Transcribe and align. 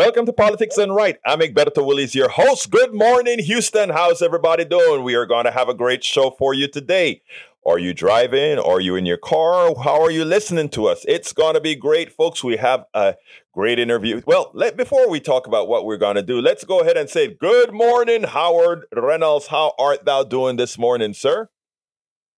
Welcome 0.00 0.24
to 0.24 0.32
Politics 0.32 0.76
Done 0.76 0.92
Right. 0.92 1.18
I'm 1.26 1.40
Egberto 1.40 1.86
Willies, 1.86 2.14
your 2.14 2.30
host. 2.30 2.70
Good 2.70 2.94
morning, 2.94 3.38
Houston. 3.38 3.90
How's 3.90 4.22
everybody 4.22 4.64
doing? 4.64 5.04
We 5.04 5.14
are 5.14 5.26
going 5.26 5.44
to 5.44 5.50
have 5.50 5.68
a 5.68 5.74
great 5.74 6.02
show 6.02 6.30
for 6.30 6.54
you 6.54 6.68
today. 6.68 7.20
Are 7.66 7.78
you 7.78 7.92
driving? 7.92 8.58
Are 8.58 8.80
you 8.80 8.96
in 8.96 9.04
your 9.04 9.18
car? 9.18 9.74
How 9.84 10.00
are 10.00 10.10
you 10.10 10.24
listening 10.24 10.70
to 10.70 10.86
us? 10.86 11.04
It's 11.06 11.34
going 11.34 11.52
to 11.52 11.60
be 11.60 11.74
great, 11.74 12.10
folks. 12.14 12.42
We 12.42 12.56
have 12.56 12.86
a 12.94 13.16
great 13.52 13.78
interview. 13.78 14.22
Well, 14.26 14.50
let, 14.54 14.74
before 14.74 15.06
we 15.06 15.20
talk 15.20 15.46
about 15.46 15.68
what 15.68 15.84
we're 15.84 15.98
going 15.98 16.16
to 16.16 16.22
do, 16.22 16.40
let's 16.40 16.64
go 16.64 16.80
ahead 16.80 16.96
and 16.96 17.10
say, 17.10 17.34
Good 17.34 17.74
morning, 17.74 18.22
Howard 18.22 18.86
Reynolds. 18.96 19.48
How 19.48 19.74
art 19.78 20.06
thou 20.06 20.24
doing 20.24 20.56
this 20.56 20.78
morning, 20.78 21.12
sir? 21.12 21.50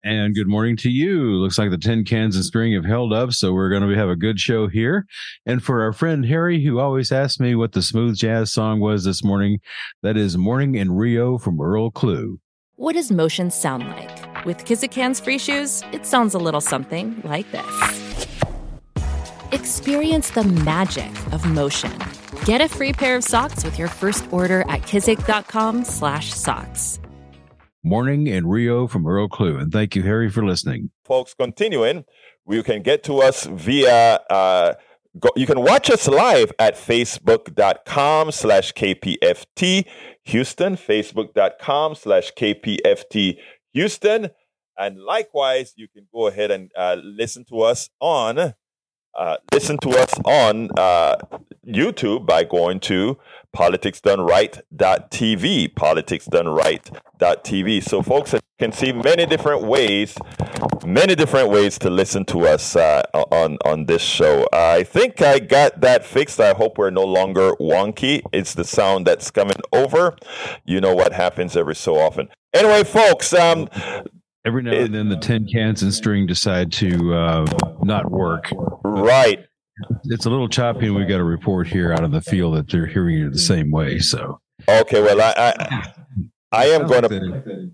And 0.05 0.34
good 0.34 0.48
morning 0.48 0.77
to 0.79 0.91
you. 0.91 1.37
Looks 1.37 1.59
like 1.59 1.71
the 1.71 1.79
tin 1.79 2.05
cans 2.05 2.34
and 2.34 2.45
string 2.45 2.73
have 2.73 2.84
held 2.84 3.12
up, 3.12 3.32
so 3.32 3.52
we're 3.52 3.71
going 3.71 3.89
to 3.89 3.96
have 3.96 4.09
a 4.09 4.16
good 4.16 4.41
show 4.41 4.66
here. 4.66 5.07
And 5.46 5.62
for 5.62 5.80
our 5.82 5.93
friend 5.93 6.27
Harry, 6.27 6.64
who 6.64 6.80
always 6.80 7.12
asks 7.12 7.39
me 7.39 7.55
what 7.55 7.71
the 7.71 7.82
smooth 7.82 8.16
jazz 8.16 8.52
song 8.52 8.80
was 8.80 9.05
this 9.05 9.23
morning, 9.23 9.60
that 10.02 10.16
is 10.16 10.37
Morning 10.37 10.74
in 10.74 10.91
Rio 10.91 11.38
from 11.38 11.60
Earl 11.60 11.93
Klugh. 11.93 12.41
What 12.74 12.95
does 12.95 13.12
motion 13.12 13.52
sound 13.52 13.87
like? 13.91 14.45
With 14.45 14.65
Kizik's 14.65 14.96
hands-free 14.96 15.38
shoes, 15.38 15.84
it 15.93 16.05
sounds 16.05 16.34
a 16.34 16.38
little 16.38 16.60
something 16.60 17.23
like 17.24 17.48
this. 17.52 18.27
Experience 19.52 20.30
the 20.30 20.43
magic 20.43 21.12
of 21.32 21.46
motion. 21.46 21.96
Get 22.45 22.60
a 22.60 22.69
free 22.69 22.93
pair 22.93 23.15
of 23.15 23.23
socks 23.23 23.65
with 23.65 23.79
your 23.79 23.87
first 23.87 24.27
order 24.32 24.62
at 24.62 24.82
kizik.com/socks. 24.82 26.98
Morning 27.84 28.28
in 28.28 28.46
Rio 28.46 28.86
from 28.86 29.06
Earl 29.06 29.28
Klugh. 29.28 29.60
And 29.60 29.72
thank 29.72 29.96
you, 29.96 30.02
Harry, 30.04 30.30
for 30.30 30.45
listening. 30.45 30.90
Folks, 31.04 31.34
continuing, 31.34 32.04
you 32.48 32.62
can 32.62 32.82
get 32.82 33.02
to 33.04 33.18
us 33.20 33.45
via, 33.46 34.20
uh, 34.30 34.74
go, 35.18 35.30
you 35.34 35.46
can 35.46 35.60
watch 35.60 35.90
us 35.90 36.06
live 36.06 36.52
at 36.60 36.76
facebook.com 36.76 38.30
slash 38.30 38.73
KPFT 38.73 39.84
Houston, 40.24 40.76
facebook.com 40.76 41.96
slash 41.96 42.32
KPFT 42.34 43.38
Houston. 43.73 44.30
And 44.79 45.01
likewise, 45.01 45.73
you 45.76 45.88
can 45.88 46.07
go 46.12 46.29
ahead 46.29 46.52
and 46.52 46.70
uh, 46.76 46.98
listen 47.02 47.45
to 47.46 47.62
us 47.62 47.90
on 48.01 48.54
uh, 49.14 49.37
listen 49.52 49.76
to 49.79 49.90
us 49.90 50.12
on 50.24 50.70
uh, 50.79 51.16
YouTube 51.66 52.26
by 52.26 52.45
going 52.45 52.80
to 52.80 53.18
politicsdoneright.tv, 53.54 55.74
politicsdoneright.tv. 55.74 57.82
So, 57.82 58.02
folks 58.02 58.34
can 58.58 58.72
see 58.72 58.92
many 58.92 59.26
different 59.26 59.62
ways, 59.62 60.16
many 60.86 61.14
different 61.14 61.50
ways 61.50 61.78
to 61.80 61.90
listen 61.90 62.24
to 62.26 62.46
us 62.46 62.76
uh, 62.76 63.02
on 63.14 63.58
on 63.64 63.86
this 63.86 64.03
show. 64.03 64.47
I 64.53 64.84
think 64.84 65.20
I 65.20 65.38
got 65.38 65.80
that 65.80 66.04
fixed. 66.04 66.41
I 66.41 66.54
hope 66.54 66.78
we're 66.78 66.91
no 66.91 67.04
longer 67.04 67.53
wonky. 67.60 68.22
It's 68.32 68.54
the 68.54 68.64
sound 68.64 69.06
that's 69.06 69.30
coming 69.30 69.58
over. 69.72 70.16
You 70.64 70.80
know 70.80 70.94
what 70.94 71.12
happens 71.12 71.56
every 71.56 71.76
so 71.76 71.97
often. 71.97 72.28
Anyway, 72.53 72.84
folks. 72.84 73.32
Um, 73.32 73.69
Every 74.44 74.64
now 74.64 74.72
and 74.72 74.92
then, 74.92 75.08
the 75.08 75.16
tin 75.16 75.47
cans 75.47 75.82
and 75.82 75.94
string 75.94 76.26
decide 76.26 76.72
to 76.72 77.14
uh, 77.14 77.47
not 77.84 78.10
work. 78.10 78.50
Right. 78.82 79.47
It's 80.04 80.26
a 80.26 80.31
little 80.31 80.48
choppy, 80.48 80.87
and 80.87 80.94
we've 80.94 81.09
got 81.09 81.20
a 81.20 81.25
report 81.25 81.66
here 81.66 81.92
out 81.92 82.04
of 82.04 82.10
the 82.10 82.20
field 82.20 82.56
that 82.56 82.69
they're 82.69 82.87
hearing 82.87 83.26
it 83.26 83.32
the 83.32 83.38
same 83.38 83.70
way. 83.70 83.98
So, 83.98 84.41
okay, 84.69 85.00
well, 85.03 85.20
I 85.20 85.34
I, 85.37 85.92
I 86.53 86.64
am 86.66 86.87
going 86.87 87.03
to. 87.03 87.70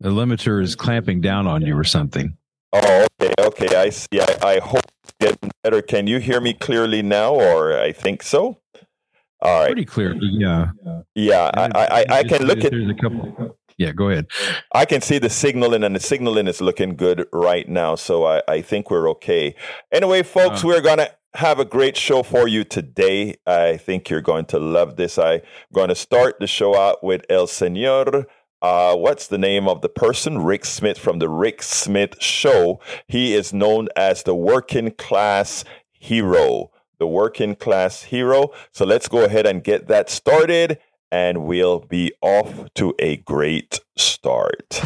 The 0.00 0.08
limiter 0.08 0.62
is 0.62 0.74
clamping 0.74 1.20
down 1.20 1.46
on 1.46 1.62
you 1.62 1.76
or 1.76 1.84
something. 1.84 2.36
Oh, 2.72 3.06
okay, 3.20 3.32
okay. 3.40 3.76
I 3.76 3.90
see. 3.90 4.20
I, 4.20 4.36
I 4.42 4.58
hope 4.58 4.82
it's 5.02 5.12
getting 5.20 5.50
better. 5.62 5.80
Can 5.80 6.06
you 6.06 6.18
hear 6.18 6.40
me 6.40 6.54
clearly 6.54 7.02
now, 7.02 7.34
or 7.34 7.78
I 7.78 7.92
think 7.92 8.22
so? 8.22 8.58
All 9.40 9.60
right. 9.60 9.66
Pretty 9.66 9.84
clearly, 9.84 10.28
yeah. 10.32 10.70
Yeah, 11.14 11.50
I, 11.54 11.70
I, 11.74 12.04
I 12.18 12.24
can 12.24 12.46
look 12.46 12.64
at. 12.64 12.72
There's 12.72 12.90
a 12.90 12.94
couple. 12.94 13.56
Yeah, 13.76 13.92
go 13.92 14.10
ahead. 14.10 14.26
I 14.72 14.84
can 14.84 15.00
see 15.00 15.18
the 15.18 15.30
signaling, 15.30 15.82
and 15.82 15.96
the 15.96 16.00
signaling 16.00 16.46
is 16.46 16.60
looking 16.60 16.94
good 16.96 17.26
right 17.32 17.68
now. 17.68 17.96
So 17.96 18.24
I, 18.24 18.42
I 18.46 18.62
think 18.62 18.90
we're 18.90 19.10
okay. 19.10 19.56
Anyway, 19.90 20.22
folks, 20.22 20.64
uh, 20.64 20.68
we're 20.68 20.80
going 20.80 20.98
to 20.98 21.10
have 21.34 21.58
a 21.58 21.64
great 21.64 21.96
show 21.96 22.22
for 22.22 22.46
you 22.46 22.62
today. 22.62 23.34
I 23.46 23.76
think 23.76 24.08
you're 24.08 24.20
going 24.20 24.46
to 24.46 24.60
love 24.60 24.96
this. 24.96 25.18
I'm 25.18 25.40
going 25.72 25.88
to 25.88 25.96
start 25.96 26.38
the 26.38 26.46
show 26.46 26.76
out 26.76 27.02
with 27.02 27.22
El 27.28 27.48
Senor. 27.48 28.26
Uh, 28.62 28.96
what's 28.96 29.26
the 29.26 29.38
name 29.38 29.68
of 29.68 29.82
the 29.82 29.88
person? 29.88 30.38
Rick 30.38 30.64
Smith 30.64 30.96
from 30.96 31.18
the 31.18 31.28
Rick 31.28 31.62
Smith 31.62 32.22
Show. 32.22 32.80
He 33.08 33.34
is 33.34 33.52
known 33.52 33.88
as 33.96 34.22
the 34.22 34.34
working 34.34 34.92
class 34.92 35.64
hero. 35.90 36.70
The 36.98 37.08
working 37.08 37.56
class 37.56 38.04
hero. 38.04 38.52
So 38.70 38.84
let's 38.84 39.08
go 39.08 39.24
ahead 39.24 39.46
and 39.46 39.64
get 39.64 39.88
that 39.88 40.08
started 40.08 40.78
and 41.14 41.44
we'll 41.44 41.78
be 41.78 42.12
off 42.22 42.74
to 42.74 42.92
a 42.98 43.18
great 43.18 43.78
start. 43.96 44.82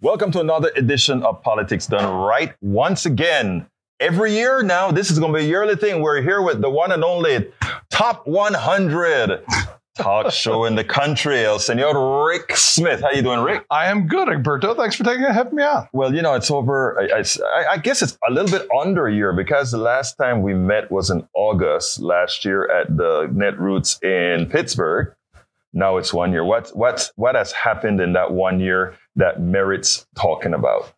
Welcome 0.00 0.30
to 0.30 0.38
another 0.38 0.70
edition 0.76 1.24
of 1.24 1.42
Politics 1.42 1.88
Done 1.88 2.08
Right. 2.18 2.54
Once 2.60 3.04
again, 3.04 3.66
every 3.98 4.32
year 4.32 4.62
now, 4.62 4.92
this 4.92 5.10
is 5.10 5.18
going 5.18 5.32
to 5.32 5.38
be 5.40 5.44
a 5.44 5.48
yearly 5.48 5.74
thing. 5.74 6.02
We're 6.02 6.22
here 6.22 6.40
with 6.40 6.60
the 6.60 6.70
one 6.70 6.92
and 6.92 7.02
only 7.02 7.50
Top 7.90 8.28
100 8.28 9.44
talk 9.96 10.32
show 10.32 10.64
in 10.64 10.74
the 10.74 10.84
country. 10.84 11.44
El 11.44 11.58
Senor 11.58 12.26
Rick 12.28 12.56
Smith. 12.56 13.00
How 13.00 13.10
you 13.10 13.22
doing, 13.22 13.40
Rick? 13.40 13.64
I 13.70 13.86
am 13.86 14.06
good, 14.06 14.28
Alberto. 14.28 14.74
Thanks 14.74 14.96
for 14.96 15.04
taking 15.04 15.24
having 15.24 15.54
me 15.54 15.62
on. 15.62 15.88
Well, 15.92 16.14
you 16.14 16.22
know, 16.22 16.34
it's 16.34 16.50
over. 16.50 17.00
I, 17.00 17.20
I, 17.20 17.72
I, 17.72 17.76
guess 17.78 18.02
it's 18.02 18.18
a 18.28 18.32
little 18.32 18.50
bit 18.50 18.68
under 18.78 19.06
a 19.06 19.14
year 19.14 19.32
because 19.32 19.70
the 19.70 19.78
last 19.78 20.16
time 20.16 20.42
we 20.42 20.54
met 20.54 20.90
was 20.90 21.10
in 21.10 21.26
August 21.34 22.00
last 22.00 22.44
year 22.44 22.70
at 22.70 22.96
the 22.96 23.28
Netroots 23.32 24.02
in 24.02 24.48
Pittsburgh. 24.48 25.14
Now 25.72 25.96
it's 25.96 26.12
one 26.12 26.32
year. 26.32 26.44
What 26.44 26.68
what 26.70 27.10
what 27.16 27.34
has 27.34 27.52
happened 27.52 28.00
in 28.00 28.12
that 28.12 28.32
one 28.32 28.60
year 28.60 28.94
that 29.16 29.40
merits 29.40 30.06
talking 30.14 30.54
about? 30.54 30.92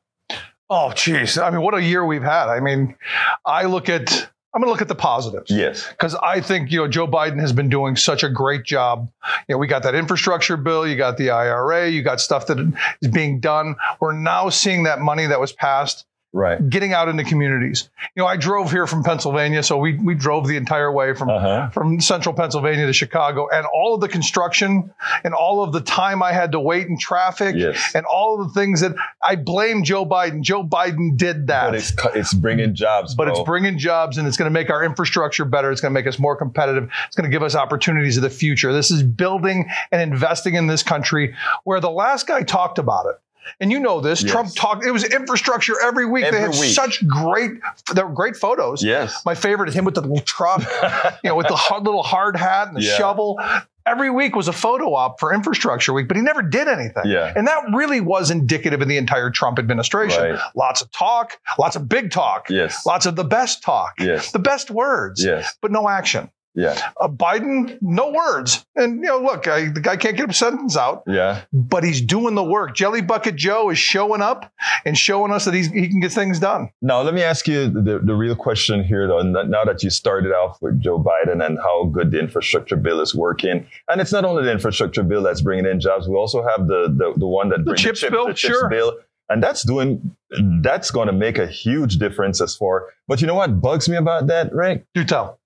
Oh, 0.71 0.93
geez. 0.93 1.39
I 1.39 1.51
mean, 1.51 1.61
what 1.61 1.75
a 1.75 1.83
year 1.83 2.05
we've 2.05 2.23
had. 2.23 2.49
I 2.49 2.59
mean, 2.59 2.97
I 3.45 3.65
look 3.65 3.89
at 3.89 4.31
I'm 4.55 4.61
going 4.61 4.69
to 4.69 4.73
look 4.73 4.83
at 4.83 4.89
the 4.89 4.95
positives. 4.95 5.51
Yes. 5.51 5.89
Because 5.89 6.15
I 6.15 6.41
think, 6.41 6.71
you 6.71 6.79
know, 6.79 6.87
Joe 6.87 7.09
Biden 7.09 7.41
has 7.41 7.53
been 7.53 7.69
doing 7.69 7.97
such 7.97 8.23
a 8.23 8.29
great 8.29 8.63
job. 8.65 9.11
You 9.49 9.55
know, 9.55 9.59
we 9.59 9.67
got 9.67 9.83
that 9.83 9.97
infrastructure 9.97 10.57
bill, 10.57 10.87
you 10.87 10.97
got 10.97 11.17
the 11.17 11.31
IRA, 11.31 11.89
you 11.89 12.03
got 12.03 12.21
stuff 12.21 12.47
that 12.47 12.61
is 13.03 13.11
being 13.11 13.41
done. 13.41 13.75
We're 13.99 14.13
now 14.13 14.51
seeing 14.51 14.85
that 14.85 15.01
money 15.01 15.27
that 15.27 15.41
was 15.41 15.53
passed 15.53 16.07
right. 16.35 16.69
getting 16.69 16.93
out 16.93 17.09
into 17.09 17.25
communities. 17.25 17.89
You 18.15 18.23
know 18.23 18.27
i 18.27 18.37
drove 18.37 18.71
here 18.71 18.87
from 18.87 19.03
pennsylvania 19.03 19.63
so 19.63 19.79
we, 19.79 19.95
we 19.95 20.15
drove 20.15 20.47
the 20.47 20.57
entire 20.57 20.93
way 20.93 21.15
from 21.15 21.31
uh-huh. 21.31 21.71
from 21.71 22.01
central 22.01 22.35
pennsylvania 22.35 22.87
to 22.87 22.93
chicago 22.93 23.49
and 23.49 23.67
all 23.67 23.95
of 23.95 24.01
the 24.01 24.09
construction 24.09 24.93
and 25.25 25.35
all 25.35 25.63
of 25.63 25.73
the 25.73 25.81
time 25.81 26.23
i 26.23 26.33
had 26.33 26.53
to 26.53 26.61
wait 26.61 26.87
in 26.87 26.99
traffic 26.99 27.55
yes. 27.57 27.95
and 27.95 28.05
all 28.07 28.41
of 28.41 28.53
the 28.53 28.61
things 28.61 28.81
that 28.81 28.95
i 29.23 29.35
blame 29.35 29.83
joe 29.83 30.05
biden. 30.05 30.43
Joe 30.43 30.63
biden 30.63 31.17
did 31.17 31.47
that. 31.47 31.71
But 31.71 31.75
it's, 31.77 31.93
it's 32.15 32.35
bringing 32.35 32.75
jobs 32.75 33.15
but 33.15 33.25
bro. 33.25 33.33
it's 33.33 33.45
bringing 33.45 33.79
jobs 33.79 34.19
and 34.19 34.27
it's 34.27 34.37
going 34.37 34.51
to 34.51 34.53
make 34.53 34.71
our 34.71 34.85
infrastructure 34.85 35.45
better. 35.45 35.71
It's 35.71 35.81
going 35.81 35.93
to 35.93 35.95
make 35.95 36.07
us 36.07 36.19
more 36.19 36.37
competitive. 36.37 36.91
It's 37.07 37.17
going 37.17 37.31
to 37.31 37.35
give 37.35 37.43
us 37.43 37.55
opportunities 37.55 38.17
of 38.17 38.23
the 38.23 38.31
future. 38.31 38.73
This 38.73 38.91
is 38.91 39.03
building 39.03 39.71
and 39.93 40.01
investing 40.01 40.55
in 40.55 40.67
this 40.67 40.83
country 40.83 41.35
where 41.65 41.81
the 41.81 41.91
last 41.91 42.27
guy 42.27 42.43
talked 42.43 42.79
about 42.79 43.07
it 43.07 43.21
and 43.61 43.71
you 43.71 43.81
know 43.81 44.01
this. 44.01 44.23
Yes. 44.23 44.31
Trump 44.31 44.55
talked. 44.55 44.85
It 44.85 44.91
was 44.91 45.05
infrastructure 45.05 45.75
every 45.81 46.07
week. 46.07 46.25
Every 46.25 46.39
they 46.39 46.43
had 46.43 46.51
week. 46.53 46.75
such 46.75 47.07
great, 47.07 47.53
they 47.93 48.03
were 48.03 48.13
great 48.13 48.37
photos. 48.37 48.83
Yes. 48.83 49.25
My 49.25 49.35
favorite 49.35 49.69
is 49.69 49.75
him 49.75 49.85
with 49.85 49.95
the 49.95 50.01
little 50.01 50.21
truck, 50.21 50.61
you 51.25 51.31
know, 51.31 51.37
with 51.37 51.49
the 51.49 51.57
hard, 51.57 51.85
little 51.85 52.03
hard 52.03 52.37
hat 52.37 52.69
and 52.69 52.77
the 52.77 52.83
yeah. 52.83 52.97
shovel. 52.97 53.41
Every 53.87 54.11
week 54.11 54.35
was 54.35 54.49
a 54.49 54.53
photo 54.53 54.95
op 54.95 55.21
for 55.21 55.35
infrastructure 55.35 55.93
week, 55.93 56.09
but 56.09 56.17
he 56.17 56.23
never 56.23 56.41
did 56.41 56.69
anything. 56.69 57.05
Yeah. 57.05 57.35
And 57.37 57.47
that 57.47 57.65
really 57.75 58.01
was 58.01 58.31
indicative 58.31 58.81
of 58.81 58.89
the 58.89 58.97
entire 58.97 59.29
Trump 59.29 59.59
administration. 59.59 60.23
Right. 60.23 60.41
Lots 60.55 60.81
of 60.81 60.91
talk, 60.91 61.39
lots 61.59 61.77
of 61.77 61.87
big 61.87 62.11
talk. 62.11 62.49
Yes. 62.49 62.87
Lots 62.87 63.05
of 63.05 63.15
the 63.15 63.25
best 63.25 63.63
talk. 63.63 63.93
Yes. 64.01 64.33
The 64.33 64.39
best 64.39 64.71
words. 64.71 65.23
Yes. 65.23 65.55
But 65.61 65.71
no 65.71 65.87
action. 65.87 66.31
Yeah. 66.57 66.93
Uh, 67.01 67.09
Biden, 67.09 67.79
no 67.81 68.13
words. 68.13 68.65
And, 68.77 68.97
you 68.97 69.09
know, 69.09 69.19
look, 69.19 69.49
I, 69.49 69.71
the 69.71 69.81
guy 69.81 69.97
can't 69.97 70.17
get 70.17 70.31
a 70.31 70.33
sentence 70.33 70.77
out. 70.77 71.03
Yeah. 71.07 71.43
But 71.53 71.83
he's 71.83 72.01
doing 72.01 72.37
the 72.37 72.45
work. 72.45 72.77
Jelly 72.77 73.03
Bucket 73.03 73.35
Joe 73.35 73.71
is 73.71 73.79
showing 73.79 74.23
up 74.23 74.53
and 74.85 74.97
showing 74.97 75.33
us 75.33 75.45
that 75.47 75.55
he's, 75.55 75.67
he 75.67 75.89
can 75.89 75.99
get 75.99 76.13
things 76.13 76.39
done. 76.39 76.71
Now, 76.81 77.03
let 77.03 77.13
me 77.13 77.23
ask 77.23 77.49
you 77.49 77.69
the, 77.69 77.99
the 77.99 78.15
real 78.15 78.37
question 78.37 78.85
here, 78.85 79.09
though. 79.09 79.23
Now 79.23 79.65
that 79.65 79.83
you 79.83 79.91
started 79.91 80.31
off 80.31 80.63
with 80.63 80.81
Joe 80.81 81.03
Biden 81.03 81.45
and 81.45 81.59
how 81.59 81.87
good 81.87 82.13
the 82.13 82.21
infrastructure 82.21 82.77
bill 82.77 83.01
is 83.01 83.17
working. 83.17 83.67
And 83.89 84.01
it's 84.01 84.13
not 84.13 84.25
only 84.25 84.45
the 84.45 84.53
infrastructure 84.53 85.03
bill 85.03 85.25
that's 85.25 85.41
bringing 85.41 85.67
in 85.67 85.81
jobs, 85.81 86.09
we 86.09 86.15
also 86.15 86.47
have 86.47 86.69
the, 86.69 86.95
the, 86.97 87.15
the 87.17 87.27
one 87.27 87.49
that 87.49 87.65
brings 87.65 87.81
the 87.81 87.89
chips 87.89 88.01
the 88.01 88.07
chip, 88.07 88.13
bill. 88.13 88.27
The 88.27 88.35
chips 88.35 88.55
sure. 88.55 88.69
bill. 88.69 88.97
And 89.29 89.43
that's 89.43 89.65
doing, 89.65 90.15
that's 90.61 90.91
going 90.91 91.07
to 91.07 91.13
make 91.13 91.39
a 91.39 91.47
huge 91.47 91.97
difference 91.97 92.41
as 92.41 92.55
far. 92.55 92.93
But 93.09 93.21
you 93.21 93.27
know 93.27 93.35
what 93.35 93.61
bugs 93.61 93.89
me 93.89 93.97
about 93.97 94.27
that, 94.29 94.53
Rick? 94.53 94.85
Do 94.95 95.03
tell. 95.03 95.41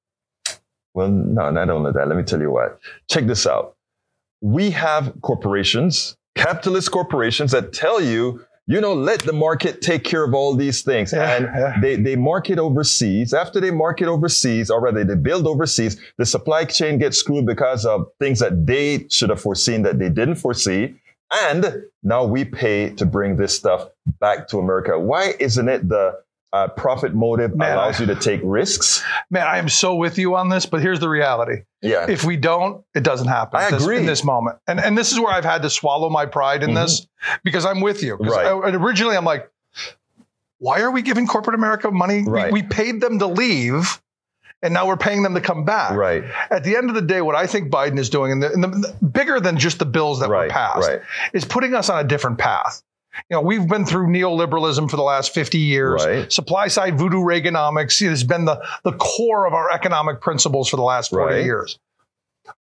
Well, 0.98 1.10
no, 1.10 1.48
not 1.52 1.70
only 1.70 1.92
that. 1.92 2.08
Let 2.08 2.16
me 2.16 2.24
tell 2.24 2.40
you 2.40 2.50
what. 2.50 2.80
Check 3.08 3.26
this 3.26 3.46
out. 3.46 3.76
We 4.40 4.70
have 4.72 5.14
corporations, 5.22 6.16
capitalist 6.34 6.90
corporations 6.90 7.52
that 7.52 7.72
tell 7.72 8.00
you 8.02 8.44
you 8.66 8.82
know, 8.82 8.92
let 8.92 9.22
the 9.22 9.32
market 9.32 9.80
take 9.80 10.04
care 10.04 10.22
of 10.22 10.34
all 10.34 10.54
these 10.54 10.82
things. 10.82 11.14
And 11.14 11.48
they, 11.82 11.96
they 11.96 12.16
market 12.16 12.58
overseas. 12.58 13.32
After 13.32 13.60
they 13.60 13.70
market 13.70 14.08
overseas, 14.08 14.70
or 14.70 14.78
rather 14.82 15.04
they 15.04 15.14
build 15.14 15.46
overseas, 15.46 15.98
the 16.18 16.26
supply 16.26 16.66
chain 16.66 16.98
gets 16.98 17.16
screwed 17.16 17.46
because 17.46 17.86
of 17.86 18.08
things 18.20 18.40
that 18.40 18.66
they 18.66 19.06
should 19.08 19.30
have 19.30 19.40
foreseen 19.40 19.84
that 19.84 19.98
they 19.98 20.10
didn't 20.10 20.34
foresee. 20.34 20.96
And 21.32 21.84
now 22.02 22.24
we 22.24 22.44
pay 22.44 22.90
to 22.90 23.06
bring 23.06 23.36
this 23.36 23.56
stuff 23.56 23.88
back 24.20 24.48
to 24.48 24.58
America. 24.58 24.98
Why 24.98 25.32
isn't 25.40 25.68
it 25.68 25.88
the 25.88 26.20
uh, 26.52 26.68
profit 26.68 27.14
motive 27.14 27.54
Man, 27.56 27.72
allows 27.76 27.98
I- 28.00 28.04
you 28.04 28.06
to 28.06 28.14
take 28.20 28.40
risks? 28.42 29.02
Man, 29.30 29.46
I 29.46 29.58
am 29.58 29.68
so 29.68 29.94
with 29.96 30.18
you 30.18 30.34
on 30.36 30.48
this, 30.48 30.64
but 30.66 30.80
here's 30.80 31.00
the 31.00 31.08
reality. 31.08 31.62
Yeah. 31.82 32.06
If 32.08 32.24
we 32.24 32.36
don't, 32.36 32.82
it 32.94 33.02
doesn't 33.02 33.28
happen. 33.28 33.60
I 33.60 33.70
this- 33.70 33.82
agree. 33.82 33.98
in 33.98 34.06
this 34.06 34.24
moment. 34.24 34.56
And 34.66 34.80
and 34.80 34.96
this 34.96 35.12
is 35.12 35.18
where 35.20 35.32
I've 35.32 35.44
had 35.44 35.62
to 35.62 35.70
swallow 35.70 36.08
my 36.10 36.26
pride 36.26 36.62
in 36.62 36.74
this 36.74 37.06
because 37.44 37.64
I'm 37.66 37.80
with 37.80 38.02
you. 38.02 38.14
Right. 38.16 38.46
I- 38.46 38.50
originally, 38.70 39.16
I'm 39.16 39.24
like, 39.26 39.50
why 40.58 40.80
are 40.80 40.90
we 40.90 41.02
giving 41.02 41.26
corporate 41.26 41.54
America 41.54 41.90
money? 41.90 42.22
We- 42.22 42.28
Right. 42.30 42.52
We, 42.52 42.62
paid 42.62 43.00
them 43.00 43.18
to 43.20 43.26
leave, 43.26 44.00
and 44.62 44.74
now 44.74 44.86
we're 44.88 44.96
paying 44.96 45.22
them 45.22 45.34
to 45.34 45.40
come 45.40 45.64
back. 45.64 45.92
right. 45.92 46.24
At 46.50 46.64
the 46.64 46.76
end 46.76 46.88
of 46.88 46.94
the 46.96 47.02
day, 47.02 47.20
what 47.20 47.36
I 47.36 47.46
think 47.46 47.70
Biden 47.70 47.98
is 47.98 48.10
doing, 48.10 48.32
and 48.32 48.42
the, 48.42 48.52
and 48.52 48.64
the 48.64 48.96
bigger 49.04 49.38
than 49.38 49.56
just 49.58 49.78
the 49.78 49.86
bills 49.86 50.18
that 50.20 50.30
Right. 50.30 50.48
were 50.48 50.52
passed, 50.52 50.88
Right. 50.88 51.00
is 51.32 51.44
putting 51.44 51.74
us 51.74 51.88
on 51.90 52.04
a 52.04 52.08
different 52.08 52.38
path. 52.38 52.82
You 53.31 53.37
know, 53.37 53.41
we've 53.41 53.67
been 53.67 53.85
through 53.85 54.09
neoliberalism 54.09 54.91
for 54.91 54.97
the 54.97 55.03
last 55.03 55.32
50 55.35 55.59
years. 55.59 56.05
Right. 56.05 56.32
Supply 56.32 56.69
side 56.69 56.99
voodoo 56.99 57.19
Reaganomics 57.20 58.06
has 58.09 58.25
been 58.25 58.44
the, 58.44 58.65
the 58.85 58.93
core 58.93 59.47
of 59.47 59.55
our 59.55 59.70
economic 59.70 60.20
principles 60.20 60.69
for 60.69 60.76
the 60.76 60.82
last 60.82 61.11
40 61.11 61.35
Right. 61.35 61.44
years. 61.44 61.79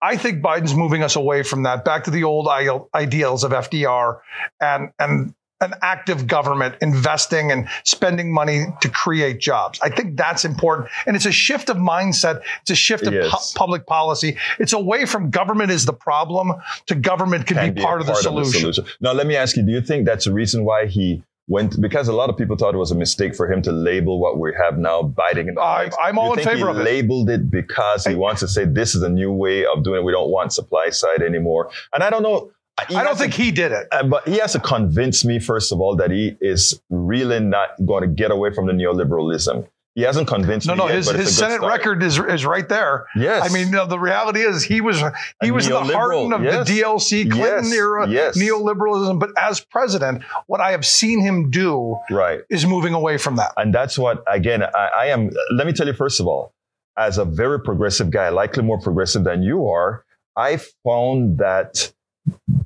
I 0.02 0.18
think 0.18 0.42
Biden's 0.42 0.74
moving 0.74 1.04
us 1.04 1.16
away 1.16 1.44
from 1.44 1.64
that 1.64 1.86
back 1.86 2.06
to 2.06 2.12
the 2.12 2.24
old 2.24 2.48
ideals 2.48 3.44
of 3.44 3.52
FDR 3.52 4.20
and, 4.60 4.90
and 4.98 5.34
an 5.66 5.74
active 5.82 6.28
government 6.28 6.76
investing 6.82 7.52
and 7.52 7.68
spending 7.84 8.34
money 8.34 8.66
to 8.82 8.90
create 8.90 9.40
jobs. 9.40 9.80
I 9.82 9.90
think 9.90 10.16
that's 10.18 10.46
important. 10.46 10.90
And 11.06 11.16
it's 11.16 11.26
a 11.26 11.32
shift 11.32 11.70
of 11.70 11.78
mindset. 11.78 12.42
It's 12.62 12.72
a 12.72 12.76
shift 12.76 13.06
of 13.08 13.14
pu- 13.14 13.58
public 13.58 13.86
policy. 13.86 14.38
It's 14.60 14.74
away 14.74 15.06
from 15.06 15.30
government 15.30 15.72
is 15.72 15.86
the 15.86 15.94
problem 15.94 16.54
to 16.88 16.96
government 16.96 17.48
could 17.48 17.58
Can 17.58 17.74
be, 17.74 17.82
a 17.82 17.84
part, 17.84 18.02
of, 18.02 18.08
the 18.08 18.16
solution. 18.16 18.72
Now, 19.02 19.12
let 19.14 19.28
me 19.28 19.36
ask 19.36 19.58
you: 19.58 19.64
Do 19.64 19.72
you 19.72 19.82
think 19.82 20.06
that's 20.06 20.26
the 20.26 20.34
reason 20.34 20.64
why 20.66 20.86
he 20.86 21.24
went? 21.48 21.80
Because 21.82 22.08
a 22.08 22.14
lot 22.14 22.30
of 22.30 22.38
people 22.38 22.56
thought 22.56 22.74
it 22.74 22.78
was 22.78 22.92
a 22.92 22.96
mistake 22.96 23.36
for 23.36 23.52
him 23.52 23.62
to 23.64 23.72
label 23.72 24.20
what 24.20 24.40
we 24.40 24.54
have 24.62 24.78
now 24.78 25.02
Biden. 25.02 25.48
And 25.50 25.60
I- 25.60 25.90
I'm 26.02 26.18
all 26.18 26.34
in 26.34 26.44
favor 26.44 26.70
of 26.70 26.78
it. 26.78 26.84
Labeled 26.84 27.30
it 27.30 27.50
because 27.52 28.06
he 28.06 28.16
wants 28.16 28.40
to 28.42 28.48
say 28.48 28.66
this 28.66 28.96
is 28.96 29.02
a 29.02 29.10
new 29.10 29.32
way 29.32 29.66
of 29.66 29.84
doing 29.84 30.02
it. 30.02 30.04
We 30.04 30.12
don't 30.12 30.30
want 30.30 30.54
supply 30.54 30.90
side 30.90 31.22
anymore. 31.22 31.70
And 31.94 32.04
I 32.04 32.10
don't 32.10 32.24
know. 32.24 32.52
I 32.78 33.04
don't 33.04 33.18
think 33.18 33.34
to- 33.36 33.42
he 33.42 33.52
did 33.52 33.72
it. 33.72 33.88
uh, 33.92 34.04
but 34.04 34.28
he 34.28 34.38
has 34.40 34.52
to 34.54 34.60
convince 34.60 35.24
me, 35.24 35.40
first 35.40 35.72
of 35.72 35.80
all, 35.80 35.96
that 35.96 36.12
he 36.12 36.36
is 36.42 36.82
really 36.90 37.40
not 37.40 37.70
going 37.86 38.02
to 38.02 38.08
get 38.08 38.32
away 38.32 38.54
from 38.54 38.66
the 38.68 38.74
neoliberalism. 38.74 39.68
He 39.96 40.02
hasn't 40.02 40.28
convinced 40.28 40.68
No, 40.68 40.74
me 40.74 40.80
no, 40.80 40.88
yet, 40.88 40.96
his, 40.98 41.10
his 41.10 41.38
Senate 41.38 41.56
start. 41.60 41.72
record 41.72 42.04
is 42.04 42.20
is 42.20 42.46
right 42.46 42.68
there. 42.68 43.06
Yes. 43.16 43.50
I 43.50 43.54
mean, 43.54 43.72
no, 43.72 43.86
the 43.86 43.98
reality 43.98 44.42
is 44.42 44.62
he 44.62 44.82
was 44.82 45.00
he 45.42 45.48
A 45.48 45.52
was 45.54 45.70
the 45.70 45.80
heart 45.80 46.34
of 46.34 46.44
yes. 46.44 46.68
the 46.68 46.82
DLC 46.82 47.32
Clinton 47.32 47.64
Yes, 47.64 47.74
era 47.74 48.06
yes. 48.10 48.38
neoliberalism. 48.38 49.22
But 49.22 49.30
as 49.38 49.62
president, 49.62 50.24
what 50.48 50.60
I 50.60 50.72
have 50.72 50.86
seen 50.86 51.22
him 51.22 51.50
do 51.50 51.98
Right. 52.12 52.42
is 52.50 52.66
moving 52.66 52.94
away 52.94 53.18
from 53.18 53.38
that. 53.38 53.54
And 53.56 53.74
that's 53.74 53.98
what, 53.98 54.22
again, 54.28 54.64
I, 54.64 54.90
I 54.98 55.06
am, 55.06 55.30
let 55.54 55.66
me 55.66 55.72
tell 55.72 55.88
you, 55.88 55.94
first 55.94 56.20
of 56.20 56.28
all, 56.28 56.52
as 56.98 57.18
a 57.18 57.24
very 57.24 57.62
progressive 57.62 58.10
guy, 58.12 58.28
likely 58.28 58.64
more 58.64 58.82
progressive 58.82 59.24
than 59.24 59.44
you 59.44 59.70
are, 59.70 60.04
I 60.36 60.60
found 60.84 61.38
that 61.38 61.94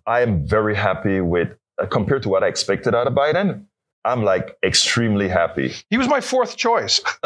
I 0.06 0.22
am 0.22 0.46
very 0.48 0.76
happy 0.76 1.22
with, 1.22 1.50
uh, 1.82 1.86
compared 1.86 2.24
to 2.24 2.30
what 2.30 2.44
I 2.44 2.48
expected 2.48 2.96
out 2.96 3.08
of 3.08 3.14
Biden, 3.14 3.66
I'm 4.06 4.24
like 4.24 4.58
extremely 4.64 5.28
happy. 5.28 5.74
He 5.90 5.98
was 5.98 6.08
my 6.08 6.22
fourth 6.22 6.56
choice. 6.56 7.02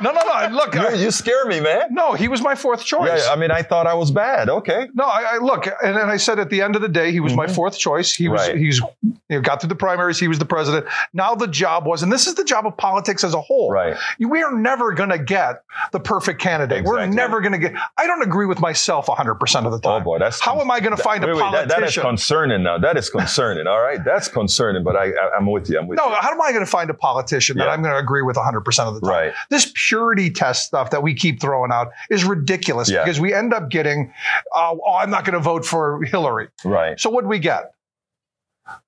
no, 0.00 0.12
no, 0.12 0.12
no. 0.12 0.48
Look, 0.52 0.74
You, 0.74 0.80
I- 0.80 0.92
you 0.94 1.10
scare 1.10 1.44
me, 1.46 1.60
man. 1.60 1.88
no, 1.90 2.12
he 2.14 2.28
was 2.28 2.40
my 2.40 2.54
fourth 2.54 2.84
choice. 2.84 3.24
Yeah, 3.26 3.32
I 3.32 3.36
mean, 3.36 3.50
I 3.50 3.62
thought 3.62 3.86
I 3.86 3.94
was 3.94 4.10
bad. 4.10 4.48
Okay. 4.48 4.88
No, 4.94 5.04
I, 5.04 5.34
I 5.34 5.38
look, 5.38 5.66
and, 5.66 5.96
and 5.96 6.10
I 6.10 6.16
said 6.16 6.38
at 6.38 6.50
the 6.50 6.62
end 6.62 6.76
of 6.76 6.82
the 6.82 6.88
day, 6.88 7.10
he 7.12 7.20
was 7.20 7.34
my 7.34 7.46
fourth 7.46 7.78
choice. 7.78 8.14
He 8.14 8.28
was, 8.28 8.42
Mm-hmm. 8.42 8.50
Right. 8.52 8.58
he's, 8.58 8.80
you 9.02 9.14
know, 9.30 9.40
got 9.40 9.60
through 9.60 9.68
the 9.68 9.74
primaries. 9.76 10.18
He 10.18 10.28
was 10.28 10.38
the 10.38 10.44
president. 10.44 10.86
Now 11.12 11.34
the 11.34 11.46
job 11.48 11.86
was, 11.86 12.02
and 12.02 12.12
this 12.12 12.26
is 12.26 12.34
the 12.34 12.44
job 12.44 12.66
of 12.66 12.76
politics 12.76 13.24
as 13.24 13.32
a 13.34 13.40
whole. 13.40 13.70
Right. 13.70 13.96
We 14.18 14.42
are 14.42 14.54
never 14.56 14.92
going 14.92 15.10
to 15.10 15.18
get 15.18 15.62
the 15.92 16.00
perfect 16.00 16.40
candidate. 16.40 16.84
We're 16.84 17.06
never 17.06 17.40
going 17.40 17.52
to 17.52 17.58
get. 17.58 17.74
I 17.96 18.06
don't 18.06 18.22
agree 18.22 18.46
with 18.46 18.60
myself 18.60 19.08
100 19.08 19.34
percent 19.36 19.66
of 19.66 19.72
the 19.72 19.80
time. 19.80 20.02
Oh 20.02 20.04
boy, 20.04 20.18
that's 20.18 20.40
How 20.40 20.60
am 20.60 20.70
I 20.70 20.80
going 20.80 20.96
to 20.96 21.02
find 21.02 21.22
a 21.24 21.26
Wait, 21.28 21.36
wait, 21.36 21.52
that, 21.52 21.68
that 21.68 21.82
is 21.82 21.96
concerning 21.96 22.62
now. 22.62 22.78
That 22.78 22.96
is 22.96 23.08
concerning. 23.10 23.66
All 23.66 23.80
right, 23.80 24.04
that's 24.04 24.28
concerning. 24.28 24.84
But 24.84 24.96
I, 24.96 25.06
I 25.10 25.30
I'm 25.38 25.46
with 25.50 25.68
you. 25.70 25.78
I'm 25.78 25.86
with 25.86 25.98
no, 25.98 26.03
how 26.10 26.30
am 26.32 26.40
I 26.40 26.50
going 26.52 26.64
to 26.64 26.70
find 26.70 26.90
a 26.90 26.94
politician 26.94 27.56
that 27.58 27.64
Yeah. 27.66 27.70
I'm 27.72 27.82
going 27.82 27.92
to 27.94 27.98
agree 27.98 28.22
with 28.22 28.36
100% 28.36 28.58
of 28.86 28.94
the 28.94 29.00
time? 29.00 29.10
Right. 29.10 29.32
This 29.50 29.72
purity 29.74 30.30
test 30.30 30.66
stuff 30.66 30.90
that 30.90 31.02
we 31.02 31.14
keep 31.14 31.40
throwing 31.40 31.70
out 31.72 31.88
is 32.10 32.24
ridiculous 32.24 32.90
Yeah. 32.90 33.02
because 33.04 33.20
we 33.20 33.32
end 33.34 33.52
up 33.54 33.68
getting, 33.68 34.12
uh, 34.54 34.74
oh, 34.74 34.94
I'm 34.96 35.10
not 35.10 35.24
going 35.24 35.34
to 35.34 35.40
vote 35.40 35.64
for 35.64 36.02
Hillary. 36.04 36.48
Right. 36.64 36.98
So 37.00 37.10
what 37.10 37.22
do 37.22 37.28
we 37.28 37.38
get? 37.38 37.73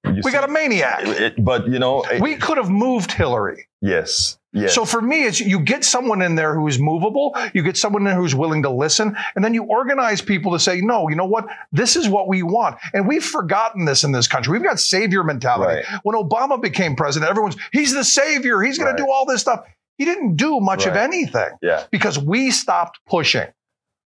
You 0.04 0.12
We 0.14 0.22
see- 0.22 0.30
got 0.32 0.48
a 0.48 0.52
maniac. 0.52 1.00
it- 1.04 1.44
but 1.44 1.68
you 1.68 1.78
know, 1.78 2.02
it- 2.02 2.20
We 2.20 2.36
could 2.36 2.56
have 2.56 2.70
moved 2.70 3.12
Hillary. 3.12 3.66
yes, 3.82 4.38
yes. 4.52 4.74
So 4.74 4.84
for 4.86 5.02
me, 5.02 5.24
it's 5.24 5.38
you 5.40 5.60
get 5.60 5.84
someone 5.84 6.22
in 6.22 6.34
there 6.34 6.54
who 6.54 6.66
is 6.66 6.78
movable, 6.78 7.36
you 7.52 7.62
get 7.62 7.76
someone 7.76 8.02
in 8.02 8.06
there 8.06 8.14
who's 8.16 8.34
willing 8.34 8.62
to 8.62 8.70
listen, 8.70 9.16
and 9.34 9.44
then 9.44 9.52
you 9.52 9.64
organize 9.64 10.22
people 10.22 10.52
to 10.52 10.58
say, 10.58 10.80
no, 10.80 11.08
you 11.08 11.16
know 11.16 11.26
what? 11.26 11.46
This 11.72 11.94
is 11.96 12.08
what 12.08 12.26
we 12.28 12.42
want. 12.42 12.76
And 12.94 13.06
we've 13.06 13.24
forgotten 13.24 13.84
this 13.84 14.02
in 14.04 14.12
this 14.12 14.26
country. 14.26 14.52
We've 14.52 14.62
got 14.66 14.80
savior 14.80 15.22
mentality. 15.22 15.82
Right. 15.86 16.00
When 16.04 16.16
Obama 16.16 16.60
became 16.60 16.96
president, 16.96 17.30
everyone's, 17.30 17.56
he's 17.72 17.92
the 17.92 18.04
savior. 18.04 18.62
He's 18.62 18.78
going 18.78 18.90
Right. 18.92 18.96
to 18.96 19.02
do 19.04 19.10
all 19.10 19.26
this 19.26 19.42
stuff. 19.42 19.64
He 19.98 20.04
didn't 20.06 20.36
do 20.36 20.60
much 20.60 20.86
of 20.86 20.94
anything 20.96 21.50
yeah. 21.62 21.84
because 21.90 22.18
we 22.18 22.50
stopped 22.50 23.00
pushing. 23.06 23.46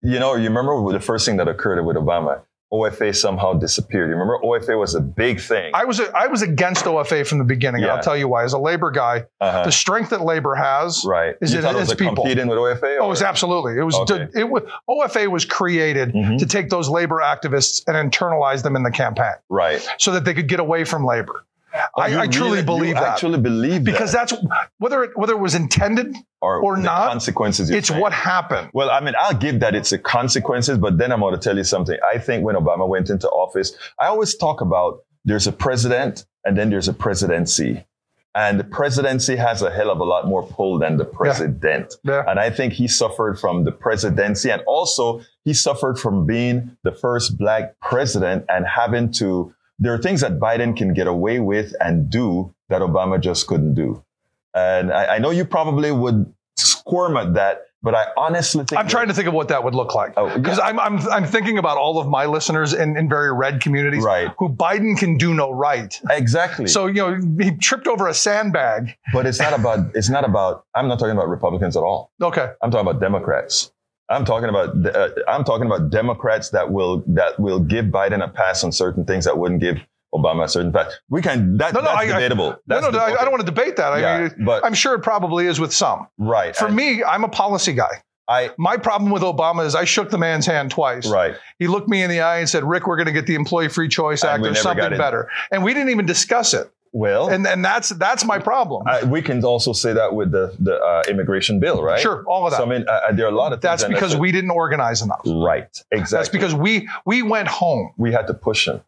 You 0.01 0.19
know, 0.19 0.35
you 0.35 0.49
remember 0.49 0.91
the 0.91 0.99
first 0.99 1.25
thing 1.25 1.37
that 1.37 1.47
occurred 1.47 1.83
with 1.83 1.95
Obama? 1.95 2.41
OFA 2.73 3.15
somehow 3.15 3.53
disappeared. 3.53 4.09
You 4.09 4.15
remember 4.15 4.39
OFA 4.43 4.77
was 4.79 4.95
a 4.95 4.99
big 5.01 5.39
thing. 5.39 5.71
I 5.73 5.85
was 5.85 5.99
I 5.99 6.27
was 6.27 6.41
against 6.41 6.85
OFA 6.85 7.25
from 7.25 7.37
the 7.37 7.43
beginning, 7.43 7.81
Yeah. 7.83 7.93
I'll 7.95 8.01
tell 8.03 8.17
you 8.17 8.27
why. 8.27 8.43
As 8.43 8.53
a 8.53 8.57
labor 8.59 8.91
guy, 8.91 9.25
uh-huh. 9.39 9.63
the 9.63 9.71
strength 9.71 10.09
that 10.09 10.21
labor 10.21 10.55
has 10.55 11.03
right. 11.05 11.35
is 11.41 11.53
you 11.53 11.59
it- 11.59 11.65
it 11.65 11.75
it's 11.75 11.91
a 11.91 11.95
people. 11.95 12.15
competing 12.15 12.47
with 12.47 12.57
OFA? 12.57 12.97
Oh, 12.99 13.07
or- 13.07 13.11
it's 13.13 13.21
absolutely. 13.21 13.77
It 13.77 13.83
was. 13.83 13.95
Okay. 13.95 14.27
it 14.33 14.49
was 14.49 14.63
OFA 14.89 15.27
was 15.29 15.45
created 15.45 16.13
Mhm. 16.13 16.39
to 16.39 16.45
take 16.45 16.69
those 16.69 16.89
labor 16.89 17.21
activists 17.23 17.83
and 17.87 18.11
internalize 18.11 18.63
them 18.63 18.75
in 18.75 18.83
the 18.83 18.91
campaign, 18.91 19.35
right. 19.49 19.87
so 19.99 20.11
that 20.11 20.25
they 20.25 20.33
could 20.33 20.47
get 20.47 20.59
away 20.59 20.83
from 20.83 21.05
labor. 21.05 21.45
Oh, 21.95 22.01
I, 22.01 22.21
I 22.21 22.27
truly 22.27 22.51
really- 22.51 22.63
believe 22.63 22.95
that 22.95 23.03
Actually 23.03 23.39
believe 23.39 23.83
that. 23.85 23.91
because 23.91 24.11
that, 24.13 24.29
that's 24.29 24.43
whether 24.77 25.03
it 25.03 25.11
whether 25.17 25.33
it 25.33 25.39
was 25.39 25.55
intended, 25.55 26.15
or 26.41 26.75
the 26.77 26.81
not, 26.83 27.09
consequences. 27.09 27.69
it's 27.69 27.89
saying. 27.89 27.99
what 28.01 28.13
happened. 28.13 28.69
Well, 28.73 28.89
I 28.89 28.99
mean, 29.01 29.13
I'll 29.19 29.33
give 29.37 29.59
that 29.59 29.75
it's 29.75 29.89
the 29.89 29.99
consequences, 29.99 30.77
but 30.77 30.97
then 30.97 31.11
I'm 31.11 31.19
going 31.19 31.33
to 31.33 31.39
tell 31.39 31.57
you 31.57 31.63
something. 31.63 31.97
I 32.13 32.17
think 32.17 32.43
when 32.43 32.55
Obama 32.55 32.87
went 32.87 33.09
into 33.09 33.27
office, 33.29 33.73
I 33.99 34.07
always 34.07 34.35
talk 34.35 34.61
about 34.61 34.99
there's 35.25 35.47
a 35.47 35.51
president 35.51 36.25
and 36.45 36.57
then 36.57 36.69
there's 36.69 36.87
a 36.87 36.93
presidency. 36.93 37.83
And 38.35 38.59
the 38.59 38.65
presidency 38.65 39.37
has 39.37 39.61
a 39.61 39.71
hell 39.71 39.89
of 39.89 39.99
a 40.01 40.03
lot 40.03 40.27
more 40.27 40.43
pull 40.45 40.77
than 40.77 40.97
the 40.97 41.05
president. 41.05 41.95
Yeah. 42.03 42.23
And 42.27 42.37
I 42.37 42.49
think 42.49 42.73
he 42.73 42.85
suffered 42.87 43.39
from 43.39 43.63
the 43.63 43.71
presidency 43.71 44.51
and 44.51 44.61
also 44.67 45.21
he 45.45 45.53
suffered 45.53 45.97
from 45.97 46.25
being 46.25 46.75
the 46.83 46.91
first 46.91 47.37
black 47.37 47.79
president 47.79 48.43
and 48.49 48.65
having 48.67 49.11
to, 49.13 49.53
there 49.79 49.93
are 49.93 49.97
things 49.97 50.21
that 50.21 50.39
Biden 50.39 50.75
can 50.75 50.93
get 50.93 51.07
away 51.07 51.39
with 51.39 51.73
and 51.79 52.09
do 52.09 52.53
that 52.69 52.81
Obama 52.81 53.19
just 53.19 53.47
couldn't 53.47 53.73
do. 53.75 54.03
And 54.53 54.91
I, 54.91 55.15
I 55.15 55.17
know 55.19 55.31
you 55.31 55.45
probably 55.45 55.91
would 55.91 56.33
squirm 56.55 57.17
at 57.17 57.33
that, 57.33 57.63
but 57.83 57.93
I 57.93 58.07
honestly 58.17 58.63
think 58.63 58.79
I'm 58.79 58.87
trying 58.87 59.09
to 59.09 59.13
think 59.13 59.27
of 59.27 59.33
what 59.33 59.49
that 59.49 59.63
would 59.63 59.75
look 59.75 59.93
like 59.93 60.13
Oh, 60.17 60.33
because 60.35 60.57
I'm, 60.59 60.79
I'm 60.79 60.97
I'm 61.09 61.25
thinking 61.25 61.57
about 61.57 61.77
all 61.77 61.99
of 61.99 62.07
my 62.07 62.25
listeners 62.25 62.73
in, 62.73 62.97
in 62.97 63.07
very 63.09 63.31
red 63.33 63.61
communities, 63.61 64.03
Right. 64.03 64.31
Who 64.39 64.49
Biden 64.49 64.97
can 64.97 65.17
do 65.17 65.33
no 65.33 65.51
right. 65.51 65.99
exactly. 66.09 66.67
So 66.67 66.87
you 66.87 66.93
know 66.93 67.19
he 67.43 67.51
tripped 67.57 67.85
over 67.87 68.07
a 68.07 68.13
sandbag. 68.13 68.95
but 69.13 69.25
it's 69.27 69.39
not 69.39 69.53
about. 69.53 69.93
It's 69.95 70.09
not 70.09 70.23
about. 70.23 70.65
I'm 70.73 70.87
not 70.87 70.97
talking 70.99 71.13
about 71.15 71.27
Republicans 71.29 71.75
at 71.77 71.83
all. 71.83 72.11
Okay, 72.21 72.49
I'm 72.63 72.71
talking 72.71 72.87
about 72.87 73.01
Democrats. 73.01 73.71
I'm 74.09 74.25
talking 74.25 74.49
about. 74.49 74.85
Uh, 74.85 75.09
I'm 75.27 75.43
talking 75.43 75.65
about 75.65 75.89
Democrats 75.89 76.49
that 76.51 76.71
will 76.71 77.03
that 77.07 77.39
will 77.39 77.59
give 77.59 77.85
Biden 77.85 78.23
a 78.23 78.27
pass 78.27 78.63
on 78.63 78.71
certain 78.71 79.05
things 79.05 79.25
that 79.25 79.37
wouldn't 79.37 79.61
give 79.61 79.77
Obama 80.13 80.43
a 80.43 80.47
certain 80.47 80.71
pass. 80.71 80.93
We 81.09 81.21
can. 81.21 81.57
That, 81.57 81.73
No, 81.73 81.79
no, 81.81 81.87
that's 81.87 81.97
I- 81.97 82.01
I- 82.03 82.07
debatable. 82.07 82.49
no, 82.51 82.57
That's 82.67 82.83
no, 82.83 82.89
no 82.91 82.99
I, 82.99 83.19
I 83.19 83.23
don't 83.23 83.31
want 83.31 83.41
to 83.41 83.51
debate 83.51 83.75
that. 83.77 83.93
I 83.93 83.99
Yeah, 83.99 84.21
mean, 84.35 84.45
but- 84.45 84.63
I'm 84.63 84.73
sure 84.75 84.93
it 84.95 84.99
probably 85.01 85.47
is 85.47 85.59
with 85.59 85.73
some. 85.73 86.07
Right. 86.17 86.55
For 86.55 86.67
and 86.67 86.75
me, 86.75 87.03
I'm 87.03 87.23
a 87.23 87.29
policy 87.29 87.73
guy. 87.73 88.01
I. 88.27 88.51
My 88.57 88.77
problem 88.77 89.11
with 89.11 89.21
Obama 89.23 89.65
is 89.65 89.75
I 89.75 89.85
shook 89.85 90.09
the 90.09 90.17
man's 90.17 90.45
hand 90.47 90.71
twice. 90.71 91.07
Right. 91.07 91.35
He 91.59 91.67
looked 91.67 91.89
me 91.89 92.01
in 92.01 92.09
the 92.09 92.21
eye 92.21 92.37
and 92.39 92.49
said, 92.49 92.63
"Rick, 92.63 92.87
we're 92.87 92.95
going 92.97 93.05
to 93.07 93.11
get 93.11 93.27
the 93.27 93.35
Employee 93.35 93.69
Free 93.69 93.87
Choice 93.87 94.23
Act 94.23 94.43
or 94.45 94.55
something 94.55 94.97
better," 94.97 95.29
and 95.51 95.63
we 95.63 95.73
didn't 95.73 95.89
even 95.89 96.05
discuss 96.05 96.53
it. 96.53 96.71
Well, 96.95 97.27
And 97.27 97.45
and 97.45 97.63
that's 97.63 97.89
that's 97.89 98.23
my 98.23 98.39
problem. 98.39 98.83
I, 98.87 99.03
we 99.03 99.21
can 99.21 99.43
also 99.43 99.73
say 99.73 99.91
that 99.91 100.15
with 100.15 100.31
the 100.31 100.55
the 100.59 100.75
uh, 100.79 101.03
immigration 101.09 101.59
bill, 101.59 101.83
right? 101.83 101.99
Sure, 101.99 102.23
all 102.25 102.45
of 102.45 102.51
that. 102.51 102.57
So 102.57 102.63
I 102.63 102.69
mean, 102.69 102.85
uh, 102.87 103.11
there 103.11 103.25
are 103.25 103.33
a 103.33 103.35
lot 103.35 103.51
of 103.51 103.61
things. 103.61 103.81
that's 103.81 103.83
because 103.83 104.15
we 104.15 104.31
didn't 104.31 104.51
organize 104.51 105.01
enough. 105.01 105.19
Right. 105.25 105.83
Exactly. 105.91 106.17
That's 106.17 106.29
because 106.29 106.55
we 106.55 106.87
we 107.05 107.21
went 107.21 107.49
home. 107.49 107.91
we 107.97 108.13
had 108.13 108.27
to 108.27 108.33
push 108.33 108.69
him. 108.69 108.79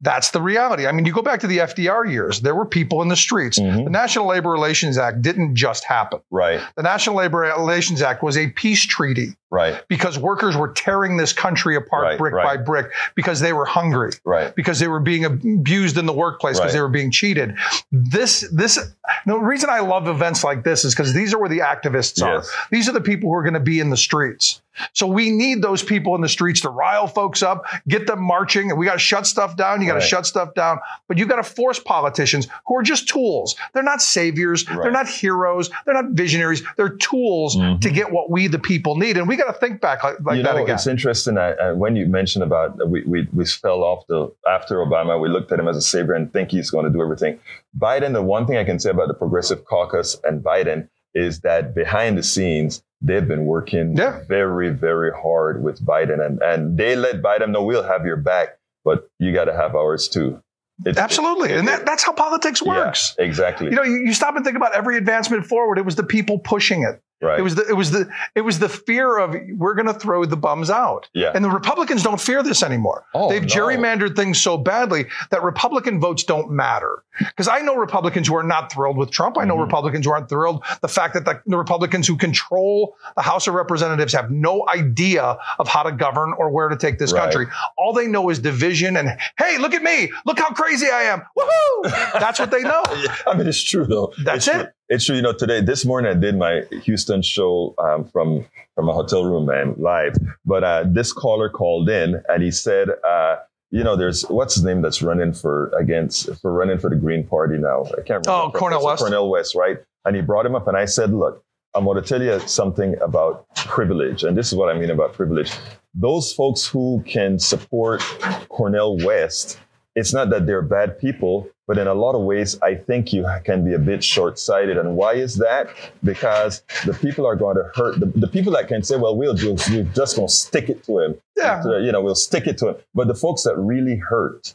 That's 0.00 0.30
the 0.32 0.40
reality. 0.42 0.86
I 0.86 0.92
mean, 0.92 1.04
you 1.04 1.12
go 1.12 1.22
back 1.22 1.40
to 1.40 1.46
the 1.46 1.58
FDR 1.58 2.04
years, 2.10 2.40
there 2.40 2.54
were 2.54 2.64
people 2.66 3.02
in 3.02 3.08
the 3.08 3.16
streets. 3.16 3.58
Mhm. 3.58 3.84
The 3.84 3.90
National 3.90 4.26
Labor 4.26 4.50
Relations 4.50 4.98
Act 4.98 5.22
didn't 5.22 5.54
just 5.54 5.84
happen. 5.84 6.20
Right. 6.30 6.60
The 6.76 6.82
National 6.82 7.16
Labor 7.16 7.38
Relations 7.38 8.02
Act 8.02 8.22
was 8.22 8.36
a 8.36 8.48
peace 8.48 8.84
treaty 8.84 9.36
Right. 9.50 9.80
because 9.88 10.18
workers 10.18 10.56
were 10.56 10.68
tearing 10.72 11.16
this 11.18 11.32
country 11.32 11.76
apart 11.76 12.02
Right, 12.04 12.18
brick 12.18 12.34
right. 12.34 12.44
by 12.44 12.56
brick 12.56 12.90
because 13.14 13.38
they 13.40 13.52
were 13.52 13.66
hungry, 13.66 14.10
Right. 14.24 14.52
because 14.54 14.80
they 14.80 14.88
were 14.88 15.00
being 15.00 15.24
abused 15.24 15.96
in 15.98 16.06
the 16.06 16.12
workplace, 16.12 16.56
because 16.58 16.70
Right. 16.72 16.78
they 16.78 16.80
were 16.82 16.88
being 16.88 17.10
cheated. 17.12 17.54
This, 17.92 18.44
this, 18.52 18.78
the 19.26 19.38
reason 19.38 19.68
I 19.70 19.80
love 19.80 20.08
events 20.08 20.42
like 20.42 20.64
this 20.64 20.84
is 20.84 20.94
because 20.94 21.12
these 21.12 21.32
are 21.34 21.38
where 21.38 21.50
the 21.50 21.60
activists 21.60 22.18
Yes. 22.18 22.26
are. 22.26 22.42
These 22.70 22.88
are 22.88 22.92
the 22.92 23.00
people 23.00 23.28
who 23.30 23.36
are 23.36 23.42
going 23.42 23.54
to 23.54 23.60
be 23.60 23.78
in 23.78 23.90
the 23.90 23.96
streets. 23.96 24.60
So 24.92 25.06
we 25.06 25.30
need 25.30 25.62
those 25.62 25.82
people 25.82 26.14
in 26.14 26.20
the 26.20 26.28
streets 26.28 26.60
to 26.62 26.70
rile 26.70 27.06
folks 27.06 27.42
up, 27.42 27.64
get 27.88 28.06
them 28.06 28.22
marching, 28.22 28.70
and 28.70 28.78
we 28.78 28.86
got 28.86 28.94
to 28.94 28.98
shut 28.98 29.26
stuff 29.26 29.56
down. 29.56 29.80
You 29.80 29.86
got 29.86 29.94
to 29.94 29.98
Right. 30.00 30.08
shut 30.08 30.26
stuff 30.26 30.54
down, 30.54 30.78
but 31.08 31.18
you 31.18 31.26
got 31.26 31.36
to 31.36 31.42
force 31.42 31.78
politicians 31.78 32.48
who 32.66 32.76
are 32.76 32.82
just 32.82 33.08
tools. 33.08 33.54
They're 33.74 33.82
not 33.82 34.00
saviors. 34.02 34.64
They're 34.64 34.90
not 34.90 35.06
heroes. 35.08 35.70
They're 35.84 35.94
not 35.94 36.10
visionaries. 36.12 36.62
They're 36.76 36.88
tools 36.96 37.56
Mhm. 37.56 37.80
to 37.82 37.90
get 37.90 38.10
what 38.12 38.30
we 38.30 38.46
the 38.46 38.58
people 38.58 38.96
need, 38.96 39.16
and 39.18 39.28
we 39.28 39.36
got 39.36 39.46
to 39.52 39.58
think 39.58 39.80
back 39.80 40.02
like, 40.04 40.16
like 40.24 40.36
you 40.38 40.42
that 40.42 40.56
again. 40.56 40.74
it's 40.74 40.86
interesting 40.86 41.36
when 41.78 41.96
you 41.96 42.06
mentioned 42.06 42.42
about 42.44 42.88
we, 42.88 43.02
we 43.04 43.28
we 43.32 43.44
fell 43.44 43.82
off 43.82 44.06
the 44.08 44.30
after 44.48 44.76
Obama. 44.76 45.20
We 45.20 45.28
looked 45.28 45.52
at 45.52 45.58
him 45.58 45.68
as 45.68 45.76
a 45.76 45.82
savior 45.82 46.14
and 46.14 46.32
think 46.32 46.50
he's 46.50 46.70
going 46.70 46.84
to 46.84 46.90
do 46.90 47.02
everything. 47.02 47.38
Biden. 47.78 48.12
The 48.12 48.22
one 48.22 48.46
thing 48.46 48.56
I 48.56 48.64
can 48.64 48.78
say 48.78 48.90
about 48.90 49.08
the 49.08 49.14
Progressive 49.14 49.64
Caucus 49.64 50.18
and 50.24 50.42
Biden 50.42 50.88
is 51.14 51.40
that 51.40 51.74
behind 51.74 52.16
the 52.18 52.22
scenes 52.22 52.82
they've 53.02 53.26
been 53.26 53.44
working 53.44 53.96
Yeah. 53.96 54.20
very 54.28 54.70
very 54.70 55.10
hard 55.12 55.62
with 55.62 55.84
Biden, 55.84 56.24
and 56.24 56.40
and 56.42 56.78
they 56.78 56.96
let 56.96 57.22
Biden 57.22 57.50
know 57.50 57.62
we'll 57.64 57.82
have 57.82 58.06
your 58.06 58.16
back, 58.16 58.58
but 58.84 59.08
you 59.18 59.32
got 59.32 59.44
to 59.46 59.54
have 59.54 59.74
ours 59.74 60.08
too. 60.08 60.40
It's, 60.84 60.98
Absolutely, 60.98 61.52
and 61.52 61.68
that, 61.68 61.84
that's 61.86 62.02
how 62.02 62.12
politics 62.12 62.60
yeah, 62.64 62.72
works. 62.86 63.14
exactly. 63.18 63.68
You 63.68 63.76
know, 63.76 63.82
you, 63.82 63.96
you 64.06 64.12
stop 64.12 64.34
and 64.36 64.44
think 64.44 64.56
about 64.56 64.74
every 64.74 64.96
advancement 64.96 65.46
forward. 65.46 65.78
It 65.78 65.84
was 65.84 65.94
the 65.96 66.02
people 66.02 66.38
pushing 66.40 66.82
it. 66.82 67.00
Right. 67.22 67.38
It 67.38 67.42
was 67.42 67.54
the 67.54 67.66
it 67.68 67.72
was 67.74 67.90
the 67.90 68.10
it 68.34 68.40
was 68.42 68.58
the 68.58 68.68
fear 68.68 69.18
of 69.18 69.34
we're 69.56 69.74
going 69.74 69.86
to 69.86 69.94
throw 69.94 70.24
the 70.24 70.36
bums 70.36 70.70
out. 70.70 71.08
yeah. 71.14 71.32
And 71.34 71.44
the 71.44 71.50
Republicans 71.50 72.02
don't 72.02 72.20
fear 72.20 72.42
this 72.42 72.62
anymore. 72.62 73.04
Oh, 73.14 73.28
They've 73.30 73.42
no. 73.42 73.48
gerrymandered 73.48 74.16
things 74.16 74.40
so 74.40 74.58
badly 74.58 75.06
that 75.30 75.42
Republican 75.42 76.00
votes 76.00 76.24
don't 76.24 76.50
matter. 76.50 77.02
Because 77.18 77.46
I 77.48 77.58
know 77.60 77.76
Republicans 77.76 78.26
who 78.28 78.34
are 78.36 78.42
not 78.42 78.72
thrilled 78.72 78.96
with 78.96 79.10
Trump. 79.10 79.36
I 79.38 79.44
know 79.44 79.56
Mhm. 79.56 79.64
Republicans 79.66 80.06
who 80.06 80.12
aren't 80.12 80.28
thrilled 80.28 80.64
the 80.80 80.88
fact 80.88 81.14
that 81.14 81.24
the, 81.24 81.40
the 81.46 81.58
Republicans 81.58 82.06
who 82.08 82.16
control 82.16 82.96
the 83.16 83.22
House 83.22 83.46
of 83.46 83.54
Representatives 83.54 84.12
have 84.14 84.30
no 84.30 84.66
idea 84.74 85.36
of 85.58 85.68
how 85.68 85.82
to 85.82 85.92
govern 85.92 86.32
or 86.38 86.50
where 86.50 86.68
to 86.68 86.76
take 86.76 86.98
this 86.98 87.12
Right. 87.12 87.22
country. 87.22 87.46
All 87.76 87.92
they 87.92 88.06
know 88.06 88.30
is 88.30 88.38
division 88.38 88.96
and 88.96 89.10
hey, 89.38 89.58
look 89.58 89.74
at 89.74 89.82
me, 89.82 90.10
look 90.24 90.38
how 90.38 90.50
crazy 90.50 90.86
I 90.90 91.02
am. 91.02 91.22
Woohoo! 91.38 91.90
That's 92.18 92.38
what 92.40 92.50
they 92.50 92.62
know. 92.62 92.82
Yeah, 92.96 93.14
I 93.26 93.36
mean, 93.36 93.46
it's 93.46 93.62
true 93.62 93.84
though. 93.86 94.12
That's 94.24 94.46
it's 94.48 94.56
it. 94.56 94.60
True. 94.62 94.70
It's 94.88 95.04
true. 95.06 95.16
You 95.16 95.22
know, 95.22 95.32
today, 95.32 95.60
this 95.60 95.84
morning, 95.84 96.10
I 96.10 96.14
did 96.18 96.36
my 96.36 96.64
Houston 96.82 97.22
show 97.22 97.74
um, 97.78 98.04
from 98.04 98.46
from 98.74 98.88
a 98.88 98.92
hotel 98.92 99.24
room, 99.24 99.46
man, 99.46 99.74
live. 99.78 100.14
But 100.44 100.64
uh, 100.64 100.84
this 100.86 101.12
caller 101.12 101.48
called 101.48 101.88
in 101.88 102.22
and 102.28 102.42
he 102.42 102.50
said, 102.50 102.88
uh, 103.06 103.36
you 103.70 103.84
know, 103.84 103.96
there's 103.96 104.22
what's 104.28 104.54
his 104.54 104.64
name 104.64 104.82
that's 104.82 105.00
running 105.02 105.32
for 105.32 105.70
against 105.78 106.34
for 106.40 106.52
running 106.52 106.78
for 106.78 106.90
the 106.90 106.96
Green 106.96 107.26
Party 107.26 107.56
now. 107.58 107.84
I 107.84 108.02
can't 108.02 108.26
remember. 108.26 108.30
Oh, 108.30 108.50
Cornel 108.50 108.80
Professor 108.80 108.86
West. 108.86 109.00
Cornel 109.00 109.30
West, 109.30 109.54
right? 109.54 109.78
And 110.04 110.16
he 110.16 110.22
brought 110.22 110.44
him 110.44 110.54
up, 110.54 110.68
and 110.68 110.76
I 110.76 110.84
said, 110.84 111.12
look. 111.12 111.44
I'm 111.74 111.86
going 111.86 111.96
to 111.96 112.06
tell 112.06 112.22
you 112.22 112.38
something 112.40 113.00
about 113.00 113.46
privilege. 113.56 114.24
And 114.24 114.36
this 114.36 114.48
is 114.48 114.54
what 114.54 114.68
I 114.68 114.78
mean 114.78 114.90
about 114.90 115.14
privilege. 115.14 115.50
Those 115.94 116.30
folks 116.30 116.66
who 116.66 117.02
can 117.06 117.38
support 117.38 118.02
Cornel 118.50 118.98
West, 118.98 119.58
it's 119.94 120.12
not 120.12 120.30
that 120.30 120.46
they're 120.46 120.62
bad 120.62 120.98
people, 120.98 121.48
but 121.66 121.78
in 121.78 121.86
a 121.86 121.94
lot 121.94 122.14
of 122.14 122.22
ways, 122.22 122.58
I 122.62 122.74
think 122.74 123.12
you 123.12 123.26
can 123.44 123.64
be 123.64 123.74
a 123.74 123.78
bit 123.78 124.02
short 124.02 124.38
sighted. 124.38 124.78
And 124.78 124.96
why 124.96 125.14
is 125.14 125.36
that? 125.36 125.68
Because 126.02 126.62
the 126.86 126.94
people 126.94 127.26
are 127.26 127.36
going 127.36 127.56
to 127.56 127.70
hurt 127.74 128.00
the, 128.00 128.06
the 128.06 128.28
people 128.28 128.52
that 128.52 128.68
can 128.68 128.82
say, 128.82 128.96
well, 128.96 129.16
we'll, 129.16 129.34
we'll, 129.36 129.58
we're 129.70 129.84
just 129.94 130.16
going 130.16 130.28
to 130.28 130.34
stick 130.34 130.70
it 130.70 130.82
to 130.84 130.98
him. 130.98 131.20
Yeah. 131.36 131.62
You 131.78 131.92
know, 131.92 132.00
we'll 132.00 132.14
stick 132.14 132.46
it 132.46 132.58
to 132.58 132.70
him. 132.70 132.76
But 132.94 133.08
the 133.08 133.14
folks 133.14 133.42
that 133.44 133.56
really 133.56 133.96
hurt, 133.96 134.54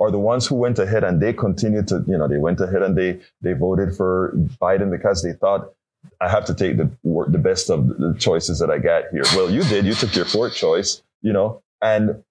are 0.00 0.10
the 0.10 0.18
ones 0.18 0.46
who 0.46 0.56
went 0.56 0.78
ahead 0.80 1.04
and 1.04 1.20
they 1.20 1.32
continued 1.32 1.86
to, 1.88 2.04
you 2.08 2.18
know, 2.18 2.26
they 2.26 2.38
went 2.38 2.60
ahead 2.60 2.82
and 2.82 2.96
they 2.96 3.20
they 3.40 3.52
voted 3.52 3.94
for 3.96 4.32
Biden 4.60 4.90
because 4.90 5.22
they 5.22 5.32
thought 5.32 5.70
I 6.20 6.28
have 6.28 6.44
to 6.46 6.54
take 6.54 6.76
the 6.76 6.90
the 7.28 7.38
best 7.38 7.70
of 7.70 7.86
the 7.86 8.14
choices 8.18 8.58
that 8.58 8.70
I 8.70 8.78
got 8.78 9.04
here. 9.12 9.22
Well, 9.36 9.50
you 9.50 9.62
did. 9.62 9.86
You 9.86 9.94
took 9.94 10.14
your 10.16 10.24
fourth 10.24 10.54
choice, 10.54 11.02
you 11.20 11.32
know, 11.32 11.62
and 11.80 12.24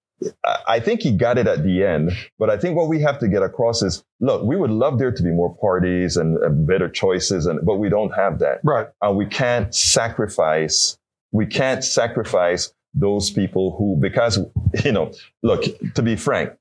I 0.44 0.56
I 0.76 0.80
think 0.80 1.02
he 1.02 1.12
got 1.16 1.38
it 1.38 1.46
at 1.46 1.62
the 1.62 1.84
end. 1.84 2.12
But 2.38 2.48
I 2.50 2.56
think 2.56 2.76
what 2.76 2.88
we 2.88 3.00
have 3.02 3.18
to 3.20 3.28
get 3.28 3.42
across 3.42 3.82
is, 3.82 4.04
look, 4.20 4.42
we 4.42 4.56
would 4.56 4.70
love 4.70 4.98
there 4.98 5.12
to 5.12 5.22
be 5.22 5.30
more 5.30 5.54
parties 5.56 6.16
and, 6.16 6.36
and 6.38 6.66
better 6.66 6.88
choices, 6.88 7.46
and 7.46 7.60
but 7.64 7.76
we 7.76 7.88
don't 7.88 8.10
have 8.14 8.38
that 8.40 8.60
Right. 8.64 8.88
and 9.02 9.16
we 9.16 9.26
can't 9.26 9.74
sacrifice 9.74 10.98
we 11.32 11.46
can't 11.46 11.82
sacrifice 11.82 12.72
those 12.94 13.30
people 13.30 13.74
who 13.76 13.96
because 14.00 14.38
you 14.84 14.92
know 14.92 15.12
look 15.42 15.62
to 15.94 16.02
be 16.02 16.14
frank 16.16 16.52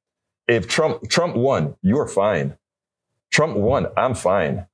if 0.47 0.67
trump 0.67 1.07
trump 1.09 1.35
won 1.35 1.75
you're 1.81 2.07
fine 2.07 2.57
trump 3.31 3.57
won 3.57 3.87
i'm 3.97 4.15
fine 4.15 4.65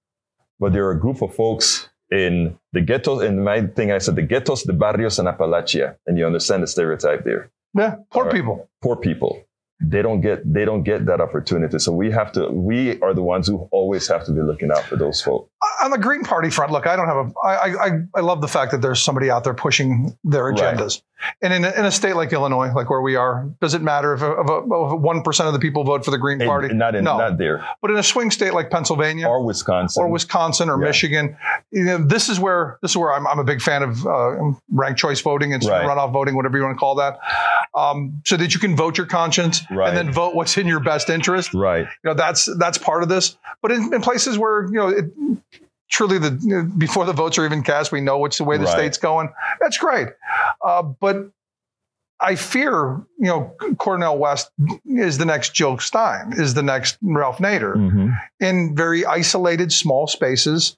but 0.60 0.72
there 0.74 0.86
are 0.86 0.92
a 0.92 1.00
group 1.00 1.22
of 1.24 1.34
folks 1.34 1.90
in 2.12 2.58
the 2.74 2.82
ghettos 2.82 3.24
in 3.24 3.44
my 3.44 3.66
thing 3.66 3.92
i 3.92 3.98
said 3.98 4.16
the 4.16 4.22
ghettos 4.22 4.64
the 4.64 4.74
barrios 4.74 5.18
and 5.20 5.28
appalachia 5.28 5.96
and 6.06 6.18
you 6.18 6.26
understand 6.26 6.62
the 6.62 6.68
stereotype 6.68 7.24
there 7.24 7.50
Yeah. 7.74 7.96
Poor 8.12 8.26
right. 8.26 8.34
people. 8.34 8.70
poor 8.82 8.96
people 8.96 9.44
they 9.80 10.02
don't 10.02 10.22
get 10.22 10.42
they 10.52 10.66
don't 10.66 10.84
get 10.84 11.06
that 11.06 11.22
opportunity 11.22 11.78
so 11.78 11.92
we 11.92 12.10
have 12.10 12.32
to 12.32 12.50
we 12.50 13.00
are 13.02 13.14
the 13.14 13.22
ones 13.22 13.48
who 13.48 13.68
always 13.72 14.08
have 14.08 14.26
to 14.26 14.32
be 14.32 14.42
looking 14.42 14.72
out 14.72 14.84
for 14.84 14.96
those 14.96 15.22
folks 15.22 15.52
on 15.84 15.92
the 15.92 15.98
Green 15.98 16.24
Party 16.24 16.50
front, 16.50 16.72
look, 16.72 16.88
I 16.88 16.96
don't 16.96 17.08
have 17.08 17.18
a. 17.18 17.32
I, 17.46 17.86
I, 17.86 17.90
I 18.16 18.20
love 18.22 18.42
the 18.42 18.48
fact 18.48 18.72
that 18.72 18.82
there's 18.82 19.02
somebody 19.02 19.30
out 19.30 19.44
there 19.44 19.54
pushing 19.54 20.18
their 20.24 20.46
Right. 20.46 20.56
agendas. 20.78 21.02
And 21.42 21.52
in 21.52 21.66
a, 21.66 21.72
in 21.72 21.84
a 21.86 21.92
state 21.92 22.16
like 22.16 22.32
Illinois, 22.32 22.72
like 22.76 22.92
where 22.92 23.02
we 23.02 23.16
are, 23.16 23.50
does 23.60 23.74
it 23.74 23.82
matter 23.82 24.14
if 24.14 24.22
one 24.22 25.24
percent 25.24 25.48
of 25.48 25.54
the 25.54 25.60
people 25.60 25.84
vote 25.84 26.06
for 26.06 26.12
the 26.12 26.18
Green 26.20 26.40
And 26.42 26.48
Party? 26.48 26.74
not 26.74 26.94
in 26.96 27.04
no. 27.06 27.18
not 27.18 27.38
there 27.40 27.66
but 27.82 27.90
in 27.90 27.98
a 27.98 28.04
swing 28.04 28.30
state 28.30 28.54
like 28.54 28.70
Pennsylvania 28.70 29.28
or 29.28 29.44
wisconsin 29.44 30.04
or 30.04 30.10
Wisconsin 30.10 30.70
or 30.70 30.80
Yeah. 30.80 30.86
Michigan, 30.88 31.38
you 31.72 31.86
know, 31.86 31.98
this 31.98 32.30
is 32.30 32.40
where 32.40 32.78
this 32.84 32.92
is 32.92 32.98
where 32.98 33.12
I'm, 33.14 33.26
I'm 33.26 33.40
a 33.40 33.44
big 33.44 33.62
fan 33.62 33.82
of 33.82 34.06
uh, 34.06 34.36
ranked 34.72 35.00
choice 35.00 35.20
voting 35.22 35.54
and 35.54 35.64
Right. 35.66 35.86
runoff 35.88 36.14
voting, 36.14 36.36
whatever 36.36 36.56
you 36.58 36.64
want 36.64 36.76
to 36.76 36.80
call 36.80 36.96
that, 36.96 37.18
um, 37.74 38.22
so 38.26 38.38
that 38.38 38.54
you 38.54 38.60
can 38.60 38.76
vote 38.76 38.98
your 38.98 39.08
conscience 39.08 39.62
Right. 39.72 39.88
and 39.90 39.98
then 39.98 40.12
vote 40.14 40.36
what's 40.36 40.56
in 40.58 40.68
your 40.68 40.80
best 40.82 41.10
interest 41.10 41.54
right 41.56 41.86
you 42.04 42.10
know 42.10 42.14
that's 42.14 42.48
that's 42.60 42.78
part 42.78 43.02
of 43.02 43.10
this 43.10 43.38
but 43.64 43.72
in, 43.72 43.92
in 43.94 44.02
places 44.02 44.38
where 44.38 44.66
you 44.68 44.74
know 44.74 44.90
it, 44.90 45.06
truly 45.90 46.18
the 46.20 46.72
before 46.78 47.06
the 47.06 47.14
votes 47.14 47.38
are 47.38 47.46
even 47.46 47.64
cast 47.64 47.92
we 47.92 48.02
know 48.02 48.18
which 48.18 48.38
the 48.38 48.44
way 48.44 48.58
the 48.58 48.66
Right. 48.66 48.72
state's 48.74 48.98
going 48.98 49.30
that's 49.62 49.78
great 49.78 50.10
uh, 50.66 50.82
but 50.84 51.32
i 52.20 52.36
fear 52.36 52.98
you 53.20 53.28
know 53.28 53.54
cornel 53.78 54.18
west 54.18 54.52
is 54.86 55.18
the 55.18 55.26
next 55.26 55.54
jill 55.54 55.78
stein 55.78 56.34
is 56.36 56.54
the 56.56 56.64
next 56.64 56.98
ralph 57.02 57.38
nader 57.38 57.76
Mm-hmm. 57.76 58.10
in 58.40 58.76
very 58.76 59.06
isolated 59.06 59.72
small 59.72 60.08
spaces 60.08 60.78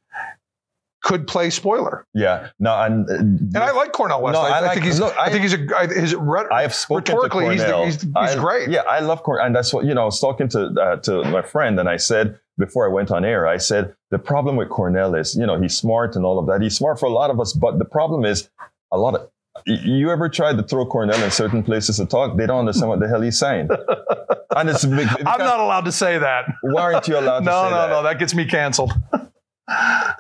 could 1.02 1.28
play 1.28 1.50
spoiler 1.50 2.06
Yeah. 2.14 2.50
No, 2.60 2.76
and, 2.82 3.10
uh, 3.10 3.14
and 3.16 3.58
i 3.58 3.72
like 3.72 3.94
cornel 3.94 4.22
west 4.22 4.34
No, 4.34 4.42
I, 4.42 4.70
I 4.70 4.74
think 4.74 4.86
he's 4.86 5.00
look, 5.00 5.18
I, 5.18 5.26
I- 5.26 5.30
think 5.30 5.44
he's 5.44 5.54
a 5.54 5.66
I, 5.76 5.88
his 5.88 6.14
re- 6.14 6.46
I 6.52 6.62
have 6.64 6.76
spoken 6.76 7.16
rhetorically 7.16 7.46
to 7.46 7.52
he's, 7.54 7.62
the, 7.62 7.68
Cornel. 7.72 7.86
he's, 7.86 8.02
he's 8.34 8.36
great 8.36 8.70
Yeah, 8.70 8.82
I 8.82 9.00
love 9.00 9.24
Cornel, 9.24 9.46
and 9.46 9.56
that's 9.56 9.74
what 9.74 9.86
you 9.86 9.94
know. 9.94 10.02
I 10.02 10.06
was 10.06 10.20
talking 10.20 10.50
to 10.50 10.66
uh, 10.80 10.96
to 10.98 11.24
my 11.24 11.42
friend, 11.42 11.80
and 11.80 11.88
I 11.88 11.96
said 11.96 12.38
before 12.58 12.86
I 12.88 12.92
went 12.94 13.12
on 13.12 13.24
air, 13.24 13.48
I 13.48 13.56
said 13.58 13.96
the 14.12 14.20
problem 14.20 14.56
with 14.56 14.70
Cornel 14.70 15.16
is 15.16 15.36
you 15.36 15.46
know 15.46 15.60
he's 15.60 15.76
smart 15.78 16.16
and 16.16 16.26
all 16.26 16.40
of 16.40 16.48
that. 16.48 16.62
He's 16.62 16.76
smart 16.76 17.00
for 17.00 17.06
a 17.06 17.12
lot 17.14 17.30
of 17.30 17.40
us, 17.40 17.54
but 17.54 17.78
the 17.80 17.86
problem 17.86 18.26
is 18.26 18.50
a 18.92 18.98
lot 18.98 19.16
of. 19.16 19.30
You 19.66 20.10
ever 20.10 20.30
tried 20.30 20.58
to 20.58 20.64
throw 20.64 20.86
Cornel 20.86 21.22
in 21.22 21.32
certain 21.32 21.64
places 21.64 21.98
to 21.98 22.06
talk? 22.06 22.38
They 22.38 22.46
don't 22.48 22.60
understand 22.60 22.90
what 22.90 23.00
the 23.02 23.08
hell 23.10 23.22
he's 23.22 23.38
saying. 23.38 23.70
and 24.56 24.70
it's 24.70 24.86
big, 24.86 25.08
i'm 25.28 25.40
not 25.40 25.60
allowed 25.60 25.86
to 25.86 25.92
say 25.92 26.18
that 26.18 26.46
Why 26.64 26.82
aren't 26.82 27.08
you 27.08 27.18
allowed 27.20 27.40
to 27.40 27.46
no 27.54 27.64
say 27.66 27.70
no 27.70 27.76
that? 27.76 27.90
no 27.90 28.04
that 28.04 28.18
gets 28.20 28.34
me 28.34 28.46
canceled 28.46 28.94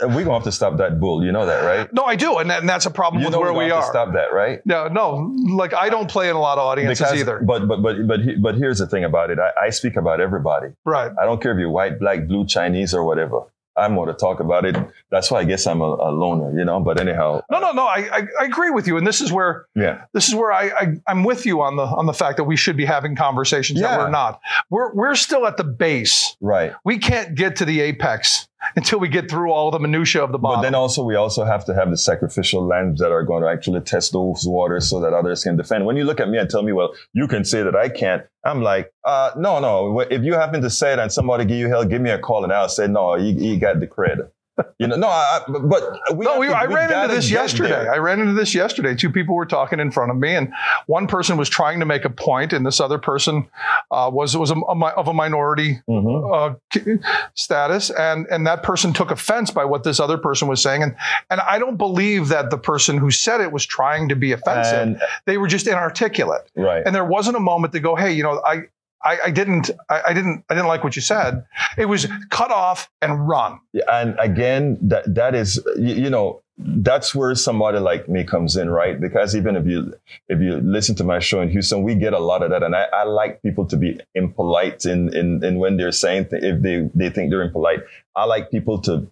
We're 0.01 0.23
gonna 0.23 0.33
have 0.33 0.43
to 0.43 0.51
stop 0.51 0.77
that 0.77 0.99
bull. 0.99 1.25
You 1.25 1.31
know 1.31 1.45
that, 1.47 1.63
right? 1.65 1.91
No, 1.91 2.03
I 2.03 2.15
do, 2.15 2.37
and, 2.37 2.49
that, 2.51 2.59
and 2.59 2.69
that's 2.69 2.85
a 2.85 2.91
problem 2.91 3.21
You 3.23 3.29
with 3.29 3.35
where 3.37 3.51
we 3.51 3.71
are. 3.71 3.81
to 3.81 3.87
stop 3.87 4.13
that, 4.13 4.31
right? 4.31 4.63
No, 4.65 4.87
no, 4.87 5.35
like 5.55 5.73
I 5.73 5.89
don't 5.89 6.09
play 6.09 6.29
in 6.29 6.35
a 6.35 6.39
lot 6.39 6.57
of 6.59 6.65
audiences 6.65 6.99
Because- 6.99 7.19
either. 7.19 7.39
But 7.39 7.67
but 7.67 7.81
but 7.81 8.07
but 8.07 8.19
but 8.41 8.55
here's 8.55 8.77
the 8.77 8.85
thing 8.87 9.03
about 9.03 9.31
it. 9.31 9.39
I, 9.39 9.65
I 9.65 9.69
speak 9.71 9.95
about 9.95 10.21
everybody. 10.21 10.67
Right. 10.85 11.11
I 11.19 11.25
don't 11.25 11.41
care 11.41 11.51
if 11.51 11.57
you're 11.57 11.71
white, 11.71 11.99
black, 11.99 12.27
blue, 12.27 12.45
Chinese, 12.45 12.93
or 12.93 13.03
whatever. 13.03 13.41
I'm 13.79 13.95
going 13.95 14.07
to 14.07 14.13
talk 14.13 14.39
about 14.39 14.65
it. 14.65 14.75
That's 15.09 15.31
why 15.31 15.39
I 15.39 15.43
guess 15.43 15.65
I'm 15.65 15.81
a, 15.81 15.85
a 15.85 16.11
loner, 16.11 16.57
you 16.57 16.65
know. 16.65 16.79
But 16.79 16.99
anyhow, 16.99 17.41
No, 17.49 17.59
no, 17.59 17.71
no. 17.71 17.85
I, 17.85 18.09
I, 18.11 18.27
I 18.41 18.45
agree 18.45 18.69
with 18.69 18.87
you, 18.87 18.97
and 18.97 19.07
this 19.07 19.21
is 19.21 19.31
where 19.31 19.65
yeah, 19.75 20.03
this 20.13 20.27
is 20.27 20.35
where 20.35 20.51
I, 20.51 20.69
I 20.69 20.87
I'm 21.07 21.23
with 21.23 21.45
you 21.45 21.61
on 21.61 21.75
the 21.75 21.83
on 21.83 22.05
the 22.05 22.13
fact 22.13 22.37
that 22.37 22.43
we 22.43 22.55
should 22.55 22.77
be 22.77 22.85
having 22.85 23.15
conversations 23.15 23.81
that 23.81 23.97
we're 23.97 24.09
not. 24.09 24.39
We're 24.69 24.93
we're 24.93 25.15
still 25.15 25.47
at 25.47 25.57
the 25.57 25.63
base. 25.63 26.35
right. 26.41 26.73
We 26.83 26.97
can't 26.97 27.35
get 27.35 27.55
to 27.57 27.65
the 27.65 27.81
apex 27.81 28.47
until 28.75 28.99
we 28.99 29.07
get 29.07 29.29
through 29.29 29.51
all 29.51 29.71
the 29.71 29.79
minutia 29.79 30.23
of 30.23 30.31
the 30.31 30.37
bottom. 30.37 30.59
But 30.59 30.63
then 30.63 30.75
also 30.75 31.03
we 31.03 31.15
also 31.15 31.43
have 31.43 31.65
to 31.65 31.73
have 31.73 31.89
the 31.89 31.97
sacrificial 31.97 32.65
lambs 32.65 32.99
that 32.99 33.11
are 33.11 33.23
going 33.23 33.43
to 33.43 33.49
actually 33.49 33.81
test 33.81 34.13
those 34.13 34.45
waters 34.45 34.89
so 34.89 34.99
that 34.99 35.13
others 35.13 35.43
can 35.43 35.57
defend. 35.57 35.85
When 35.85 35.97
you 35.97 36.03
look 36.03 36.19
at 36.19 36.29
me 36.29 36.37
and 36.37 36.49
tell 36.49 36.63
me, 36.63 36.71
well, 36.71 36.93
you 37.13 37.27
can 37.27 37.45
say 37.45 37.63
that 37.63 37.75
I 37.75 37.89
can't, 37.89 38.23
I'm 38.43 38.61
like, 38.61 38.93
uh, 39.05 39.31
no, 39.37 39.59
no. 39.59 39.99
If 40.01 40.23
you 40.23 40.33
happen 40.33 40.61
to 40.61 40.69
say 40.69 40.93
it 40.93 40.99
and 40.99 41.11
somebody 41.11 41.45
give 41.45 41.57
you 41.57 41.69
hell, 41.69 41.85
give 41.85 42.01
me 42.01 42.09
a 42.09 42.19
call 42.19 42.43
and 42.43 42.53
I'll 42.53 42.69
say, 42.69 42.87
no, 42.87 43.15
you, 43.15 43.33
you 43.33 43.59
got 43.59 43.79
the 43.79 43.87
cred 43.87 44.29
you 44.77 44.87
know, 44.87 44.95
no, 44.95 45.07
I, 45.07 45.41
but 45.47 45.83
we 46.15 46.25
no, 46.25 46.39
we, 46.39 46.47
to, 46.47 46.57
I 46.57 46.65
ran 46.65 46.91
into 46.91 47.15
this 47.15 47.29
yesterday. 47.29 47.69
There. 47.69 47.93
I 47.93 47.97
ran 47.97 48.19
into 48.19 48.33
this 48.33 48.53
yesterday. 48.53 48.95
Two 48.95 49.09
people 49.09 49.35
were 49.35 49.45
talking 49.45 49.79
in 49.79 49.91
front 49.91 50.11
of 50.11 50.17
me, 50.17 50.35
and 50.35 50.53
one 50.87 51.07
person 51.07 51.37
was 51.37 51.49
trying 51.49 51.79
to 51.79 51.85
make 51.85 52.05
a 52.05 52.09
point, 52.09 52.53
and 52.53 52.65
this 52.65 52.79
other 52.79 52.97
person 52.97 53.47
uh, 53.91 54.09
was 54.11 54.35
was 54.37 54.51
a, 54.51 54.55
a, 54.55 54.85
of 54.95 55.07
a 55.07 55.13
minority 55.13 55.81
mm-hmm. 55.89 56.33
uh, 56.33 56.99
status, 57.35 57.89
and 57.89 58.27
and 58.27 58.45
that 58.47 58.63
person 58.63 58.93
took 58.93 59.11
offense 59.11 59.51
by 59.51 59.65
what 59.65 59.83
this 59.83 59.99
other 59.99 60.17
person 60.17 60.47
was 60.47 60.61
saying, 60.61 60.83
and 60.83 60.95
and 61.29 61.41
I 61.41 61.59
don't 61.59 61.77
believe 61.77 62.29
that 62.29 62.49
the 62.49 62.57
person 62.57 62.97
who 62.97 63.11
said 63.11 63.41
it 63.41 63.51
was 63.51 63.65
trying 63.65 64.09
to 64.09 64.15
be 64.15 64.31
offensive. 64.31 64.79
And, 64.79 65.01
they 65.25 65.37
were 65.37 65.47
just 65.47 65.67
inarticulate, 65.67 66.49
right? 66.55 66.83
And 66.85 66.93
there 66.93 67.05
wasn't 67.05 67.37
a 67.37 67.39
moment 67.39 67.73
to 67.73 67.79
go, 67.79 67.95
hey, 67.95 68.13
you 68.13 68.23
know, 68.23 68.41
I 68.45 68.63
I, 69.03 69.17
I 69.25 69.31
didn't 69.31 69.71
I, 69.89 70.01
I, 70.07 70.13
didn't 70.13 70.43
I 70.49 70.53
didn't 70.53 70.67
like 70.67 70.83
what 70.83 70.95
you 70.95 71.01
said. 71.01 71.45
It 71.77 71.85
was 71.85 72.07
cut 72.29 72.51
off 72.51 72.89
and 73.01 73.27
run. 73.27 73.59
Yeah, 73.73 73.83
and 73.89 74.17
again, 74.19 74.77
that 74.81 75.13
that 75.15 75.35
is 75.35 75.63
you, 75.77 75.95
you, 75.95 76.09
know 76.09 76.41
that's 76.57 77.15
where 77.15 77.33
somebody 77.35 77.79
like 77.79 78.09
me 78.09 78.25
comes 78.25 78.57
in, 78.57 78.69
right? 78.69 78.99
Because 78.99 79.35
even 79.35 79.55
if 79.55 79.65
you 79.65 79.93
if 80.27 80.41
you 80.41 80.57
listen 80.57 80.95
to 80.95 81.03
my 81.03 81.19
show 81.19 81.41
in 81.41 81.49
Houston, 81.49 81.83
we 81.83 81.95
get 81.95 82.13
a 82.13 82.19
lot 82.19 82.43
of 82.43 82.49
that, 82.49 82.61
and 82.63 82.75
I, 82.75 82.87
I 82.91 83.03
like 83.03 83.41
people 83.41 83.65
to 83.67 83.77
be 83.77 83.99
impolite 84.15 84.85
in, 84.85 85.15
in 85.15 85.43
in 85.43 85.59
when 85.59 85.77
they're 85.77 85.93
saying 85.93 86.25
th- 86.25 86.43
if 86.43 86.61
they 86.61 86.89
they 86.93 87.09
think 87.09 87.29
they're 87.29 87.41
impolite. 87.41 87.79
I 88.15 88.25
like 88.25 88.51
people 88.51 88.81
to 88.81 89.09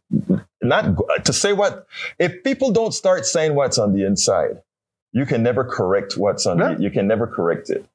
not 0.62 0.98
to 1.24 1.32
say 1.32 1.54
what 1.54 1.88
if 2.20 2.44
people 2.44 2.72
don't 2.72 2.94
start 2.94 3.26
saying 3.26 3.56
what's 3.56 3.78
on 3.78 3.94
the 3.94 4.06
inside, 4.06 4.62
you 5.14 5.26
can 5.26 5.44
never 5.44 5.64
correct 5.64 6.18
what's 6.18 6.46
on. 6.46 6.60
Yeah. 6.60 6.74
The, 6.74 6.84
you 6.84 6.92
can 6.92 7.08
never 7.08 7.26
correct 7.26 7.70
it. 7.70 7.86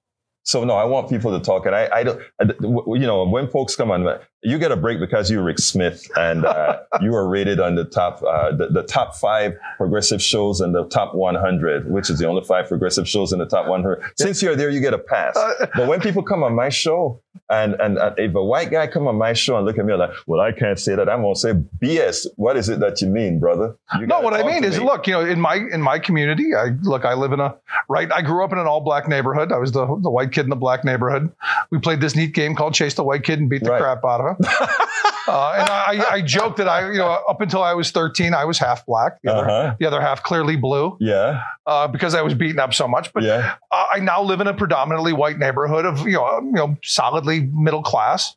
So 0.45 0.65
no, 0.65 0.75
I 0.75 0.85
want 0.85 1.09
people 1.09 1.37
to 1.39 1.45
talk, 1.45 1.67
and 1.67 1.75
I, 1.75 1.89
I 1.93 2.03
don't, 2.03 2.21
you 2.61 3.07
know, 3.07 3.25
when 3.25 3.49
folks 3.49 3.77
come 3.77 3.91
on, 3.91 4.05
you 4.43 4.59
get 4.59 4.73
a 4.73 4.77
break 4.77 4.99
because 4.99 5.31
you're 5.31 5.43
Rick 5.43 5.59
Smith 5.59 6.11
and 6.17 6.45
uh, 6.45 6.81
you 7.01 7.15
are 7.15 7.29
rated 7.29 7.61
on 7.61 7.77
the 7.77 7.85
top, 7.85 8.23
uh, 8.23 8.51
the, 8.55 8.69
the, 8.69 8.83
top 8.83 9.15
five 9.15 9.57
progressive 9.77 10.21
shows 10.21 10.61
in 10.61 10.73
the 10.73 10.85
top 10.89 11.15
100, 11.15 11.91
which 11.91 12.11
is 12.11 12.19
the 12.19 12.27
only 12.27 12.43
five 12.43 12.67
progressive 12.67 13.09
shows 13.09 13.33
in 13.33 13.39
the 13.39 13.47
top 13.47 13.69
100. 13.69 14.03
Since 14.17 14.43
you're 14.43 14.57
there, 14.57 14.69
you 14.69 14.81
get 14.81 14.95
a 14.95 14.99
pass. 14.99 15.37
Uh, 15.37 15.67
but 15.77 15.87
when 15.87 16.01
people 16.01 16.23
come 16.23 16.43
on 16.43 16.55
my 16.55 16.69
show, 16.69 17.23
and, 17.49 17.75
and 17.81 17.99
uh, 17.99 18.15
if 18.17 18.35
a 18.35 18.43
white 18.43 18.71
guy 18.71 18.87
come 18.87 19.07
on 19.07 19.17
my 19.17 19.33
show 19.33 19.57
and 19.57 19.67
look 19.67 19.79
at 19.79 19.85
me 19.85 19.95
like, 19.95 20.11
well, 20.27 20.41
I 20.41 20.53
can't 20.53 20.79
say 20.79 20.95
that, 20.95 21.09
I'm 21.09 21.23
gonna 21.23 21.35
say 21.35 21.53
BS. 21.53 22.27
What 22.37 22.57
is 22.57 22.69
it 22.69 22.81
that 22.81 23.01
you 23.01 23.09
mean, 23.09 23.39
brother? 23.39 23.77
You 23.99 24.07
no, 24.07 24.21
what 24.21 24.35
I 24.35 24.43
mean 24.43 24.65
is, 24.65 24.79
me. 24.79 24.85
look, 24.85 25.07
you 25.07 25.13
know, 25.13 25.21
in 25.21 25.41
my 25.41 25.57
in 25.57 25.81
my 25.83 25.99
community, 25.99 26.55
I 26.55 26.71
look, 26.83 27.05
I 27.05 27.15
live 27.15 27.33
in 27.33 27.41
a 27.41 27.55
right. 27.89 28.11
I 28.11 28.23
grew 28.23 28.45
up 28.45 28.53
in 28.53 28.59
an 28.59 28.67
all 28.67 28.81
black 28.81 29.07
neighborhood. 29.07 29.53
I 29.53 29.59
was 29.59 29.73
the 29.73 29.87
the 29.87 30.11
white 30.11 30.33
kid 30.33 30.45
in 30.45 30.51
the 30.51 30.57
black 30.57 30.85
neighborhood. 30.85 31.31
We 31.71 31.79
played 31.79 32.01
this 32.01 32.17
neat 32.17 32.33
game 32.33 32.55
called 32.55 32.75
Chase 32.75 32.95
the 32.95 33.05
White 33.05 33.25
Kid 33.25 33.39
and 33.39 33.51
beat 33.51 33.65
the 33.65 33.71
right. 33.71 33.81
crap 33.81 34.05
out 34.05 34.21
of 34.21 34.27
him. 34.29 34.32
uh, 35.29 35.53
and 35.57 35.69
I, 35.69 36.07
I 36.11 36.21
joke 36.23 36.57
that 36.57 36.69
I, 36.69 36.91
you 36.91 36.99
know, 36.99 37.23
up 37.29 37.41
until 37.41 37.62
I 37.62 37.75
was 37.75 37.91
13, 37.91 38.35
I 38.35 38.45
was 38.45 38.59
half 38.59 38.85
black. 38.87 39.21
The, 39.23 39.33
uh-huh. 39.33 39.51
other, 39.51 39.77
the 39.81 39.87
other, 39.87 40.01
half 40.01 40.23
clearly 40.23 40.57
blue. 40.57 40.97
Yeah. 41.01 41.43
Uh, 41.67 41.89
because 41.89 42.15
I 42.15 42.23
was 42.23 42.35
beaten 42.35 42.59
up 42.59 42.75
so 42.75 42.89
much. 42.89 43.12
But 43.12 43.23
yeah. 43.23 43.55
uh, 43.71 43.87
I 43.93 44.01
now 44.01 44.23
live 44.23 44.41
in 44.41 44.47
a 44.47 44.55
predominantly 44.55 45.12
white 45.12 45.39
neighborhood 45.39 45.85
of, 45.85 46.07
you 46.07 46.15
know, 46.15 46.41
you 46.43 46.53
know, 46.53 46.77
solidly 46.83 47.49
middle 47.53 47.83
class. 47.83 48.37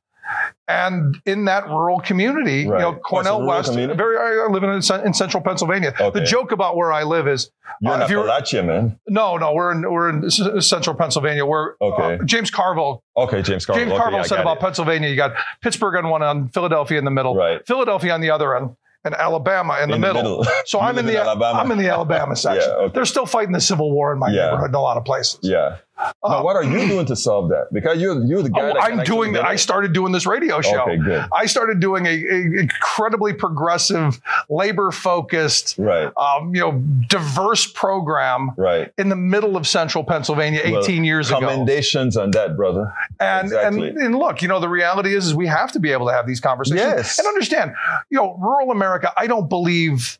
And 0.67 1.21
in 1.25 1.45
that 1.45 1.67
rural 1.67 1.99
community, 1.99 2.67
right. 2.67 2.79
you 2.79 2.81
know, 2.81 2.95
Cornel 2.95 3.45
West, 3.45 3.69
community? 3.69 3.95
very, 3.95 4.17
I 4.17 4.47
live 4.47 4.63
in, 4.63 4.71
in 4.71 5.13
central 5.13 5.43
Pennsylvania. 5.43 5.93
Okay. 5.99 6.19
The 6.19 6.25
joke 6.25 6.51
about 6.51 6.75
where 6.75 6.91
I 6.91 7.03
live 7.03 7.27
is, 7.27 7.51
you're 7.81 7.93
uh, 7.93 7.97
not 7.99 8.09
Appalachia, 8.09 8.65
man. 8.65 8.99
No, 9.07 9.37
no, 9.37 9.53
we're 9.53 9.71
in 9.71 9.81
we're 9.91 10.09
in 10.09 10.31
central 10.31 10.95
Pennsylvania. 10.95 11.45
We're 11.45 11.73
uh, 11.73 11.85
okay. 11.85 12.15
Uh, 12.15 12.25
James 12.25 12.49
Carville. 12.49 13.03
Okay, 13.15 13.43
James 13.43 13.65
Carville. 13.65 13.83
James 13.83 13.93
okay, 13.93 14.01
Carville 14.01 14.23
said 14.23 14.39
about 14.39 14.57
it. 14.57 14.61
Pennsylvania. 14.61 15.09
You 15.09 15.15
got 15.15 15.33
Pittsburgh 15.61 15.95
on 15.95 16.09
one 16.09 16.23
end, 16.23 16.53
Philadelphia 16.53 16.97
in 16.97 17.05
the 17.05 17.11
middle, 17.11 17.35
right? 17.35 17.65
Philadelphia 17.67 18.13
on 18.13 18.21
the 18.21 18.31
other 18.31 18.57
end 18.57 18.75
and 19.05 19.13
Alabama 19.13 19.77
in 19.81 19.89
the, 19.89 19.95
in 19.95 20.01
middle. 20.01 20.23
the 20.23 20.29
middle. 20.29 20.45
So 20.65 20.79
I'm 20.81 20.97
in 20.97 21.05
the 21.05 21.17
Alabama. 21.17 21.59
I'm 21.59 21.71
in 21.71 21.77
the 21.77 21.89
Alabama 21.89 22.35
section. 22.35 22.69
yeah, 22.69 22.75
okay. 22.75 22.93
They're 22.93 23.05
still 23.05 23.27
fighting 23.27 23.53
the 23.53 23.61
Civil 23.61 23.91
War 23.91 24.11
in 24.11 24.19
my 24.19 24.29
yeah. 24.29 24.45
neighborhood 24.45 24.69
in 24.69 24.75
a 24.75 24.81
lot 24.81 24.97
of 24.97 25.05
places. 25.05 25.39
Yeah. 25.43 25.77
Now, 25.97 26.43
what 26.43 26.55
are 26.55 26.63
you 26.63 26.87
doing 26.87 27.05
to 27.05 27.15
solve 27.15 27.49
that? 27.49 27.67
Because 27.71 28.01
you're 28.01 28.21
you're 28.25 28.41
the 28.41 28.49
guy. 28.49 28.71
Oh, 28.71 28.79
I'm 28.79 29.03
doing. 29.03 29.37
I 29.37 29.55
started 29.55 29.93
doing 29.93 30.11
this 30.11 30.25
radio 30.25 30.59
show. 30.61 30.81
Okay, 30.81 30.97
good. 30.97 31.25
I 31.33 31.45
started 31.45 31.79
doing 31.79 32.05
a, 32.05 32.09
a 32.09 32.59
incredibly 32.59 33.33
progressive, 33.33 34.19
labor 34.49 34.91
focused, 34.91 35.77
right? 35.77 36.11
Um, 36.17 36.53
you 36.53 36.61
know, 36.61 36.83
diverse 37.07 37.65
program, 37.65 38.51
right? 38.57 38.91
In 38.97 39.09
the 39.09 39.15
middle 39.15 39.55
of 39.55 39.67
central 39.67 40.03
Pennsylvania, 40.03 40.61
18 40.63 40.73
well, 40.73 40.89
years 40.89 41.29
ago. 41.29 41.39
Commendations 41.39 42.17
on 42.17 42.31
that, 42.31 42.57
brother. 42.57 42.93
And, 43.19 43.47
exactly. 43.47 43.89
and 43.89 43.97
and 43.97 44.15
look, 44.15 44.41
you 44.41 44.47
know, 44.47 44.59
the 44.59 44.69
reality 44.69 45.15
is, 45.15 45.27
is 45.27 45.35
we 45.35 45.47
have 45.47 45.71
to 45.73 45.79
be 45.79 45.91
able 45.91 46.07
to 46.07 46.13
have 46.13 46.27
these 46.27 46.41
conversations 46.41 46.81
yes. 46.81 47.19
and 47.19 47.27
understand. 47.27 47.73
You 48.09 48.17
know, 48.17 48.37
rural 48.39 48.71
America. 48.71 49.13
I 49.15 49.27
don't 49.27 49.47
believe. 49.47 50.19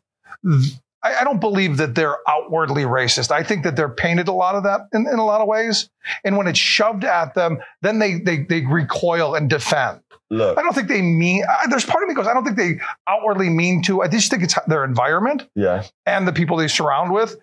I, 1.02 1.16
I, 1.16 1.24
don't 1.24 1.40
believe 1.40 1.76
that 1.76 1.94
they're 1.94 2.16
outwardly 2.28 2.82
racist. 2.82 3.30
I 3.30 3.42
think 3.42 3.64
that 3.64 3.76
they're 3.76 3.88
painted 3.88 4.28
a 4.28 4.32
lot 4.32 4.54
of 4.54 4.64
that 4.64 4.82
in, 4.92 5.06
in 5.06 5.18
a 5.18 5.24
lot 5.24 5.40
of 5.40 5.46
ways. 5.46 5.88
And 6.24 6.36
when 6.36 6.46
it's 6.46 6.58
shoved 6.58 7.04
at 7.04 7.34
them, 7.34 7.58
then 7.82 7.98
they 7.98 8.18
they, 8.18 8.38
they 8.42 8.62
recoil 8.62 9.34
and 9.34 9.48
defend. 9.48 10.00
Look, 10.28 10.58
I 10.58 10.62
don't 10.62 10.74
think 10.74 10.88
they 10.88 11.02
mean. 11.02 11.44
Uh, 11.48 11.68
there's 11.68 11.84
part 11.84 12.02
of 12.02 12.08
me 12.08 12.14
goes. 12.14 12.26
I 12.26 12.34
don't 12.34 12.44
think 12.44 12.56
they 12.56 12.80
outwardly 13.06 13.48
mean 13.48 13.82
to. 13.84 14.02
I 14.02 14.08
just 14.08 14.28
think 14.28 14.42
it's 14.42 14.56
their 14.66 14.82
environment, 14.82 15.48
yeah, 15.54 15.84
and 16.04 16.26
the 16.26 16.32
people 16.32 16.56
they 16.56 16.66
surround 16.66 17.12
with 17.12 17.36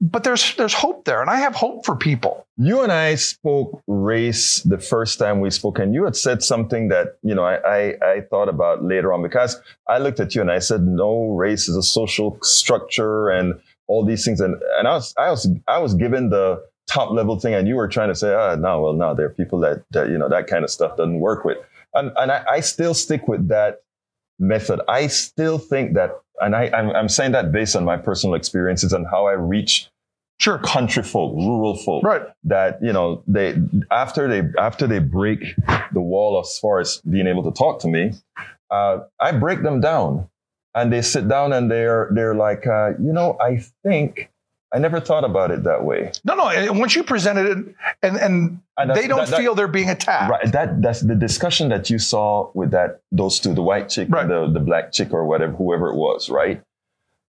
but 0.00 0.24
there's 0.24 0.54
there's 0.56 0.72
hope 0.72 1.04
there, 1.04 1.20
and 1.20 1.28
I 1.28 1.36
have 1.36 1.54
hope 1.54 1.84
for 1.84 1.94
people. 1.94 2.46
You 2.56 2.82
and 2.82 2.90
I 2.90 3.16
spoke 3.16 3.82
race 3.86 4.62
the 4.62 4.78
first 4.78 5.18
time 5.18 5.40
we 5.40 5.50
spoke, 5.50 5.78
and 5.78 5.94
you 5.94 6.04
had 6.04 6.16
said 6.16 6.42
something 6.42 6.88
that 6.88 7.18
you 7.22 7.34
know 7.34 7.44
I, 7.44 7.56
I, 7.56 7.94
I 8.02 8.20
thought 8.22 8.48
about 8.48 8.82
later 8.82 9.12
on 9.12 9.22
because 9.22 9.60
I 9.88 9.98
looked 9.98 10.18
at 10.18 10.34
you 10.34 10.40
and 10.40 10.50
I 10.50 10.58
said, 10.58 10.82
no, 10.82 11.28
race 11.28 11.68
is 11.68 11.76
a 11.76 11.82
social 11.82 12.38
structure 12.42 13.28
and 13.28 13.60
all 13.88 14.04
these 14.04 14.24
things, 14.24 14.40
and 14.40 14.60
and 14.78 14.88
I 14.88 14.94
was 14.94 15.14
I 15.18 15.30
was 15.30 15.48
I 15.68 15.78
was 15.78 15.94
given 15.94 16.30
the 16.30 16.62
top 16.86 17.12
level 17.12 17.38
thing, 17.38 17.52
and 17.54 17.68
you 17.68 17.76
were 17.76 17.88
trying 17.88 18.08
to 18.08 18.14
say, 18.14 18.32
ah, 18.32 18.54
no, 18.54 18.80
well, 18.80 18.92
no, 18.94 19.14
there 19.14 19.26
are 19.26 19.34
people 19.34 19.60
that 19.60 19.84
that 19.90 20.08
you 20.08 20.16
know 20.16 20.30
that 20.30 20.46
kind 20.46 20.64
of 20.64 20.70
stuff 20.70 20.96
doesn't 20.96 21.20
work 21.20 21.44
with, 21.44 21.58
and 21.92 22.10
and 22.16 22.32
I, 22.32 22.44
I 22.48 22.60
still 22.60 22.94
stick 22.94 23.28
with 23.28 23.48
that 23.48 23.82
method. 24.40 24.80
I 24.88 25.06
still 25.06 25.58
think 25.58 25.94
that 25.94 26.20
and 26.40 26.56
I, 26.56 26.70
I'm, 26.74 26.90
I'm 26.90 27.08
saying 27.08 27.32
that 27.32 27.52
based 27.52 27.76
on 27.76 27.84
my 27.84 27.96
personal 27.96 28.34
experiences 28.34 28.92
and 28.92 29.06
how 29.06 29.26
I 29.26 29.32
reach 29.32 29.90
sure. 30.40 30.58
country 30.58 31.02
folk 31.02 31.34
rural 31.36 31.76
folk 31.76 32.02
right. 32.02 32.22
that 32.44 32.82
you 32.82 32.92
know 32.92 33.22
they 33.26 33.56
after 33.90 34.26
they 34.26 34.48
after 34.58 34.86
they 34.86 34.98
break 34.98 35.40
the 35.92 36.00
wall 36.00 36.40
as 36.40 36.58
far 36.58 36.80
as 36.80 37.00
being 37.08 37.26
able 37.26 37.42
to 37.44 37.50
talk 37.52 37.80
to 37.80 37.88
me 37.88 38.12
uh, 38.70 39.00
i 39.20 39.30
break 39.32 39.62
them 39.62 39.80
down. 39.80 40.28
And 40.72 40.92
they 40.92 41.02
sit 41.02 41.26
down 41.26 41.52
and 41.52 41.68
they're 41.68 42.08
they're 42.14 42.36
like 42.36 42.64
uh, 42.64 42.90
you 42.90 43.12
know 43.12 43.36
i 43.40 43.60
think 43.82 44.29
I 44.72 44.78
never 44.78 45.00
thought 45.00 45.24
about 45.24 45.50
it 45.50 45.64
that 45.64 45.84
way. 45.84 46.12
No, 46.24 46.34
no. 46.34 46.72
Once 46.72 46.94
you 46.94 47.02
presented 47.02 47.46
it, 47.46 47.74
and 48.02 48.16
and, 48.16 48.94
they 48.94 49.08
don't 49.08 49.28
that, 49.28 49.38
feel 49.38 49.54
they're 49.54 49.66
being 49.66 49.90
attacked. 49.90 50.30
Right. 50.30 50.52
That 50.52 50.80
that's 50.80 51.00
the 51.00 51.16
discussion 51.16 51.68
that 51.70 51.90
you 51.90 51.98
saw 51.98 52.50
with 52.54 52.70
that 52.70 53.00
those 53.10 53.40
two, 53.40 53.52
the 53.52 53.62
white 53.62 53.88
chick, 53.88 54.08
right. 54.10 54.28
the 54.28 54.48
the 54.48 54.60
black 54.60 54.92
chick, 54.92 55.12
or 55.12 55.24
whatever, 55.24 55.52
whoever 55.52 55.88
it 55.88 55.96
was, 55.96 56.30
right? 56.30 56.62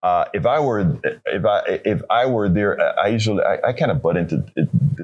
Uh, 0.04 0.26
if 0.32 0.46
I 0.46 0.60
were 0.60 1.00
if 1.26 1.44
I 1.44 1.80
if 1.84 2.02
I 2.08 2.26
were 2.26 2.48
there, 2.48 2.80
I 3.00 3.08
usually 3.08 3.42
I, 3.42 3.58
I 3.68 3.72
kind 3.72 3.90
of 3.90 4.00
butt 4.00 4.16
into. 4.16 4.44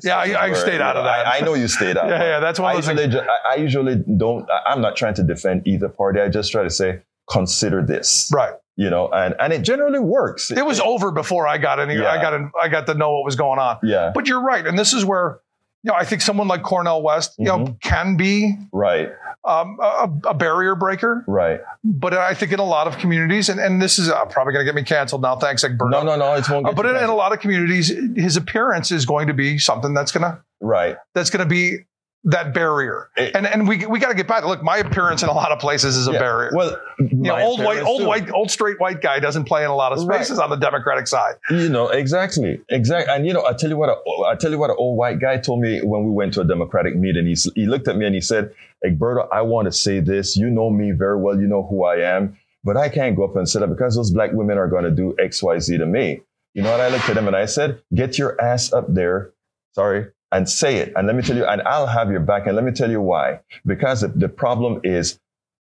Yeah, 0.04 0.18
I, 0.18 0.44
I 0.44 0.52
stayed 0.52 0.80
out 0.80 0.96
of 0.96 1.04
that. 1.04 1.26
I, 1.26 1.38
I, 1.38 1.40
know 1.40 1.54
you 1.54 1.66
stayed 1.66 1.96
out. 1.96 2.08
yeah, 2.08 2.22
yeah, 2.22 2.40
that's 2.40 2.60
why 2.60 2.74
I 2.74 2.76
usually, 2.76 3.20
I, 3.50 3.54
usually 3.56 3.96
don't. 3.96 4.48
I'm 4.66 4.80
not 4.80 4.96
trying 4.96 5.14
to 5.14 5.22
defend 5.22 5.66
either 5.66 5.88
party. 5.88 6.20
I 6.20 6.28
just 6.28 6.52
try 6.52 6.62
to 6.62 6.70
say 6.70 7.02
consider 7.28 7.82
this. 7.82 8.30
Right 8.32 8.54
you 8.80 8.88
know, 8.88 9.10
and, 9.12 9.34
and 9.38 9.52
it 9.52 9.60
generally 9.60 9.98
works. 9.98 10.50
It 10.50 10.64
was 10.64 10.80
over 10.80 11.10
before 11.10 11.46
I 11.46 11.58
got 11.58 11.80
any. 11.80 11.96
Yeah. 11.96 12.10
I 12.10 12.16
got 12.22 12.32
in, 12.32 12.50
I 12.60 12.68
got 12.68 12.86
to 12.86 12.94
know 12.94 13.12
what 13.12 13.26
was 13.26 13.36
going 13.36 13.58
on. 13.58 13.76
Yeah. 13.82 14.10
But 14.14 14.26
you're 14.26 14.40
right, 14.40 14.66
and 14.66 14.78
this 14.78 14.94
is 14.94 15.04
where 15.04 15.40
you 15.82 15.92
know 15.92 15.98
I 15.98 16.04
think 16.04 16.22
someone 16.22 16.48
like 16.48 16.62
Cornel 16.62 17.02
West, 17.02 17.34
you 17.38 17.44
mm-hmm. 17.44 17.64
know, 17.64 17.76
can 17.82 18.16
be 18.16 18.56
right 18.72 19.10
um, 19.44 19.78
a, 19.80 20.10
a, 20.28 20.34
barrier 20.34 20.74
breaker. 20.74 21.24
Right. 21.26 21.60
But 21.84 22.14
I 22.14 22.32
think 22.32 22.52
in 22.52 22.58
a 22.58 22.64
lot 22.64 22.86
of 22.86 22.96
communities, 22.96 23.48
and, 23.48 23.58
and 23.60 23.80
this 23.80 23.98
is 23.98 24.08
uh, 24.08 24.24
probably 24.26 24.52
going 24.52 24.64
to 24.64 24.72
get 24.72 24.74
me 24.74 24.82
canceled 24.82 25.22
now. 25.22 25.36
Thanks, 25.36 25.62
like 25.62 25.72
Egberto. 25.72 25.90
No, 25.90 26.02
no, 26.02 26.16
no. 26.16 26.34
It's 26.34 26.48
won't. 26.48 26.66
Uh, 26.66 26.72
but 26.72 26.86
in, 26.86 26.96
in, 26.96 27.04
a 27.04 27.14
lot 27.14 27.32
of 27.32 27.40
communities, 27.40 27.88
his 28.16 28.36
appearance 28.36 28.90
is 28.90 29.06
going 29.06 29.26
to 29.26 29.34
be 29.34 29.58
something 29.58 29.94
that's 29.94 30.12
going 30.12 30.22
to 30.22 30.42
right. 30.60 30.96
That's 31.14 31.30
going 31.30 31.46
to 31.46 31.48
be 31.48 31.84
that 32.24 32.52
barrier. 32.52 33.09
And 33.16 33.46
and 33.46 33.66
we 33.66 33.87
we 33.87 33.98
got 33.98 34.09
to 34.09 34.14
get 34.14 34.28
back. 34.28 34.44
Look, 34.44 34.62
my 34.62 34.76
appearance 34.76 35.22
in 35.22 35.30
a 35.30 35.33
lot 35.33 35.52
of 35.52 35.59
places 35.59 35.96
is 35.96 36.06
a 36.06 36.12
Yeah. 36.12 36.18
barrier. 36.18 36.50
Well, 36.54 36.76
you 36.98 37.09
know, 37.12 37.38
old 37.38 37.61
white, 37.62 37.83
old 37.83 38.02
too. 38.02 38.06
white, 38.06 38.30
old 38.30 38.50
straight 38.50 38.78
white 38.78 39.00
guy 39.00 39.20
doesn't 39.20 39.44
play 39.44 39.64
in 39.64 39.70
a 39.70 39.74
lot 39.74 39.92
of 39.92 40.04
Right. 40.04 40.16
spaces 40.16 40.38
on 40.38 40.50
the 40.50 40.56
Democratic 40.56 41.06
side. 41.06 41.37
You 41.50 41.70
know, 41.70 41.88
exactly, 41.88 42.61
exactly. 42.68 43.14
And 43.14 43.26
you 43.26 43.33
know, 43.33 43.46
I 43.46 43.54
tell 43.54 43.70
you 43.70 43.78
what, 43.78 43.88
a, 43.88 43.96
I 44.26 44.35
tell 44.35 44.50
you 44.50 44.59
what, 44.59 44.68
an 44.70 44.76
old 44.78 44.98
white 44.98 45.18
guy 45.18 45.38
told 45.38 45.61
me 45.61 45.80
when 45.83 46.04
we 46.04 46.11
went 46.11 46.35
to 46.35 46.42
a 46.42 46.44
Democratic 46.44 46.94
meeting. 46.94 47.26
He 47.26 47.37
he 47.54 47.66
looked 47.66 47.88
at 47.88 47.96
me 47.96 48.04
and 48.04 48.14
he 48.14 48.20
said, 48.20 48.52
"Egberto, 48.85 49.26
I 49.33 49.40
want 49.40 49.66
to 49.66 49.72
say 49.72 50.00
this. 50.00 50.37
You 50.37 50.50
know 50.50 50.68
me 50.68 50.90
very 50.92 51.18
well. 51.18 51.40
You 51.40 51.46
know 51.46 51.62
who 51.62 51.85
I 51.85 51.96
am, 52.16 52.37
but 52.64 52.76
I 52.76 52.90
can't 52.90 53.16
go 53.16 53.24
up 53.24 53.35
and 53.37 53.48
say 53.48 53.61
that 53.61 53.68
because 53.68 53.96
those 53.96 54.11
black 54.11 54.33
women 54.33 54.59
are 54.59 54.68
going 54.68 54.85
to 54.85 54.90
do 54.90 55.14
X, 55.18 55.42
Y, 55.42 55.59
Z 55.59 55.78
to 55.78 55.87
me." 55.87 56.20
You 56.52 56.62
know 56.64 56.70
what? 56.72 56.80
I 56.80 56.88
looked 56.88 57.09
at 57.09 57.16
him 57.16 57.28
and 57.28 57.37
I 57.37 57.46
said, 57.46 57.80
"Get 57.94 58.18
your 58.18 58.38
ass 58.42 58.72
up 58.74 58.85
there." 58.92 59.30
Sorry. 59.74 60.09
And 60.32 60.48
say 60.48 60.76
it. 60.76 60.92
And 60.94 61.06
let 61.06 61.16
me 61.16 61.22
tell 61.22 61.36
you, 61.36 61.44
and 61.44 61.60
I'll 61.62 61.86
have 61.86 62.10
your 62.10 62.20
back. 62.20 62.46
And 62.46 62.54
let 62.54 62.64
me 62.64 62.72
tell 62.72 62.90
you 62.90 63.00
why. 63.00 63.40
Because 63.66 64.02
the, 64.02 64.08
the 64.08 64.28
problem 64.28 64.80
is 64.84 65.18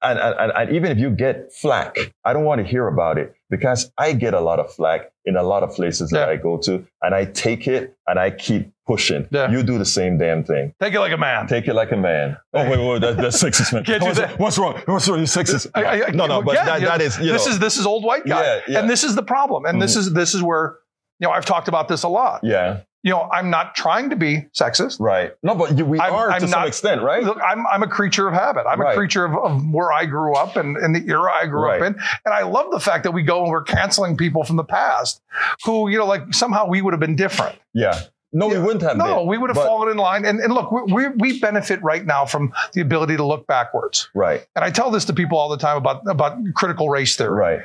and, 0.04 0.20
and, 0.20 0.52
and 0.56 0.76
even 0.76 0.92
if 0.92 0.98
you 0.98 1.10
get 1.10 1.54
flack, 1.54 1.98
I 2.26 2.34
don't 2.34 2.44
want 2.44 2.60
to 2.60 2.68
hear 2.68 2.88
about 2.88 3.18
it 3.18 3.36
because 3.50 3.92
I 3.98 4.14
get 4.14 4.34
a 4.34 4.42
lot 4.42 4.60
of 4.60 4.72
flack 4.74 5.12
in 5.26 5.38
a 5.38 5.44
lot 5.44 5.64
of 5.64 5.74
places 5.74 6.10
that 6.10 6.28
I 6.28 6.36
go 6.36 6.58
to 6.58 6.86
and 7.02 7.16
I 7.16 7.26
take 7.26 7.68
it 7.68 7.96
and 8.06 8.20
I 8.20 8.32
keep 8.32 8.70
pushing. 8.86 9.28
Yeah. 9.32 9.50
You 9.50 9.64
do 9.64 9.78
the 9.78 9.86
same 9.86 10.18
damn 10.18 10.44
thing. 10.44 10.74
Take 10.82 10.94
it 10.94 11.00
like 11.00 11.14
a 11.14 11.18
man. 11.18 11.48
Take 11.48 11.70
it 11.70 11.74
like 11.74 11.94
a 11.94 11.98
man. 11.98 12.38
Oh, 12.54 12.70
wait, 12.70 12.86
wait, 12.86 13.02
that, 13.02 13.16
that's 13.16 13.42
sexist, 13.42 13.72
man. 13.72 13.84
Can't 13.86 14.02
do 14.02 14.08
what's, 14.08 14.20
that. 14.20 14.38
what's 14.38 14.58
wrong? 14.58 14.82
What's 14.86 15.08
wrong? 15.08 15.20
You're 15.20 15.28
sexist. 15.28 15.72
I- 15.74 16.04
I- 16.04 16.12
no, 16.12 16.26
no, 16.26 16.42
but 16.42 16.56
again, 16.56 16.66
that, 16.66 16.82
that 16.82 17.02
is, 17.02 17.18
you 17.20 17.32
this 17.32 17.46
know, 17.46 17.54
is 17.54 17.60
this 17.60 17.78
is 17.78 17.86
old 17.86 18.04
white 18.04 18.26
guy, 18.26 18.44
Yeah, 18.44 18.62
yeah. 18.68 18.80
and 18.80 18.90
this 18.90 19.06
is 19.06 19.16
the 19.16 19.24
problem. 19.24 19.64
And 19.66 19.82
this 19.82 19.92
mm-hmm. 19.92 20.00
is 20.02 20.14
this 20.14 20.34
is 20.34 20.44
where 20.44 20.80
you 21.20 21.28
know 21.28 21.32
I've 21.32 21.46
talked 21.46 21.68
about 21.68 21.88
this 21.88 22.04
a 22.04 22.08
lot. 22.10 22.42
yeah, 22.44 22.82
You 23.04 23.12
know, 23.12 23.30
I'm 23.32 23.50
not 23.50 23.76
trying 23.76 24.10
to 24.12 24.16
be 24.16 24.48
sexist. 24.58 25.00
right. 25.00 25.34
No, 25.44 25.56
but 25.56 25.78
you, 25.78 25.86
we 25.86 26.00
I'm- 26.00 26.14
are 26.14 26.32
I'm 26.32 26.42
to 26.42 26.48
some 26.48 26.66
extent, 26.68 27.02
right? 27.02 27.24
Look, 27.24 27.38
I'm, 27.46 27.66
I'm 27.68 27.84
a 27.84 27.88
creature 27.88 28.28
of 28.28 28.34
habit. 28.34 28.66
I'm 28.68 28.80
a 28.82 28.94
creature 28.96 29.26
of, 29.26 29.34
of 29.36 29.64
where 29.72 29.92
I 29.92 30.06
grew 30.06 30.36
up 30.36 30.56
and, 30.56 30.78
and 30.78 30.96
the 30.96 31.06
era 31.12 31.32
I 31.34 31.46
grew 31.48 31.70
up 31.70 31.82
in. 31.82 31.96
And 32.26 32.34
I 32.34 32.44
love 32.44 32.72
the 32.72 32.80
fact 32.80 33.04
that 33.04 33.12
we 33.12 33.24
go 33.24 33.42
and 33.44 33.50
we're 33.52 33.64
canceling 33.64 34.16
people 34.18 34.44
from 34.44 34.56
the 34.56 34.64
past 34.64 35.22
who, 35.66 35.90
you 35.90 35.98
know, 35.98 36.06
like 36.06 36.34
somehow 36.34 36.68
we 36.68 36.82
would 36.82 36.94
have 36.94 37.00
been 37.02 37.16
different. 37.16 37.58
yeah. 37.74 38.00
No, 38.36 38.48
we 38.48 38.58
wouldn't 38.58 38.82
have 38.82 38.98
No, 38.98 39.20
been. 39.20 39.28
we 39.28 39.38
would 39.38 39.50
have 39.52 39.56
But- 39.56 39.66
fallen 39.68 39.90
in 39.92 39.98
line. 39.98 40.26
And, 40.26 40.40
and 40.40 40.52
look, 40.54 40.72
we, 40.72 40.82
we, 40.92 41.08
we 41.10 41.40
benefit 41.40 41.82
right 41.84 42.04
now 42.06 42.26
from 42.26 42.52
the 42.74 42.82
ability 42.82 43.16
to 43.18 43.24
look 43.24 43.46
backwards. 43.46 44.10
Right, 44.16 44.46
And 44.56 44.66
I 44.66 44.72
tell 44.72 44.90
this 44.92 45.06
to 45.06 45.14
people 45.14 45.38
all 45.38 45.50
the 45.50 45.58
time 45.58 45.78
about, 45.78 46.02
about 46.08 46.38
critical 46.56 46.90
race 46.90 47.16
theory. 47.16 47.38
right. 47.38 47.60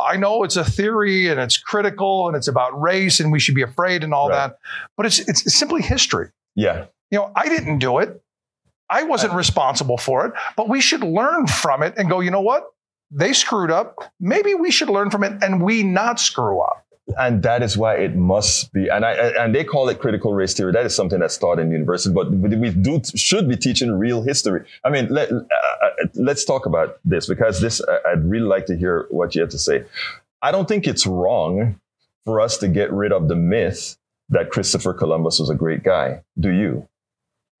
I 0.00 0.16
know 0.16 0.42
it's 0.42 0.56
a 0.56 0.64
theory 0.64 1.28
and 1.28 1.38
it's 1.38 1.58
critical 1.58 2.26
and 2.26 2.36
it's 2.36 2.48
about 2.48 2.80
race 2.80 3.20
and 3.20 3.30
we 3.30 3.38
should 3.38 3.54
be 3.54 3.62
afraid 3.62 4.02
and 4.02 4.14
all 4.14 4.30
Right. 4.30 4.48
that, 4.48 4.58
but 4.96 5.04
it's, 5.06 5.18
it's 5.20 5.54
simply 5.54 5.82
history. 5.82 6.30
Yeah, 6.54 6.86
You 7.10 7.18
know, 7.18 7.32
I 7.36 7.48
didn't 7.48 7.78
do 7.80 7.98
it. 7.98 8.22
I 8.88 9.02
wasn't 9.02 9.32
responsible 9.34 9.98
for 9.98 10.26
it, 10.26 10.32
but 10.56 10.68
we 10.68 10.80
should 10.80 11.02
learn 11.02 11.46
from 11.46 11.82
it 11.82 11.94
and 11.96 12.08
go, 12.08 12.20
you 12.20 12.30
know 12.30 12.40
what? 12.42 12.64
They 13.10 13.32
screwed 13.32 13.70
up. 13.70 14.12
Maybe 14.20 14.54
we 14.54 14.70
should 14.70 14.88
learn 14.88 15.10
from 15.10 15.24
it 15.24 15.42
and 15.42 15.62
we 15.62 15.82
not 15.82 16.18
screw 16.20 16.60
up. 16.60 16.83
And 17.18 17.42
that 17.42 17.62
is 17.62 17.76
why 17.76 17.96
it 17.96 18.16
must 18.16 18.72
be 18.72 18.88
and 18.88 19.04
i 19.04 19.12
and 19.12 19.54
they 19.54 19.62
call 19.62 19.88
it 19.90 19.98
critical 19.98 20.32
race 20.32 20.54
theory. 20.54 20.72
That 20.72 20.86
is 20.86 20.94
something 20.96 21.20
that's 21.20 21.36
taught 21.36 21.58
in 21.58 21.68
the 21.68 21.74
university 21.74 22.14
but 22.14 22.30
we 22.30 22.70
do 22.70 23.00
should 23.14 23.46
be 23.48 23.56
teaching 23.56 23.92
real 23.92 24.22
history. 24.22 24.64
I 24.84 24.90
mean 24.90 25.08
let, 25.10 25.30
uh, 25.30 25.44
let's 26.14 26.44
talk 26.44 26.64
about 26.66 26.98
this 27.04 27.26
because 27.28 27.60
this 27.60 27.80
uh, 27.82 27.98
i'd 28.08 28.24
really 28.24 28.46
like 28.46 28.66
to 28.66 28.76
hear 28.76 29.06
what 29.10 29.34
you 29.34 29.42
have 29.42 29.50
to 29.50 29.58
say. 29.58 29.84
I 30.42 30.50
don't 30.50 30.66
think 30.68 30.86
it's 30.86 31.06
wrong 31.06 31.78
for 32.24 32.40
us 32.40 32.56
to 32.58 32.68
get 32.68 32.90
rid 32.92 33.12
of 33.12 33.28
the 33.28 33.36
myth 33.36 33.96
that 34.30 34.50
christopher 34.50 34.94
columbus 34.94 35.38
was 35.38 35.50
a 35.50 35.54
great 35.54 35.82
guy. 35.82 36.22
Do 36.40 36.50
you? 36.50 36.88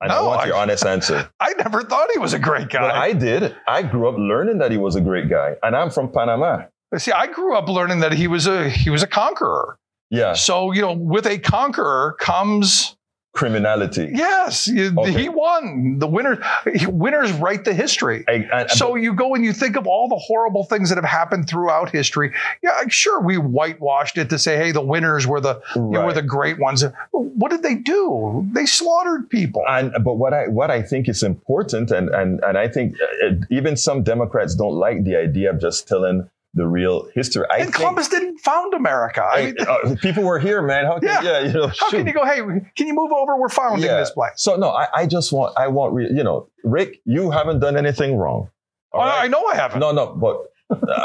And 0.00 0.10
i 0.10 0.16
No, 0.20 0.26
want 0.26 0.40
I- 0.40 0.46
your 0.46 0.56
honest 0.56 0.86
answer. 0.86 1.28
I 1.40 1.52
never 1.54 1.82
thought 1.82 2.08
he 2.12 2.18
was 2.18 2.32
a 2.32 2.38
great 2.38 2.70
guy. 2.70 2.80
but 2.80 2.92
i 2.92 3.12
did. 3.12 3.54
I 3.68 3.82
grew 3.82 4.08
up 4.08 4.16
learning 4.16 4.58
that 4.58 4.70
he 4.70 4.78
was 4.78 4.96
a 4.96 5.02
great 5.02 5.28
guy. 5.28 5.56
And 5.62 5.76
i'm 5.76 5.90
from 5.90 6.10
panama 6.10 6.64
See, 6.98 7.12
I 7.12 7.26
grew 7.26 7.56
up 7.56 7.68
learning 7.68 8.00
that 8.00 8.12
he 8.12 8.26
was 8.28 8.46
a 8.46 8.68
he 8.68 8.90
was 8.90 9.02
a 9.02 9.06
conqueror. 9.06 9.78
yeah 10.10 10.32
So, 10.34 10.72
you 10.72 10.82
know, 10.82 10.92
with 10.92 11.26
a 11.26 11.38
conqueror 11.38 12.16
comes 12.20 12.96
criminality 13.34 14.08
yes, 14.14 14.70
Okay. 14.70 15.10
he 15.12 15.28
won. 15.28 15.98
The 15.98 16.06
winners 16.06 16.38
winners 16.86 17.32
write 17.32 17.64
the 17.64 17.74
history. 17.74 18.22
And- 18.28 18.46
and- 18.52 18.70
So 18.70 18.94
you 18.94 19.12
go 19.12 19.34
and 19.34 19.44
you 19.44 19.52
think 19.52 19.74
of 19.76 19.88
all 19.88 20.06
the 20.08 20.14
horrible 20.28 20.62
things 20.62 20.88
that 20.90 20.98
have 21.02 21.04
happened 21.20 21.48
throughout 21.48 21.90
history. 21.90 22.32
Yeah, 22.62 22.70
sure, 22.88 23.20
we 23.20 23.36
whitewashed 23.36 24.18
it 24.18 24.30
to 24.30 24.38
say, 24.38 24.56
hey, 24.56 24.70
the 24.70 24.80
winners 24.80 25.26
were 25.26 25.40
the 25.40 25.60
you 25.74 25.82
know, 25.82 26.04
were 26.06 26.12
the 26.12 26.22
great 26.22 26.60
ones. 26.60 26.84
What 27.10 27.50
did 27.50 27.64
they 27.64 27.74
do? 27.74 28.46
They 28.52 28.66
slaughtered 28.66 29.28
people. 29.30 29.64
And 29.68 29.92
but 30.04 30.14
what 30.14 30.32
I 30.32 30.46
what 30.46 30.70
I 30.70 30.80
think 30.82 31.08
is 31.08 31.24
important, 31.24 31.90
and 31.90 32.08
and 32.10 32.30
and 32.44 32.56
I 32.56 32.68
think 32.68 32.94
uh, 33.02 33.34
even 33.50 33.76
some 33.76 34.04
Democrats 34.04 34.54
don't 34.54 34.78
like 34.86 35.02
the 35.02 35.16
idea 35.16 35.50
of 35.50 35.58
just 35.60 35.88
telling 35.88 36.30
the 36.54 36.66
real 36.66 37.08
history. 37.14 37.44
I 37.50 37.56
and 37.56 37.64
think 37.64 37.74
Columbus 37.76 38.08
didn't 38.08 38.38
found 38.38 38.74
America. 38.74 39.22
I 39.22 39.46
mean, 39.46 39.56
uh, 39.60 39.96
people 40.00 40.22
were 40.22 40.38
here, 40.38 40.62
man. 40.62 40.84
How 40.86 40.98
can 41.00 41.08
Yeah. 41.08 41.22
yeah, 41.22 41.40
you 41.40 41.52
know, 41.52 41.66
how 41.66 41.72
shoot. 41.90 41.96
can 41.98 42.06
you 42.06 42.12
go? 42.12 42.24
Hey, 42.24 42.36
can 42.76 42.86
you 42.86 42.94
move 42.94 43.12
over? 43.12 43.36
We're 43.36 43.48
founding 43.48 43.84
Yeah. 43.84 43.98
this 43.98 44.10
place. 44.10 44.32
So 44.36 44.56
no, 44.56 44.70
I, 44.70 44.86
I 44.94 45.06
just 45.06 45.32
want 45.32 45.54
I 45.58 45.68
want 45.68 45.92
re- 45.94 46.10
you 46.12 46.22
know, 46.24 46.48
Rick, 46.62 47.00
you 47.04 47.30
haven't 47.30 47.58
done 47.60 47.76
anything 47.76 48.16
wrong. 48.16 48.50
Oh, 48.92 48.98
right? 49.00 49.24
I 49.24 49.28
know 49.28 49.44
I 49.46 49.56
haven't. 49.56 49.80
No, 49.80 49.90
no, 49.92 50.14
but 50.14 50.46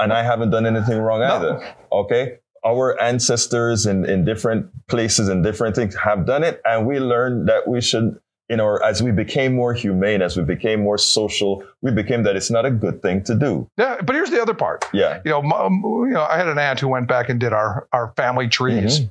and 0.01 0.13
I 0.13 0.23
haven't 0.23 0.51
done 0.51 0.65
anything 0.65 0.99
wrong 0.99 1.19
No. 1.27 1.35
either. 1.35 1.75
Okay. 1.91 2.37
Our 2.65 3.01
ancestors 3.01 3.85
in, 3.85 4.03
in 4.05 4.25
different 4.25 4.67
places 4.87 5.29
and 5.29 5.43
different 5.43 5.75
things 5.75 5.95
have 5.95 6.25
done 6.25 6.43
it, 6.43 6.61
and 6.65 6.85
we 6.85 6.99
learned 6.99 7.47
that 7.47 7.67
we 7.67 7.79
should, 7.79 8.19
you 8.49 8.57
know, 8.57 8.77
as 8.77 9.03
we 9.03 9.11
became 9.11 9.53
more 9.55 9.73
humane, 9.73 10.21
as 10.21 10.35
we 10.35 10.43
became 10.43 10.81
more 10.81 10.97
social, 10.97 11.63
we 11.81 11.91
became 11.91 12.23
that 12.23 12.35
it's 12.35 12.49
not 12.49 12.65
a 12.65 12.71
good 12.71 13.01
thing 13.01 13.23
to 13.25 13.35
do. 13.35 13.69
Yeah, 13.77 13.97
but 14.01 14.15
here's 14.15 14.31
the 14.31 14.41
other 14.41 14.53
part. 14.55 14.85
Yeah. 14.91 15.21
You 15.23 15.31
know, 15.31 15.41
mom, 15.43 15.81
you 16.07 16.13
know, 16.13 16.23
I 16.23 16.37
had 16.37 16.47
an 16.47 16.57
aunt 16.57 16.79
who 16.79 16.87
went 16.87 17.07
back 17.07 17.29
and 17.29 17.39
did 17.39 17.53
our 17.53 17.87
our 17.93 18.11
family 18.17 18.47
trees, 18.47 18.99
Mm-hmm. 19.01 19.09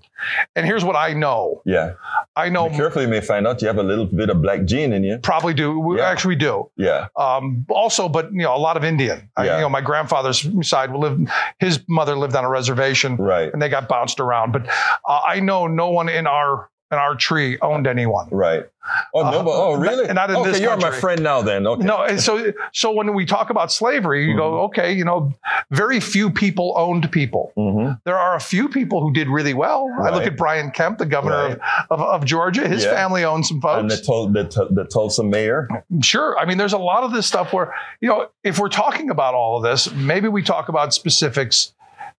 and 0.57 0.67
here's 0.67 0.85
what 0.85 0.97
I 0.97 1.13
know. 1.13 1.63
Yeah. 1.65 1.93
I 2.35 2.49
know 2.49 2.69
Be 2.69 2.77
careful, 2.77 3.03
you 3.03 3.09
may 3.09 3.21
find 3.21 3.47
out 3.47 3.61
you 3.63 3.69
have 3.69 3.79
a 3.79 3.83
little 3.83 4.07
bit 4.07 4.29
of 4.31 4.43
black 4.43 4.65
gene 4.65 4.93
in 4.93 5.05
you. 5.05 5.19
probably 5.19 5.55
do. 5.55 5.79
We 5.79 5.99
Yeah. 5.99 6.09
actually 6.11 6.37
do. 6.37 6.69
Yeah. 6.77 7.07
Um, 7.17 7.65
also, 7.69 8.09
but 8.09 8.33
you 8.33 8.43
know, 8.43 8.55
a 8.55 8.59
lot 8.59 8.77
of 8.77 8.83
Indian. 8.85 9.29
I, 9.37 9.45
Yeah. 9.47 9.55
you 9.57 9.63
know, 9.63 9.69
my 9.69 9.81
grandfather's 9.81 10.47
side 10.69 10.91
lived. 10.91 11.29
His 11.61 11.81
mother 11.89 12.17
lived 12.17 12.35
on 12.35 12.45
a 12.45 12.49
reservation, 12.49 13.17
Right. 13.17 13.53
and 13.53 13.63
they 13.63 13.69
got 13.69 13.89
bounced 13.89 14.19
around. 14.21 14.53
But 14.53 14.67
uh, 15.09 15.21
I 15.27 15.39
know 15.41 15.67
no 15.69 15.91
one 15.91 16.09
in 16.09 16.27
our 16.27 16.69
in 16.91 16.97
our 16.99 17.15
tree 17.15 17.59
owned 17.61 17.87
anyone. 17.87 18.29
Right. 18.31 18.65
Oh, 19.13 19.21
no, 19.21 19.41
Uh, 19.41 19.43
but, 19.43 19.51
oh, 19.51 19.75
not- 19.77 19.83
really? 19.83 20.13
not 20.15 20.31
in 20.31 20.37
okay, 20.37 20.51
this 20.53 20.61
you're 20.61 20.75
my 20.79 20.91
friend 20.91 21.23
now 21.23 21.43
then. 21.43 21.67
Okay. 21.67 21.83
No, 21.85 22.03
and 22.05 22.19
so 22.19 22.55
so 22.73 22.91
when 22.93 23.13
we 23.13 23.27
talk 23.27 23.51
about 23.51 23.71
slavery, 23.71 24.23
you 24.25 24.31
Mm-hmm. 24.31 24.39
go, 24.39 24.63
okay, 24.65 24.93
you 24.95 25.05
know, 25.05 25.31
very 25.71 26.01
few 26.01 26.31
people 26.31 26.73
owned 26.77 27.13
people. 27.13 27.53
hmm 27.55 27.91
There 28.07 28.17
are 28.17 28.35
a 28.35 28.41
few 28.41 28.71
people 28.71 29.03
who 29.03 29.13
did 29.13 29.29
really 29.29 29.53
well. 29.53 29.87
I 30.03 30.09
look 30.09 30.25
at 30.27 30.39
Brian 30.39 30.71
Kemp, 30.71 30.97
the 30.99 31.05
governor 31.07 31.59
of, 31.59 31.61
of, 31.91 32.01
of 32.01 32.25
Georgia. 32.25 32.67
His 32.67 32.85
Yeah. 32.85 32.95
family 32.95 33.25
owned 33.25 33.45
some 33.47 33.61
And 33.63 33.91
the, 33.91 33.97
folks. 33.97 34.07
Tul- 34.07 34.29
the, 34.33 34.45
Tul- 34.45 34.69
the 34.71 34.85
Tulsa 34.85 35.23
mayor. 35.23 35.69
Sure. 36.03 36.39
I 36.39 36.47
mean, 36.47 36.57
there's 36.57 36.73
a 36.73 36.79
lot 36.79 37.03
of 37.05 37.13
this 37.13 37.27
stuff 37.27 37.53
where, 37.53 37.75
you 38.01 38.09
know, 38.09 38.29
if 38.43 38.59
we're 38.59 38.71
talking 38.71 39.11
about 39.11 39.35
all 39.35 39.59
of 39.59 39.63
this, 39.63 39.93
maybe 39.93 40.29
we 40.29 40.43
talk 40.43 40.71
about 40.71 40.95
specifics 40.95 41.75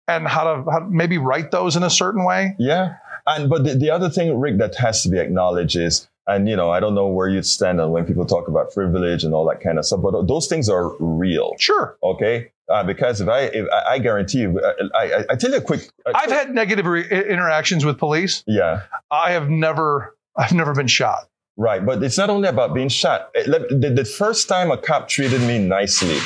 and 0.07 0.27
how 0.27 0.43
to 0.43 0.69
how, 0.71 0.79
maybe 0.89 1.17
write 1.17 1.49
those 1.49 1.75
in 1.75 1.81
a 1.81 1.89
certain 1.89 2.23
way. 2.25 2.55
Yeah. 2.59 2.95
And 3.29 3.49
but 3.49 3.63
the, 3.63 3.75
the 3.75 3.89
other 3.91 4.09
thing, 4.09 4.37
Rick, 4.39 4.57
that 4.57 4.75
has 4.75 5.03
to 5.03 5.09
be 5.09 5.19
acknowledged 5.19 5.75
is, 5.75 6.07
and 6.27 6.47
you 6.49 6.55
know, 6.55 6.69
I 6.71 6.79
don't 6.79 6.95
know 6.95 7.07
where 7.07 7.27
you'd 7.29 7.45
stand 7.45 7.79
on 7.81 7.91
when 7.91 8.05
people 8.05 8.25
talk 8.25 8.47
about 8.47 8.71
privilege 8.73 9.23
and 9.23 9.33
all 9.33 9.47
that 9.49 9.61
kind 9.61 9.77
of 9.79 9.85
stuff, 9.85 10.01
but 10.01 10.27
those 10.27 10.47
things 10.47 10.67
are 10.69 10.95
real. 10.99 11.53
Sure. 11.59 11.97
Okay. 12.03 12.51
Uh, 12.69 12.83
because 12.83 13.19
if 13.19 13.27
I, 13.27 13.41
if 13.59 13.65
I, 13.89 13.97
guarantee 13.97 14.41
you, 14.41 14.61
I, 14.93 15.03
I, 15.03 15.25
I 15.31 15.35
tell 15.35 15.49
you 15.49 15.57
a 15.57 15.61
quick. 15.61 15.89
a 16.05 16.09
I've 16.15 16.25
quick- 16.25 16.37
had 16.39 16.53
negative 16.53 16.85
re- 16.85 17.09
interactions 17.09 17.83
with 17.83 17.97
police. 17.97 18.43
Yeah. 18.45 18.81
I 19.09 19.31
have 19.31 19.49
never, 19.49 20.15
I've 20.37 20.53
never 20.53 20.73
been 20.75 20.85
shot. 20.87 21.27
Right. 21.57 21.83
But 21.83 22.03
it's 22.03 22.17
not 22.17 22.29
only 22.29 22.47
about 22.47 22.75
being 22.75 22.89
shot. 22.89 23.31
Eh, 23.35 23.43
The, 23.45 23.91
the 23.95 24.05
first 24.05 24.47
time 24.47 24.69
a 24.71 24.77
cop 24.77 25.07
treated 25.07 25.41
me 25.41 25.57
nicely, 25.57 26.17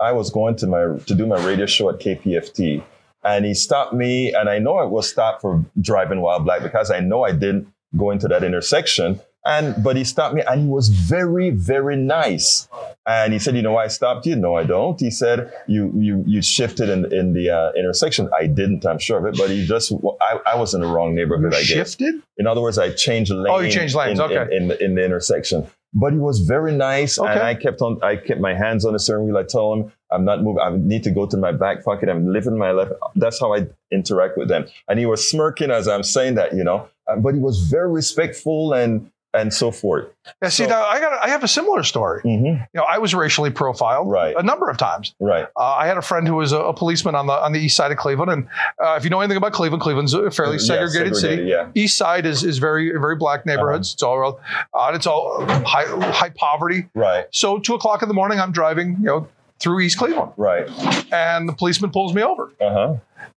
I 0.00 0.10
was 0.12 0.30
going 0.30 0.56
to 0.56 0.66
my 0.66 0.98
to 1.06 1.14
do 1.14 1.26
my 1.26 1.38
radio 1.46 1.66
show 1.66 1.88
at 1.90 2.00
KPFT, 2.00 2.82
and 3.24 3.44
he 3.44 3.54
stopped 3.54 3.92
me, 3.92 4.32
and 4.34 4.48
I 4.48 4.58
know 4.58 4.76
I 4.76 4.84
was 4.84 5.08
stopped 5.08 5.40
for 5.42 5.64
driving 5.80 6.20
while 6.20 6.40
black 6.40 6.62
because 6.62 6.90
I 6.90 7.00
know 7.00 7.24
I 7.24 7.32
didn't 7.32 7.68
go 7.96 8.10
into 8.10 8.28
that 8.28 8.42
intersection. 8.44 9.20
And 9.46 9.82
but 9.84 9.94
he 9.96 10.04
stopped 10.04 10.34
me, 10.34 10.42
and 10.48 10.62
he 10.62 10.66
was 10.66 10.88
very 10.88 11.50
very 11.50 11.96
nice. 11.96 12.66
And 13.06 13.34
he 13.34 13.38
said, 13.38 13.54
"You 13.54 13.60
know 13.60 13.72
why 13.72 13.84
I 13.84 13.88
stopped 13.88 14.24
you? 14.24 14.36
No, 14.36 14.54
I 14.56 14.64
don't." 14.64 14.98
He 14.98 15.10
said, 15.10 15.52
"You 15.66 15.92
you 15.94 16.24
you 16.26 16.40
shifted 16.40 16.88
in 16.88 17.12
in 17.12 17.34
the 17.34 17.50
uh, 17.50 17.72
intersection. 17.78 18.30
I 18.40 18.46
didn't. 18.46 18.86
I'm 18.86 18.98
sure 18.98 19.18
of 19.18 19.26
it. 19.26 19.36
But 19.36 19.50
he 19.50 19.66
just 19.66 19.92
I, 20.22 20.40
I 20.46 20.54
was 20.56 20.72
in 20.72 20.80
the 20.80 20.86
wrong 20.86 21.14
neighborhood. 21.14 21.52
I 21.52 21.58
guess. 21.58 21.66
Shifted? 21.66 22.22
In 22.38 22.46
other 22.46 22.62
words, 22.62 22.78
I 22.78 22.92
changed 22.92 23.32
lane. 23.32 23.52
Oh, 23.52 23.58
you 23.58 23.70
changed 23.70 23.94
lanes, 23.94 24.18
in, 24.18 24.24
okay. 24.24 24.56
In, 24.56 24.62
in, 24.62 24.68
the- 24.68 24.82
in 24.84 24.94
the 24.94 25.04
intersection. 25.04 25.66
But 25.94 26.12
he 26.12 26.18
was 26.18 26.40
very 26.40 26.72
nice, 26.72 27.18
and 27.18 27.28
I 27.28 27.54
kept 27.54 27.80
on. 27.80 28.02
I 28.02 28.16
kept 28.16 28.40
my 28.40 28.52
hands 28.52 28.84
on 28.84 28.94
the 28.94 28.98
steering 28.98 29.26
wheel. 29.26 29.38
I 29.38 29.44
told 29.44 29.78
him, 29.78 29.92
"I'm 30.10 30.24
not 30.24 30.42
moving. 30.42 30.60
I 30.60 30.70
need 30.76 31.04
to 31.04 31.10
go 31.10 31.24
to 31.26 31.36
my 31.36 31.52
back 31.52 31.84
pocket. 31.84 32.08
I'm 32.08 32.26
living 32.32 32.58
my 32.58 32.72
life." 32.72 32.88
That's 33.14 33.38
how 33.38 33.54
I 33.54 33.68
interact 33.92 34.36
with 34.36 34.48
them. 34.48 34.66
And 34.88 34.98
he 34.98 35.06
was 35.06 35.30
smirking 35.30 35.70
as 35.70 35.86
I'm 35.86 36.02
saying 36.02 36.34
that, 36.34 36.52
you 36.54 36.64
know. 36.64 36.88
Uh, 37.06 37.16
But 37.16 37.34
he 37.34 37.40
was 37.40 37.60
very 37.70 37.90
respectful, 37.90 38.72
and 38.72 39.08
and 39.34 39.52
so 39.52 39.70
forth. 39.70 40.06
Yeah, 40.42 40.48
see, 40.48 40.64
So- 40.64 40.70
now 40.70 40.84
I 40.84 41.00
got 41.00 41.12
I 41.24 41.28
have 41.28 41.42
a 41.44 41.48
similar 41.48 41.82
story. 41.82 42.20
hmm 42.22 42.44
You 42.46 42.58
know, 42.74 42.84
I 42.88 42.98
was 42.98 43.14
racially 43.14 43.50
profiled 43.50 44.08
Right. 44.10 44.34
a 44.36 44.42
number 44.42 44.70
of 44.70 44.76
times. 44.78 45.14
Right. 45.20 45.46
Uh, 45.56 45.62
I 45.62 45.86
had 45.86 45.96
a 45.98 46.02
friend 46.02 46.26
who 46.26 46.34
was 46.36 46.52
a, 46.52 46.58
a 46.60 46.72
policeman 46.72 47.14
on 47.14 47.26
the 47.26 47.32
on 47.34 47.52
the 47.52 47.60
east 47.60 47.76
side 47.76 47.90
of 47.92 47.98
Cleveland, 47.98 48.30
and 48.30 48.46
uh, 48.82 48.94
if 48.96 49.04
you 49.04 49.10
know 49.10 49.20
anything 49.20 49.36
about 49.36 49.52
Cleveland, 49.52 49.82
Cleveland's 49.82 50.14
a 50.14 50.30
fairly 50.30 50.56
Yeah, 50.56 50.58
segregated, 50.86 51.16
city. 51.16 51.42
yeah. 51.44 51.68
East 51.74 51.98
side 51.98 52.24
is 52.26 52.44
is 52.44 52.58
very 52.58 52.90
very 52.92 53.16
black 53.16 53.44
neighborhoods. 53.44 53.92
It's 53.94 54.02
all 54.02 54.40
uh, 54.72 54.92
it's 54.94 55.06
all 55.06 55.44
high 55.66 55.86
high 56.12 56.30
poverty. 56.30 56.88
Right. 56.94 57.26
So 57.32 57.58
two 57.58 57.74
o'clock 57.74 58.02
in 58.02 58.08
the 58.08 58.14
morning, 58.14 58.38
I'm 58.40 58.52
driving, 58.52 58.96
you 59.00 59.06
know, 59.06 59.28
through 59.60 59.80
East 59.80 59.98
Cleveland, 59.98 60.32
Right. 60.36 60.68
and 61.12 61.48
the 61.48 61.52
policeman 61.52 61.90
pulls 61.90 62.12
me 62.14 62.22
over, 62.22 62.52
Uh 62.60 62.70
huh. 62.72 62.94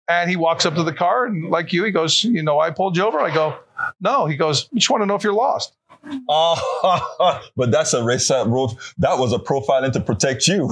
and 0.09 0.29
he 0.29 0.35
walks 0.35 0.65
up 0.65 0.75
to 0.75 0.83
the 0.83 0.93
car, 0.93 1.25
and 1.25 1.49
like 1.49 1.71
you, 1.73 1.83
he 1.83 1.91
goes, 1.91 2.23
"You 2.23 2.43
know, 2.43 2.59
I 2.59 2.71
pulled 2.71 2.97
you 2.97 3.03
over." 3.03 3.19
I 3.19 3.33
go, 3.33 3.55
"No." 4.01 4.25
He 4.25 4.35
goes, 4.35 4.67
"We 4.73 4.79
just 4.79 4.89
want 4.89 5.01
to 5.03 5.05
know 5.05 5.15
if 5.15 5.23
you're 5.23 5.33
lost." 5.33 5.73
Oh, 6.29 7.41
but 7.55 7.71
that's 7.71 7.93
a 7.93 8.03
race 8.03 8.29
road. 8.29 8.71
That 8.97 9.17
was 9.17 9.33
a 9.33 9.37
profiling 9.39 9.91
to 9.93 9.99
protect 9.99 10.47
you. 10.47 10.69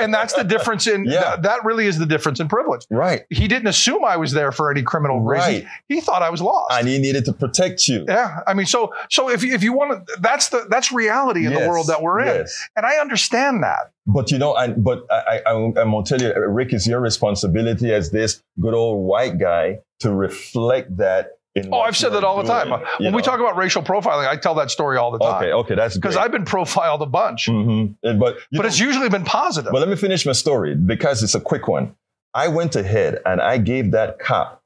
and 0.00 0.12
that's 0.12 0.32
the 0.34 0.44
difference 0.44 0.86
in 0.86 1.04
Yeah. 1.04 1.20
that, 1.20 1.42
that 1.42 1.64
really 1.64 1.86
is 1.86 1.98
the 1.98 2.06
difference 2.06 2.40
in 2.40 2.48
privilege. 2.48 2.86
right. 2.90 3.22
He 3.30 3.48
didn't 3.48 3.68
assume 3.68 4.04
I 4.04 4.16
was 4.16 4.32
there 4.32 4.52
for 4.52 4.70
any 4.70 4.82
criminal 4.82 5.20
reason. 5.20 5.54
Right. 5.54 5.66
He 5.88 6.00
thought 6.00 6.22
I 6.22 6.30
was 6.30 6.40
lost. 6.40 6.72
And 6.78 6.88
he 6.88 6.98
needed 6.98 7.24
to 7.26 7.32
protect 7.32 7.86
you. 7.88 8.04
yeah, 8.08 8.40
I 8.46 8.54
mean, 8.54 8.66
so 8.66 8.92
so 9.10 9.28
if 9.30 9.42
you, 9.42 9.54
if 9.54 9.62
you 9.62 9.72
want 9.72 10.06
to, 10.06 10.16
that's 10.20 10.48
the 10.48 10.66
that's 10.70 10.92
reality 10.92 11.46
in 11.46 11.52
the 11.52 11.68
world 11.68 11.86
that 11.88 12.02
we're 12.02 12.20
in, 12.20 12.26
yes. 12.26 12.68
and 12.76 12.86
I 12.86 12.96
understand 12.96 13.62
that. 13.62 13.90
But 14.06 14.30
you 14.30 14.38
know, 14.38 14.54
and 14.54 14.82
but 14.84 15.04
I, 15.10 15.40
I, 15.46 15.52
I'm 15.52 15.72
gonna 15.72 16.02
tell 16.04 16.20
you, 16.20 16.32
Rick, 16.48 16.72
it's 16.72 16.86
your 16.86 17.00
responsibility 17.00 17.92
as 17.92 18.10
this 18.10 18.42
good 18.60 18.74
old 18.74 19.04
white 19.06 19.38
guy 19.38 19.78
to 20.00 20.12
reflect 20.12 20.96
that. 20.98 21.38
Oh, 21.70 21.80
I've 21.80 21.96
said 21.96 22.10
that 22.10 22.24
all 22.24 22.42
the 22.42 22.48
time. 22.48 22.82
When 22.98 23.14
we 23.14 23.22
talk 23.22 23.38
about 23.38 23.56
racial 23.56 23.82
profiling, 23.82 24.26
I 24.26 24.36
tell 24.36 24.54
that 24.56 24.70
story 24.70 24.96
all 24.96 25.12
the 25.12 25.18
time. 25.18 25.36
okay, 25.36 25.52
okay, 25.52 25.74
that's 25.74 25.94
Because. 25.94 26.16
I've 26.16 26.32
been 26.32 26.44
profiled 26.44 27.02
a 27.02 27.06
bunch, 27.06 27.46
hmm 27.46 27.86
But 28.02 28.18
but 28.18 28.38
know, 28.50 28.62
it's 28.62 28.80
usually 28.80 29.08
been 29.08 29.24
positive. 29.24 29.70
But 29.72 29.80
let 29.80 29.88
me 29.88 29.96
finish 29.96 30.26
my 30.26 30.32
story 30.32 30.74
because 30.74 31.22
it's 31.22 31.34
a 31.34 31.40
quick 31.40 31.68
one. 31.68 31.94
I 32.34 32.48
went 32.48 32.74
ahead 32.74 33.20
and 33.24 33.40
I 33.40 33.58
gave 33.58 33.92
that 33.92 34.18
cop 34.18 34.62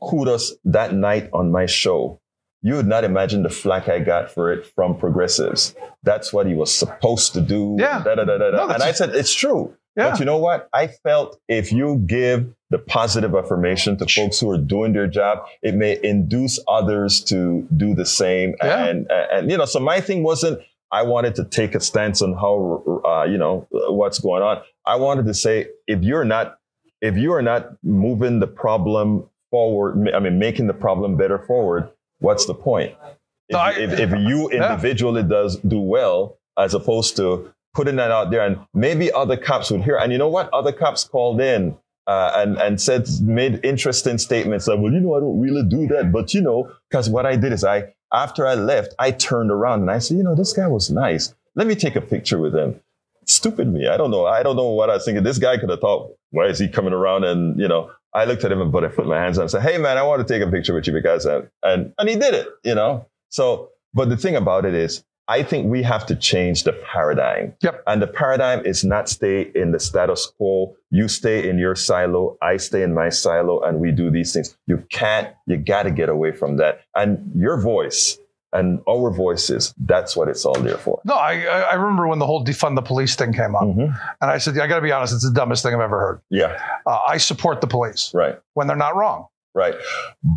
kudos 0.00 0.54
that 0.64 0.94
night 0.94 1.28
on 1.32 1.50
my 1.50 1.66
show. 1.66 2.20
You 2.62 2.74
would 2.74 2.86
not 2.86 3.04
imagine 3.04 3.42
the 3.42 3.50
flack 3.50 3.88
I 3.88 3.98
got 3.98 4.30
for 4.30 4.52
it 4.52 4.66
from 4.66 4.96
progressives. 4.98 5.74
That's 6.02 6.32
what 6.32 6.46
he 6.46 6.54
was 6.54 6.72
supposed 6.72 7.32
to 7.34 7.40
do. 7.40 7.76
Yeah. 7.78 8.02
Da, 8.02 8.14
da, 8.14 8.24
da, 8.24 8.38
da, 8.38 8.50
da. 8.50 8.56
No, 8.56 8.68
and 8.74 8.82
I 8.82 8.92
said, 8.92 9.10
it's 9.14 9.32
true. 9.32 9.76
Yeah. 9.96 10.10
But 10.10 10.18
you 10.20 10.24
know 10.24 10.38
what? 10.38 10.68
I 10.72 10.88
felt 10.88 11.38
if 11.48 11.72
you 11.72 12.02
give 12.06 12.52
the 12.70 12.78
positive 12.78 13.34
affirmation 13.34 13.96
to 13.98 14.06
folks 14.06 14.40
who 14.40 14.50
are 14.50 14.58
doing 14.58 14.92
their 14.92 15.06
job, 15.06 15.38
it 15.62 15.74
may 15.74 15.98
induce 16.02 16.58
others 16.66 17.22
to 17.24 17.66
do 17.76 17.94
the 17.94 18.04
same. 18.06 18.54
Yeah. 18.62 18.86
And, 18.86 19.06
and, 19.10 19.50
you 19.50 19.56
know, 19.56 19.66
so 19.66 19.78
my 19.78 20.00
thing 20.00 20.22
wasn't, 20.24 20.60
I 20.90 21.02
wanted 21.02 21.34
to 21.36 21.44
take 21.44 21.74
a 21.74 21.80
stance 21.80 22.22
on 22.22 22.32
how, 22.34 23.02
uh, 23.06 23.24
you 23.24 23.38
know, 23.38 23.66
what's 23.70 24.18
going 24.18 24.42
on. 24.42 24.62
I 24.84 24.96
wanted 24.96 25.26
to 25.26 25.34
say, 25.34 25.68
if 25.86 26.02
you're 26.02 26.24
not, 26.24 26.58
if 27.00 27.16
you 27.16 27.32
are 27.34 27.42
not 27.42 27.76
moving 27.84 28.40
the 28.40 28.46
problem 28.46 29.28
forward, 29.50 30.10
I 30.14 30.18
mean, 30.18 30.38
making 30.38 30.66
the 30.66 30.74
problem 30.74 31.16
better 31.16 31.38
forward, 31.38 31.88
what's 32.18 32.46
the 32.46 32.54
point? 32.54 32.94
If, 33.48 33.56
I- 33.56 33.72
if, 33.78 33.98
if 33.98 34.10
you 34.10 34.50
Yeah. 34.52 34.72
individually 34.72 35.22
does 35.22 35.56
do 35.58 35.78
well, 35.80 36.38
as 36.58 36.74
opposed 36.74 37.16
to 37.16 37.52
putting 37.74 37.96
that 37.96 38.10
out 38.10 38.30
there, 38.30 38.40
and 38.44 38.58
maybe 38.74 39.12
other 39.12 39.36
cops 39.36 39.70
would 39.70 39.82
hear. 39.82 39.98
And 39.98 40.10
you 40.10 40.18
know 40.18 40.28
what? 40.28 40.48
Other 40.52 40.72
cops 40.72 41.04
called 41.04 41.40
in 41.40 41.76
uh, 42.06 42.32
and 42.36 42.56
and 42.58 42.80
said 42.80 43.08
made 43.22 43.60
interesting 43.64 44.18
statements 44.18 44.66
like, 44.66 44.78
"Well, 44.78 44.92
you 44.92 45.00
know, 45.00 45.14
I 45.14 45.20
don't 45.20 45.40
really 45.40 45.62
do 45.62 45.86
that, 45.88 46.12
but 46.12 46.34
you 46.34 46.40
know, 46.40 46.70
because 46.88 47.10
what 47.10 47.26
I 47.26 47.36
did 47.36 47.52
is 47.52 47.64
I 47.64 47.94
after 48.12 48.46
I 48.46 48.54
left, 48.54 48.94
I 48.98 49.10
turned 49.10 49.50
around 49.50 49.80
and 49.80 49.90
I 49.90 49.98
said, 49.98 50.16
you 50.16 50.22
know, 50.22 50.34
this 50.34 50.52
guy 50.52 50.66
was 50.68 50.90
nice. 50.90 51.34
Let 51.54 51.66
me 51.66 51.74
take 51.74 51.96
a 51.96 52.00
picture 52.00 52.38
with 52.38 52.54
him." 52.54 52.80
Stupid 53.28 53.66
me. 53.66 53.88
I 53.88 53.96
don't 53.96 54.12
know. 54.12 54.24
I 54.24 54.44
don't 54.44 54.54
know 54.54 54.70
what 54.70 54.88
I 54.88 54.94
was 54.94 55.04
thinking. 55.04 55.24
This 55.24 55.38
guy 55.38 55.58
could 55.58 55.68
have 55.68 55.80
thought, 55.80 56.12
why 56.30 56.46
is 56.46 56.60
he 56.60 56.68
coming 56.68 56.92
around? 56.92 57.24
And, 57.24 57.58
you 57.58 57.66
know, 57.66 57.90
I 58.14 58.24
looked 58.24 58.44
at 58.44 58.52
him 58.52 58.60
and 58.60 58.70
put, 58.70 58.84
I 58.84 58.88
put 58.88 59.04
my 59.06 59.18
hands 59.18 59.36
on 59.36 59.42
and 59.42 59.50
said, 59.50 59.62
hey, 59.62 59.78
man, 59.78 59.98
I 59.98 60.04
want 60.04 60.24
to 60.24 60.32
take 60.32 60.46
a 60.46 60.48
picture 60.48 60.72
with 60.72 60.86
you 60.86 60.92
because, 60.92 61.26
uh, 61.26 61.42
and, 61.64 61.92
and 61.98 62.08
he 62.08 62.14
did 62.14 62.34
it, 62.34 62.46
you 62.62 62.76
know? 62.76 63.06
So, 63.30 63.70
but 63.94 64.10
the 64.10 64.16
thing 64.16 64.36
about 64.36 64.64
it 64.64 64.74
is, 64.74 65.02
I 65.28 65.42
think 65.42 65.66
we 65.68 65.82
have 65.82 66.06
to 66.06 66.14
change 66.14 66.62
the 66.64 66.72
paradigm. 66.72 67.54
Yep. 67.60 67.82
And 67.86 68.00
the 68.00 68.06
paradigm 68.06 68.64
is 68.64 68.84
not 68.84 69.08
stay 69.08 69.50
in 69.54 69.72
the 69.72 69.80
status 69.80 70.26
quo. 70.36 70.76
You 70.90 71.08
stay 71.08 71.48
in 71.48 71.58
your 71.58 71.74
silo. 71.74 72.36
I 72.40 72.58
stay 72.58 72.82
in 72.82 72.94
my 72.94 73.08
silo 73.08 73.60
and 73.62 73.80
we 73.80 73.90
do 73.90 74.10
these 74.10 74.32
things. 74.32 74.56
You 74.66 74.84
can't, 74.90 75.34
you 75.46 75.56
got 75.56 75.82
to 75.84 75.90
get 75.90 76.08
away 76.08 76.30
from 76.32 76.58
that. 76.58 76.80
And 76.94 77.32
your 77.34 77.60
voice 77.60 78.18
and 78.52 78.80
our 78.88 79.10
voices, 79.10 79.74
that's 79.76 80.16
what 80.16 80.28
it's 80.28 80.44
all 80.46 80.54
there 80.60 80.78
for. 80.78 81.00
no, 81.04 81.14
I 81.14 81.42
I 81.44 81.74
remember 81.74 82.06
when 82.06 82.20
the 82.20 82.26
whole 82.26 82.44
defund 82.44 82.76
the 82.76 82.80
police 82.82 83.16
thing 83.16 83.32
came 83.32 83.56
up, 83.56 83.64
Mhm. 83.64 83.98
and 84.20 84.30
I 84.30 84.38
said, 84.38 84.56
I 84.58 84.68
got 84.68 84.76
to 84.76 84.80
be 84.82 84.92
honest, 84.92 85.12
it's 85.12 85.24
the 85.28 85.34
dumbest 85.34 85.64
thing 85.64 85.74
I've 85.74 85.80
ever 85.80 85.98
heard. 85.98 86.20
Yeah. 86.30 86.56
Uh, 86.86 86.98
I 87.08 87.16
support 87.18 87.60
the 87.60 87.66
police 87.66 88.12
Right. 88.14 88.38
when 88.54 88.68
they're 88.68 88.76
not 88.76 88.94
wrong. 88.96 89.26
Right. 89.56 89.74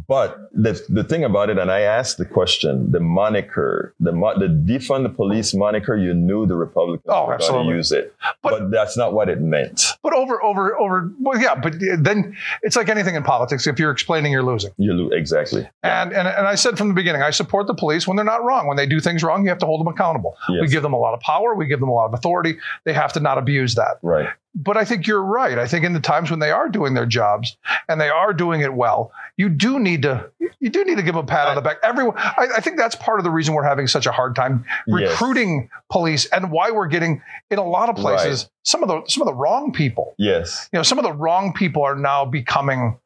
But 0.08 0.38
the, 0.54 0.82
the 0.88 1.04
thing 1.04 1.26
about 1.26 1.50
it, 1.50 1.58
and 1.58 1.70
I 1.70 1.82
asked 1.82 2.18
the 2.18 2.26
question, 2.26 2.90
the 2.92 3.02
moniker, 3.02 3.94
the, 4.00 4.12
the 4.12 4.48
defund 4.48 5.04
the 5.04 5.10
police 5.10 5.54
moniker, 5.54 5.98
you 5.98 6.14
knew 6.14 6.46
the 6.46 6.56
Republicans 6.56 7.04
Oh, 7.10 7.28
were 7.28 7.38
going 7.38 7.68
to 7.70 7.76
use 7.76 7.92
it. 7.92 8.16
But- 8.42 8.50
But, 8.52 8.72
that's 8.72 8.96
not 8.96 9.12
what 9.14 9.28
it 9.28 9.42
meant. 9.42 9.84
But 10.02 10.14
over, 10.14 10.42
over, 10.42 10.80
over. 10.80 11.12
Well, 11.20 11.38
yeah. 11.40 11.56
But 11.56 11.74
then 12.00 12.38
it's 12.64 12.78
like 12.78 12.88
anything 12.88 13.16
in 13.16 13.24
politics. 13.24 13.68
If 13.68 13.78
you're 13.78 13.92
explaining, 13.92 14.32
you're 14.32 14.42
losing. 14.44 14.72
You 14.78 14.94
lo- 14.94 15.10
exactly. 15.12 15.68
And, 15.84 16.14
and 16.14 16.28
and 16.28 16.48
I 16.48 16.56
said 16.56 16.78
from 16.78 16.88
the 16.88 16.94
beginning, 16.94 17.22
I 17.22 17.32
support 17.32 17.68
the 17.68 17.74
police 17.74 18.08
when 18.08 18.16
they're 18.16 18.24
not 18.26 18.44
wrong. 18.46 18.68
When 18.68 18.78
they 18.78 18.86
do 18.86 19.02
things 19.02 19.22
wrong, 19.24 19.44
you 19.44 19.50
have 19.50 19.60
to 19.60 19.66
hold 19.66 19.82
them 19.82 19.88
accountable. 19.88 20.38
We 20.50 20.68
give 20.68 20.82
them 20.84 20.94
a 20.94 20.98
lot 20.98 21.14
of 21.14 21.20
power. 21.20 21.54
We 21.56 21.68
give 21.68 21.82
them 21.82 21.90
a 21.90 21.94
lot 21.94 22.06
of 22.06 22.14
authority. 22.14 22.58
They 22.86 22.94
have 22.94 23.12
to 23.14 23.20
not 23.20 23.38
abuse 23.38 23.76
that. 23.76 23.98
Right. 24.02 24.30
But 24.56 24.78
I 24.78 24.84
think 24.86 25.06
you're 25.06 25.24
right. 25.24 25.58
I 25.60 25.68
think 25.68 25.86
in 25.86 25.94
the 25.94 26.00
times 26.00 26.32
when 26.32 26.40
they 26.40 26.52
are 26.52 26.70
doing 26.70 26.96
their 26.96 27.06
jobs 27.06 27.56
and 27.88 28.02
they 28.02 28.10
are 28.10 28.34
doing 28.34 28.62
it 28.62 28.74
well, 28.74 29.12
you 29.38 29.48
do 29.48 29.80
need 29.80 30.02
to 30.02 30.30
you 30.60 30.70
do 30.70 30.84
need 30.84 30.96
to 30.98 31.04
give 31.04 31.14
them 31.16 31.24
a 31.24 31.28
pat 31.28 31.48
on 31.48 31.56
the 31.56 31.62
back. 31.62 31.78
Everyone, 31.84 32.16
I, 32.18 32.48
I 32.58 32.60
think 32.62 32.78
that's 32.78 32.96
part 32.96 33.20
of 33.20 33.24
the 33.24 33.30
reason 33.32 33.54
we're 33.54 33.64
having 33.64 33.88
such 33.88 34.06
a 34.06 34.12
hard 34.12 34.36
time 34.36 34.66
Yes. 34.88 35.12
recruiting 35.12 35.70
police 35.92 36.26
and 36.28 36.52
why 36.52 36.72
we're 36.72 36.88
getting 36.88 37.22
in 37.52 37.60
a 37.60 37.64
lot 37.64 37.90
of 37.90 37.96
places 37.96 38.50
some 38.64 38.82
of 38.84 38.90
the 38.90 39.04
some 39.08 39.22
of 39.22 39.28
the 39.28 39.34
wrong 39.34 39.72
people. 39.72 40.16
Yes. 40.18 40.68
You 40.74 40.80
know, 40.80 40.84
some 40.84 40.98
of 40.98 41.04
the 41.04 41.14
wrong 41.14 41.54
people 41.54 41.84
are 41.84 41.96
now 41.96 42.26
becoming 42.26 42.98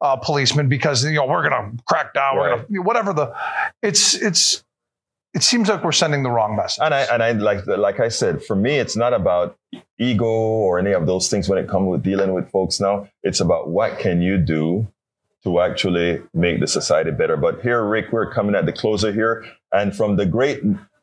uh, 0.00 0.16
policemen 0.16 0.68
because 0.68 1.04
you 1.04 1.12
know 1.12 1.26
we're 1.26 1.48
going 1.48 1.76
to 1.76 1.82
crack 1.84 2.12
down. 2.12 2.36
We're 2.36 2.56
going 2.56 2.66
to 2.74 2.78
whatever 2.80 3.12
the. 3.12 3.34
It's 3.82 4.14
it's. 4.14 4.64
It 5.34 5.42
seems 5.42 5.68
like 5.68 5.84
we're 5.84 5.92
sending 5.92 6.22
the 6.22 6.30
wrong 6.30 6.56
message. 6.56 6.82
And 6.82 6.94
I 6.94 7.02
and 7.02 7.22
I 7.22 7.32
like 7.32 7.66
like 7.66 8.00
I 8.00 8.08
said, 8.08 8.42
for 8.42 8.56
me, 8.56 8.78
it's 8.78 8.96
not 8.96 9.12
about 9.12 9.56
ego 9.98 10.24
or 10.24 10.78
any 10.78 10.92
of 10.92 11.06
those 11.06 11.28
things 11.28 11.48
when 11.48 11.58
it 11.58 11.68
comes 11.68 11.88
with 11.88 12.02
dealing 12.02 12.32
with 12.32 12.50
folks 12.50 12.80
now. 12.80 13.08
It's 13.22 13.40
about 13.40 13.68
what 13.68 13.98
can 13.98 14.22
you 14.22 14.38
do 14.38 14.88
to 15.44 15.60
actually 15.60 16.22
make 16.34 16.60
the 16.60 16.66
society 16.66 17.10
better. 17.10 17.36
But 17.36 17.60
here, 17.62 17.84
Rick, 17.84 18.06
we're 18.10 18.32
coming 18.32 18.54
at 18.54 18.66
the 18.66 18.72
closer 18.72 19.12
here, 19.12 19.44
and 19.70 19.94
from 19.94 20.16
the 20.16 20.26
great 20.26 20.62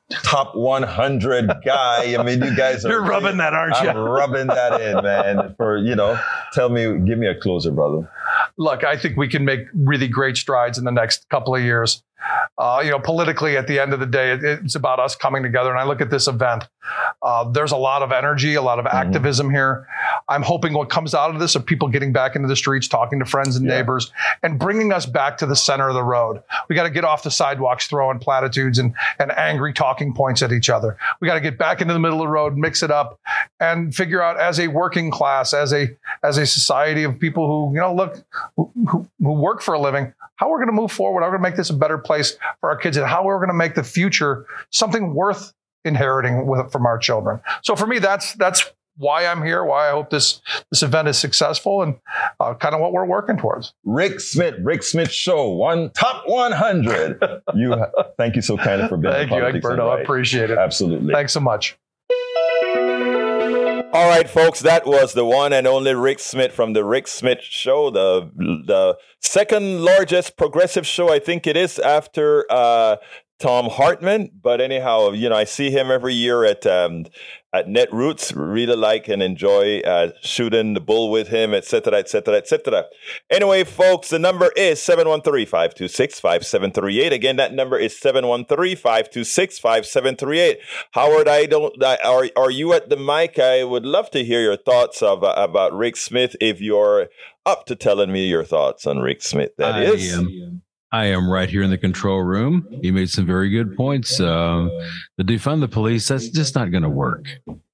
top 0.10 0.56
100 0.56 1.52
guy. 1.64 2.16
I 2.16 2.24
mean, 2.24 2.44
you 2.44 2.56
guys 2.56 2.86
are 2.86 2.90
You're 2.92 3.04
rubbing 3.04 3.38
that, 3.38 3.54
aren't 3.54 3.82
you? 3.82 3.90
I'm 3.90 3.98
rubbing 3.98 4.48
that 4.48 4.82
in, 4.82 5.04
man. 5.04 5.56
For 5.58 5.78
you 5.78 5.96
know, 5.96 6.20
tell 6.54 6.70
me, 6.70 6.84
give 7.00 7.18
me 7.18 7.28
a 7.28 7.36
closer, 7.36 7.72
brother. 7.72 8.10
look, 8.58 8.84
I 8.84 8.98
think 8.98 9.18
we 9.18 9.28
can 9.28 9.46
make 9.46 9.68
really 9.74 10.08
great 10.08 10.38
strides 10.38 10.78
in 10.78 10.86
the 10.86 10.92
next 10.92 11.28
couple 11.30 11.56
of 11.56 11.62
years. 11.62 12.04
Uh, 12.58 12.82
you 12.84 12.90
know, 12.90 13.00
politically, 13.00 13.58
at 13.58 13.68
the 13.68 13.80
end 13.80 13.94
of 13.94 14.00
the 14.00 14.06
day, 14.06 14.32
it, 14.32 14.44
it's 14.44 14.76
about 14.76 15.00
us 15.00 15.16
coming 15.16 15.44
together. 15.44 15.70
And 15.72 15.80
I 15.80 15.84
look 15.84 16.00
at 16.00 16.10
this 16.10 16.28
event. 16.28 16.64
Uh, 17.22 17.44
there's 17.50 17.72
a 17.74 17.78
lot 17.78 18.02
of 18.02 18.12
energy, 18.12 18.54
a 18.54 18.62
lot 18.62 18.80
of 18.80 18.86
activism 18.86 19.50
here. 19.50 19.88
I'm 20.30 20.42
hoping 20.42 20.74
what 20.74 20.90
comes 20.90 21.14
out 21.14 21.32
of 21.34 21.40
this 21.40 21.56
are 21.56 21.60
people 21.60 21.88
getting 21.90 22.14
back 22.14 22.36
into 22.36 22.48
the 22.48 22.56
streets, 22.56 22.88
talking 22.88 23.20
to 23.20 23.26
friends 23.26 23.56
and 23.58 23.66
Yeah. 23.66 23.76
neighbors, 23.78 24.12
and 24.42 24.58
bringing 24.58 24.94
us 24.94 25.06
back 25.06 25.38
to 25.40 25.46
the 25.46 25.56
center 25.56 25.90
of 25.90 25.96
the 25.96 26.04
road. 26.04 26.42
We 26.70 26.76
got 26.76 26.84
to 26.84 26.90
get 26.90 27.04
off 27.04 27.24
the 27.24 27.32
sidewalks, 27.32 27.88
throwing 27.88 28.20
platitudes 28.20 28.80
and, 28.80 28.94
and 29.20 29.32
angry 29.38 29.74
talking 29.74 30.14
points 30.14 30.42
at 30.42 30.52
each 30.54 30.70
other. 30.70 30.98
We 31.20 31.28
got 31.28 31.34
to 31.36 31.42
get 31.42 31.58
back 31.58 31.82
into 31.82 31.94
the 31.94 32.00
middle 32.00 32.20
of 32.22 32.24
the 32.28 32.32
road, 32.32 32.56
mix 32.56 32.84
it 32.84 32.92
up, 32.92 33.20
and 33.60 33.94
figure 33.94 34.22
out 34.22 34.40
as 34.40 34.60
a 34.60 34.68
working 34.68 35.12
class, 35.12 35.54
as 35.54 35.74
a 35.74 35.90
as 36.24 36.38
a 36.38 36.46
society 36.46 37.04
of 37.04 37.20
people 37.20 37.48
who 37.48 37.74
you 37.76 37.82
know 37.82 37.94
look 37.94 38.24
who, 38.56 38.72
who, 38.90 39.10
who 39.22 39.34
work 39.34 39.62
for 39.62 39.74
a 39.74 39.80
living, 39.80 40.14
how 40.36 40.50
we're 40.50 40.58
going 40.58 40.68
to 40.68 40.74
move 40.74 40.92
forward, 40.92 41.22
how 41.22 41.28
we're 41.28 41.38
going 41.38 41.44
to 41.44 41.50
make 41.50 41.58
this 41.58 41.70
a 41.70 41.74
better 41.76 41.98
place 41.98 42.38
for 42.60 42.70
our 42.70 42.78
kids, 42.78 42.98
and 42.98 43.06
how 43.06 43.24
we're 43.24 43.38
going 43.38 43.50
to 43.50 43.54
make 43.54 43.76
the 43.76 43.84
future 43.84 44.46
something 44.72 45.14
worth 45.14 45.54
inheriting 45.84 46.48
with, 46.48 46.72
from 46.72 46.86
our 46.86 46.98
children. 46.98 47.40
So 47.62 47.76
for 47.76 47.88
me, 47.88 48.00
that's 48.00 48.34
that's 48.34 48.72
why 48.98 49.26
I'm 49.26 49.44
here, 49.44 49.64
why 49.64 49.90
I 49.90 49.92
hope 49.92 50.10
this 50.10 50.42
this 50.72 50.84
event 50.84 51.08
is 51.08 51.18
successful, 51.18 51.82
and 51.82 51.96
uh, 52.40 52.54
kind 52.56 52.74
of 52.74 52.82
what 52.82 52.94
we're 52.94 53.06
working 53.06 53.38
towards. 53.38 53.74
Rick 53.84 54.20
Smith, 54.20 54.56
Rick 54.62 54.84
Smith 54.84 55.12
Show, 55.12 55.50
one 55.50 55.92
top 55.92 56.24
100. 56.28 57.42
you 57.56 57.76
thank 58.18 58.36
you 58.36 58.42
so 58.42 58.58
kindly 58.58 58.88
for 58.88 58.98
being. 58.98 59.14
Here. 59.14 59.28
Thank 59.28 59.56
you, 59.56 59.62
Egberto. 59.62 59.98
I 59.98 60.02
appreciate 60.02 60.50
it. 60.50 60.58
Absolutely. 60.58 61.14
Thanks 61.14 61.34
so 61.34 61.40
much. 61.40 61.78
All 63.96 64.10
right, 64.10 64.30
folks, 64.30 64.60
that 64.60 64.86
was 64.86 65.14
the 65.14 65.24
one 65.24 65.54
and 65.54 65.66
only 65.66 65.96
Rick 65.96 66.20
Smith 66.20 66.52
from 66.52 66.74
the 66.74 66.84
Rick 66.84 67.08
Smith 67.08 67.42
Show, 67.42 67.90
the 67.90 68.30
the 68.36 68.98
second 69.22 69.86
largest 69.86 70.36
progressive 70.36 70.86
show, 70.86 71.10
I 71.10 71.20
think 71.20 71.48
it 71.48 71.56
is, 71.56 71.80
after 71.80 72.46
uh, 72.50 72.98
Thom 73.40 73.70
Hartmann. 73.70 74.32
But 74.42 74.60
anyhow, 74.62 75.12
you 75.12 75.28
know, 75.30 75.36
I 75.36 75.44
see 75.44 75.70
him 75.70 75.92
every 75.92 76.14
year 76.14 76.46
at 76.46 76.66
um, 76.66 77.06
at 77.54 77.68
Netroots. 77.68 78.32
Really 78.36 78.78
like 78.78 79.08
and 79.10 79.22
enjoy 79.22 79.82
uh, 79.82 80.12
shooting 80.22 80.74
the 80.74 80.80
bull 80.80 81.12
with 81.12 81.28
him, 81.28 81.54
etc., 81.54 82.00
etc., 82.00 82.36
etc. 82.36 82.86
Anyway, 83.30 83.66
folks, 83.66 84.10
the 84.10 84.20
number 84.20 84.52
is 84.56 84.80
713-526-5738. 84.80 87.12
Again, 87.12 87.36
that 87.36 87.54
number 87.54 87.78
is 87.78 87.94
713-526-5738. 88.00 90.56
Howard, 90.92 91.28
I 91.28 91.46
don't. 91.46 91.84
I, 91.84 91.98
are 92.06 92.30
are 92.38 92.52
you 92.52 92.72
at 92.74 92.88
the 92.90 92.98
mic? 92.98 93.38
I 93.38 93.66
would 93.66 93.86
love 93.86 94.10
to 94.12 94.24
hear 94.24 94.42
your 94.42 94.58
thoughts 94.58 95.02
of 95.02 95.26
uh, 95.26 95.34
about 95.36 95.74
Rick 95.74 95.98
Smith. 95.98 96.38
If 96.40 96.62
you're 96.62 97.10
up 97.46 97.66
to 97.66 97.76
telling 97.76 98.14
me 98.14 98.28
your 98.28 98.46
thoughts 98.46 98.88
on 98.88 99.00
Rick 99.00 99.22
Smith, 99.22 99.52
that 99.58 99.76
I 99.76 99.84
is. 99.84 100.14
Am. 100.14 100.62
I 100.92 101.06
am 101.08 101.30
right 101.30 101.50
here 101.50 101.64
in 101.64 101.70
the 101.70 101.78
control 101.78 102.22
room. 102.22 102.68
You 102.82 102.94
made 102.94 103.10
some 103.10 103.26
very 103.26 103.50
good 103.50 103.76
points. 103.76 104.20
Uh, 104.20 104.70
the 105.18 105.24
defund 105.24 105.60
the 105.62 105.68
police, 105.68 106.08
that's 106.08 106.30
just 106.30 106.56
not 106.56 106.72
going 106.72 106.84
to 106.84 106.90
work. 106.90 107.26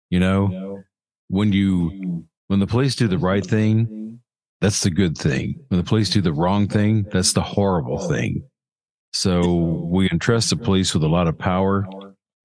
You 0.10 0.20
know, 0.20 0.84
when 1.28 1.54
you, 1.54 2.26
when 2.48 2.60
the 2.60 2.68
police 2.68 2.96
do 2.96 3.08
the 3.08 3.18
right 3.18 3.46
thing, 3.46 4.20
that's 4.60 4.82
the 4.82 4.90
good 4.90 5.18
thing. 5.18 5.60
When 5.70 5.80
the 5.80 5.84
police 5.84 6.10
do 6.10 6.22
the 6.22 6.34
wrong 6.34 6.68
thing, 6.68 7.06
that's 7.12 7.34
the 7.34 7.42
horrible 7.42 8.00
thing. 8.08 8.44
So 9.14 9.86
we 9.86 10.10
entrust 10.10 10.50
the 10.50 10.58
police 10.58 10.94
with 10.94 11.04
a 11.04 11.08
lot 11.08 11.28
of 11.28 11.38
power. 11.38 11.88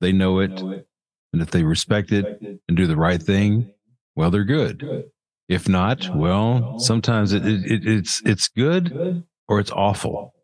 They 0.00 0.12
know 0.12 0.40
it. 0.40 0.60
And 0.60 1.42
if 1.42 1.50
they 1.50 1.62
respect 1.62 2.12
it 2.12 2.40
and 2.68 2.76
do 2.76 2.86
the 2.86 2.96
right 2.96 3.22
thing, 3.22 3.70
well, 4.14 4.30
they're 4.30 4.44
good. 4.44 5.04
If 5.48 5.68
not, 5.68 6.08
well, 6.14 6.78
sometimes 6.78 7.32
it, 7.32 7.46
it, 7.46 7.86
it's, 7.86 8.22
it's 8.24 8.48
good 8.48 9.24
or 9.48 9.60
it's 9.60 9.70
awful. 9.70 10.34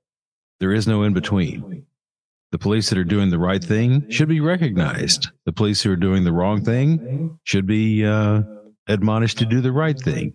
There 0.63 0.73
is 0.73 0.87
no 0.87 1.03
in 1.03 1.13
between. 1.13 1.87
The 2.53 2.59
police 2.59 2.89
that 2.91 2.97
are 2.97 3.03
doing 3.03 3.31
the 3.31 3.39
right 3.41 3.65
thing 3.65 4.09
should 4.09 4.29
be 4.29 4.39
recognized. 4.39 5.27
The 5.45 5.53
police 5.53 5.83
who 5.83 5.91
are 5.91 5.97
doing 5.97 6.23
the 6.23 6.33
wrong 6.33 6.63
thing 6.65 7.37
should 7.43 7.67
be 7.67 8.07
uh, 8.07 8.43
admonished 8.87 9.39
to 9.39 9.45
do 9.45 9.61
the 9.61 9.73
right 9.73 9.99
thing. 9.99 10.33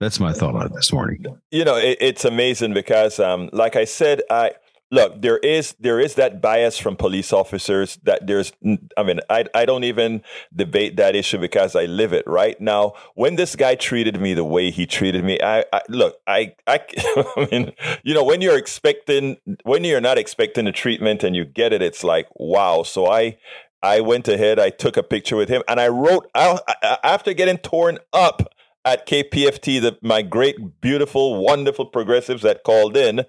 That's 0.00 0.18
my 0.18 0.32
thought 0.32 0.56
on 0.56 0.66
it 0.66 0.72
this 0.74 0.92
morning. 0.92 1.24
You 1.52 1.64
know, 1.64 1.76
it, 1.76 1.96
it's 2.00 2.24
amazing 2.24 2.74
because, 2.74 3.20
um, 3.20 3.50
like 3.52 3.76
I 3.76 3.84
said, 3.84 4.22
I 4.28 4.50
look 4.92 5.20
there 5.20 5.38
is 5.38 5.74
there 5.80 5.98
is 5.98 6.14
that 6.14 6.40
bias 6.40 6.78
from 6.78 6.94
police 6.94 7.32
officers 7.32 7.98
that 8.04 8.26
there's 8.26 8.52
i 8.96 9.02
mean 9.02 9.18
i, 9.28 9.44
I 9.54 9.64
don't 9.64 9.84
even 9.84 10.22
debate 10.54 10.96
that 10.96 11.16
issue 11.16 11.38
because 11.38 11.74
i 11.74 11.86
live 11.86 12.12
it 12.12 12.24
right? 12.26 12.60
Now 12.60 12.92
when 13.14 13.36
this 13.36 13.56
guy 13.56 13.74
treated 13.74 14.20
me 14.20 14.34
the 14.34 14.44
way 14.44 14.70
he 14.70 14.86
treated 14.86 15.24
me 15.24 15.40
i, 15.42 15.64
I 15.72 15.80
look 15.88 16.18
I, 16.26 16.54
I 16.66 16.80
i 17.36 17.48
mean 17.50 17.72
you 18.04 18.14
know 18.14 18.22
when 18.22 18.40
you're 18.40 18.58
expecting 18.58 19.38
when 19.64 19.82
you're 19.82 20.00
not 20.00 20.18
expecting 20.18 20.66
the 20.66 20.72
treatment 20.72 21.24
and 21.24 21.34
you 21.34 21.44
get 21.44 21.72
it 21.72 21.82
it's 21.82 22.04
like 22.04 22.28
wow. 22.36 22.82
So 22.82 23.06
i 23.10 23.38
I 23.84 24.00
went 24.00 24.28
ahead, 24.28 24.60
I 24.60 24.70
took 24.70 24.96
a 24.96 25.02
picture 25.02 25.34
with 25.34 25.48
him, 25.48 25.62
and 25.66 25.80
I 25.80 25.88
wrote 25.88 26.30
out 26.36 26.60
after 27.02 27.34
getting 27.34 27.58
torn 27.58 27.98
up 28.12 28.54
at 28.84 29.06
KPFT, 29.06 29.80
the, 29.80 29.98
my 30.02 30.22
great, 30.22 30.80
beautiful, 30.80 31.42
wonderful 31.42 31.86
progressives 31.86 32.42
that 32.42 32.64
called 32.64 32.96
in. 32.96 33.20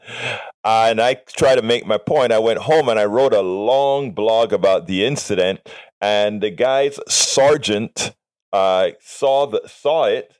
Uh, 0.63 0.88
and 0.89 1.02
I 1.02 1.16
tried 1.16 1.56
to 1.56 1.62
make 1.62 1.86
my 1.86 1.98
point. 1.98 2.32
I 2.32 2.39
went 2.39 2.60
home 2.60 2.89
and 2.89 3.00
I 3.00 3.06
wrote 3.06 3.34
a 3.34 3.42
long 3.42 4.12
blog 4.12 4.52
about 4.52 4.88
the 4.88 5.06
incident. 5.06 5.60
And 6.02 6.42
the 6.42 6.50
guy's 6.50 7.00
sergeant 7.08 8.16
uh, 8.52 8.92
saw 9.00 9.48
the, 9.48 9.62
saw 9.68 10.06
it, 10.06 10.34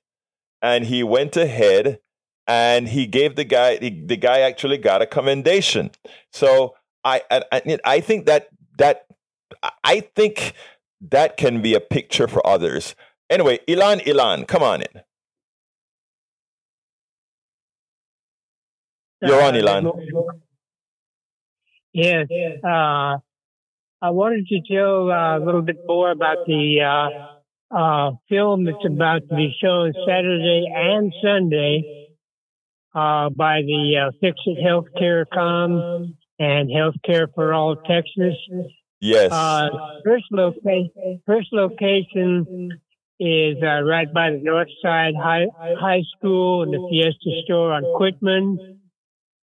and 0.62 0.86
he 0.86 1.04
went 1.04 1.36
ahead 1.36 2.00
and 2.48 2.90
he 2.90 3.08
gave 3.08 3.36
the 3.36 3.44
guy 3.44 3.78
he, 3.78 4.04
the 4.06 4.18
guy 4.18 4.40
actually 4.40 4.78
got 4.78 5.02
a 5.02 5.06
commendation. 5.06 5.92
So 6.32 6.76
I, 7.04 7.22
I 7.32 7.80
I 7.84 8.00
think 8.02 8.26
that 8.26 8.50
that 8.78 9.06
I 9.84 10.02
think 10.02 10.54
that 11.02 11.38
can 11.38 11.62
be 11.62 11.74
a 11.74 11.80
picture 11.80 12.28
for 12.28 12.46
others. 12.46 12.96
Anyway, 13.30 13.60
Ilan, 13.68 14.02
Ilan, 14.06 14.48
come 14.48 14.64
on 14.64 14.82
in. 14.82 15.02
You're 19.22 19.42
on, 19.42 19.54
Ilan. 19.54 19.92
Yes. 21.94 22.28
Uh, 22.64 23.18
I 24.02 24.10
wanted 24.10 24.48
to 24.48 24.60
tell 24.70 25.10
uh, 25.10 25.38
a 25.38 25.42
little 25.44 25.62
bit 25.62 25.78
more 25.88 26.12
about 26.12 26.46
the 26.46 26.82
uh, 26.82 27.76
uh, 27.76 28.12
film 28.28 28.66
that's 28.66 28.86
about 28.86 29.30
to 29.30 29.36
be 29.36 29.56
shown 29.64 29.94
Saturday 30.06 30.66
and 30.76 31.14
Sunday 31.24 32.10
uh, 32.94 33.30
by 33.30 33.62
the 33.62 34.08
uh, 34.08 34.12
Fix 34.20 34.38
It 34.46 34.58
Healthcare 34.62 35.26
Com 35.34 36.16
and 36.40 36.70
Healthcare 36.70 37.28
for 37.34 37.54
All 37.54 37.78
Texas. 37.78 38.36
Yes. 39.00 39.32
Uh, 39.32 39.70
first, 40.04 40.26
loca- 40.32 41.20
first 41.26 41.48
location 41.54 42.82
is 43.24 43.58
uh, 43.64 43.82
right 43.84 44.12
by 44.14 44.32
the 44.32 44.40
North 44.42 44.68
Side 44.82 45.14
High, 45.18 45.46
High 45.80 46.04
School 46.18 46.64
and 46.64 46.74
the 46.74 46.86
Fiesta 46.90 47.42
store 47.46 47.72
on 47.72 47.84
Quitman. 47.96 48.80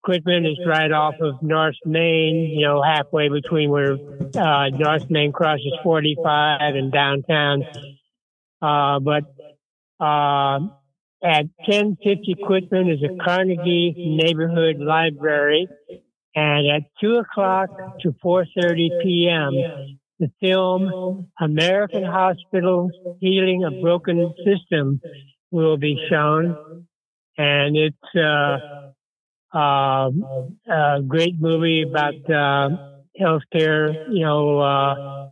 Quitman 0.05 0.45
is 0.45 0.59
right 0.67 0.93
off 0.93 1.15
of 1.21 1.43
North 1.43 1.77
Main, 1.87 2.55
you 2.55 2.67
know, 2.67 2.83
halfway 2.83 3.29
between 3.29 3.71
where 3.71 3.93
uh, 3.93 4.69
North 4.69 5.09
Main 5.09 5.33
crosses 5.33 5.73
45 5.83 6.75
and 6.75 6.93
downtown. 6.93 7.65
Uh, 8.61 8.99
but 9.01 9.25
uh, 9.99 10.61
at 11.23 11.47
1050 11.67 12.37
Quitman 12.47 12.91
is 12.91 13.03
a 13.03 13.23
Carnegie 13.23 13.95
Neighborhood 14.23 14.77
Library. 14.79 15.69
And 16.35 16.69
at 16.69 16.83
2 17.01 17.17
o'clock 17.17 17.71
to 18.03 18.15
4.30 18.25 19.03
p.m., 19.03 19.99
the 20.21 20.31
film 20.39 21.29
American 21.41 22.05
Hospital 22.05 22.91
Healing 23.21 23.65
a 23.65 23.81
Broken 23.81 24.33
System 24.45 25.01
will 25.51 25.79
be 25.79 25.99
shown. 26.11 26.87
And 27.39 27.75
it's 27.75 27.97
uh, 28.15 29.57
uh, 29.57 30.11
a 30.71 31.01
great 31.09 31.41
movie 31.41 31.83
about 31.89 32.15
uh, 32.31 32.69
healthcare, 33.19 34.09
you 34.13 34.25
know. 34.25 34.61
Uh, 34.61 35.31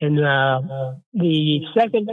and 0.00 0.18
uh, 0.18 0.94
the 1.12 1.60
second 1.78 2.08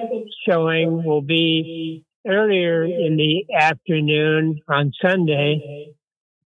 showing 0.47 1.03
will 1.05 1.21
be 1.21 2.03
earlier 2.27 2.83
in 2.83 3.15
the 3.15 3.45
afternoon 3.55 4.59
on 4.67 4.91
Sunday. 5.01 5.93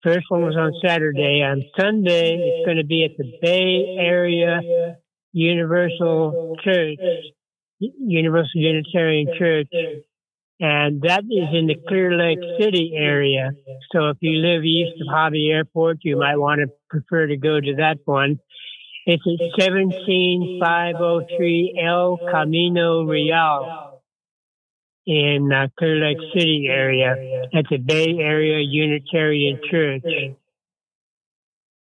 First 0.02 0.26
one 0.28 0.42
was 0.42 0.56
on 0.56 0.74
Saturday. 0.86 1.42
On 1.42 1.62
Sunday, 1.80 2.36
it's 2.36 2.66
going 2.66 2.76
to 2.76 2.84
be 2.84 3.04
at 3.04 3.16
the 3.16 3.38
Bay 3.40 3.96
Area 3.98 4.60
Universal 5.34 6.56
Church, 6.62 6.98
Universal 7.80 8.52
Unitarian 8.54 9.26
Church, 9.36 9.66
and 10.60 11.02
that 11.02 11.24
is 11.24 11.48
in 11.52 11.66
the 11.66 11.74
Clear 11.88 12.16
Lake 12.16 12.38
City 12.60 12.92
area. 12.96 13.50
So 13.90 14.10
if 14.10 14.18
you 14.20 14.38
live 14.38 14.64
east 14.64 15.00
of 15.00 15.08
Hobby 15.10 15.50
Airport, 15.50 15.98
you 16.02 16.16
might 16.16 16.36
want 16.36 16.60
to 16.60 16.68
prefer 16.88 17.26
to 17.26 17.36
go 17.36 17.60
to 17.60 17.74
that 17.78 17.98
one. 18.04 18.38
It's 19.06 19.24
at 19.26 19.40
17503 19.60 21.82
El 21.84 22.16
Camino 22.30 23.02
Real 23.02 24.00
in 25.04 25.52
uh, 25.52 25.66
Clear 25.76 25.96
Lake 25.96 26.18
City 26.32 26.68
area 26.70 27.48
at 27.52 27.64
the 27.68 27.78
Bay 27.78 28.18
Area 28.20 28.60
Unitarian 28.60 29.60
Church. 29.68 30.04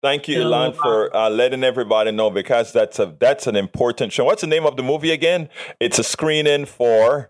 Thank 0.03 0.27
you, 0.27 0.39
Ilan, 0.39 0.75
for 0.75 1.15
uh, 1.15 1.29
letting 1.29 1.63
everybody 1.63 2.11
know 2.11 2.29
because 2.29 2.73
that's 2.73 2.99
a 2.99 3.15
that's 3.21 3.47
an 3.47 3.55
important 3.55 4.11
show. 4.11 4.25
What's 4.25 4.41
the 4.41 4.47
name 4.47 4.65
of 4.65 4.75
the 4.75 4.83
movie 4.83 5.11
again? 5.11 5.47
It's 5.79 5.97
a 5.97 6.03
screening 6.03 6.65
for 6.65 7.29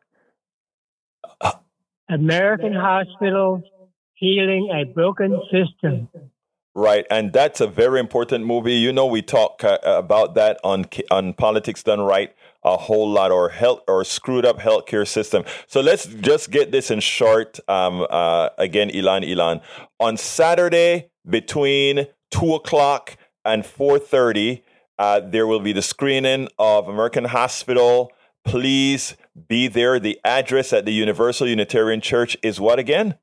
American 2.10 2.74
Hospital 2.74 3.62
Healing 4.16 4.72
a 4.74 4.92
Broken 4.92 5.40
System. 5.52 6.10
Right, 6.74 7.06
and 7.12 7.32
that's 7.32 7.62
a 7.62 7.68
very 7.68 8.00
important 8.00 8.48
movie. 8.48 8.74
You 8.74 8.92
know, 8.92 9.06
we 9.06 9.22
talk 9.22 9.64
uh, 9.64 9.78
about 9.84 10.34
that 10.34 10.60
on 10.64 10.86
on 11.12 11.34
politics 11.34 11.84
done 11.84 12.02
right 12.02 12.34
a 12.64 12.76
whole 12.76 13.08
lot, 13.08 13.30
or 13.30 13.50
health 13.50 13.82
or 13.88 14.04
screwed 14.04 14.48
up 14.48 14.58
healthcare 14.58 15.08
system. 15.08 15.44
So 15.68 15.80
let's 15.80 16.08
just 16.08 16.50
get 16.50 16.72
this 16.72 16.90
in 16.90 17.02
short. 17.02 17.60
Um, 17.68 18.08
uh, 18.10 18.50
again, 18.58 18.90
Ilan, 18.90 19.30
Ilan, 19.30 19.62
on 20.00 20.18
Saturday 20.18 21.12
between 21.30 22.08
two 22.34 22.56
o'clock 22.56 23.16
and 23.46 23.66
four 23.66 24.00
thirty, 24.00 24.64
uh, 24.98 25.22
there 25.22 25.48
will 25.48 25.60
be 25.60 25.74
the 25.74 25.82
screening 25.82 26.48
of 26.58 26.88
American 26.88 27.26
Hospital. 27.26 28.12
Please 28.44 29.16
be 29.48 29.68
there. 29.68 30.00
The 30.00 30.20
address 30.26 30.74
at 30.74 30.86
the 30.86 30.92
Universal 30.92 31.48
Unitarian 31.48 32.02
Church 32.02 32.36
is 32.44 32.60
what 32.60 32.80
again? 32.80 33.16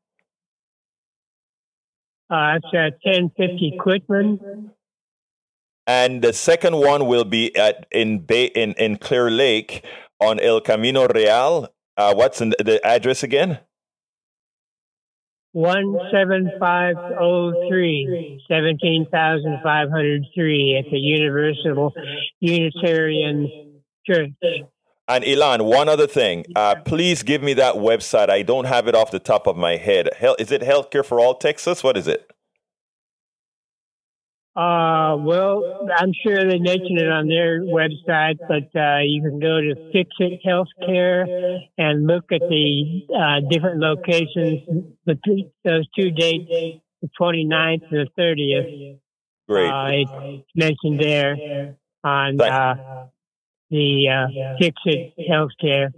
Uh, 2.30 2.56
it's 2.56 2.66
at 2.74 2.98
1050 3.02 3.78
Quitman. 3.80 4.70
And 5.86 6.22
the 6.22 6.32
second 6.32 6.76
one 6.76 7.06
will 7.06 7.24
be 7.24 7.54
at 7.56 7.86
in 7.90 8.20
Bay 8.20 8.44
in, 8.46 8.74
in 8.74 8.96
Clear 8.96 9.30
Lake 9.30 9.84
on 10.20 10.38
El 10.38 10.60
Camino 10.60 11.08
Real. 11.08 11.68
Uh, 11.96 12.14
what's 12.14 12.40
in 12.40 12.50
the 12.50 12.80
address 12.84 13.24
again? 13.24 13.58
17503, 15.54 18.44
17,503 18.48 20.76
at 20.78 20.84
the 20.90 20.98
Universal 20.98 21.92
Unitarian 22.40 23.80
Church. 24.06 24.30
And 25.08 25.24
Ilan, 25.24 25.64
one 25.64 25.88
other 25.88 26.06
thing, 26.06 26.44
uh, 26.54 26.76
please 26.84 27.24
give 27.24 27.42
me 27.42 27.54
that 27.54 27.74
website. 27.74 28.30
I 28.30 28.42
don't 28.42 28.66
have 28.66 28.86
it 28.86 28.94
off 28.94 29.10
the 29.10 29.18
top 29.18 29.48
of 29.48 29.56
my 29.56 29.76
head. 29.76 30.10
Hel- 30.16 30.36
is 30.38 30.52
it 30.52 30.62
Healthcare 30.62 31.04
for 31.04 31.18
All 31.18 31.34
Texas? 31.34 31.82
What 31.82 31.96
is 31.96 32.06
it? 32.06 32.30
Uh, 34.60 35.16
well, 35.16 35.88
I'm 35.96 36.12
sure 36.22 36.36
they 36.46 36.58
mention 36.58 36.98
it 36.98 37.08
on 37.08 37.28
their 37.28 37.62
website, 37.62 38.36
but 38.46 38.68
uh, 38.78 38.98
you 38.98 39.22
can 39.22 39.40
go 39.40 39.58
to 39.58 39.90
Fix 39.90 40.10
It 40.18 40.40
Healthcare 40.46 41.60
and 41.78 42.06
look 42.06 42.24
at 42.30 42.40
the 42.40 43.06
uh, 43.08 43.48
different 43.48 43.80
locations, 43.80 44.92
between 45.06 45.50
those 45.64 45.88
two 45.96 46.10
dates, 46.10 46.50
the 47.00 47.08
29th 47.18 47.90
and 47.90 48.06
the 48.06 48.08
30th. 48.18 48.98
Great. 49.48 49.70
Uh, 49.70 49.88
it's 49.92 50.52
mentioned 50.54 51.00
there 51.00 51.76
on 52.04 52.38
uh, 52.38 53.06
the 53.70 54.08
uh, 54.08 54.56
Fix 54.60 54.76
It 54.84 55.14
Healthcare. 55.30 55.88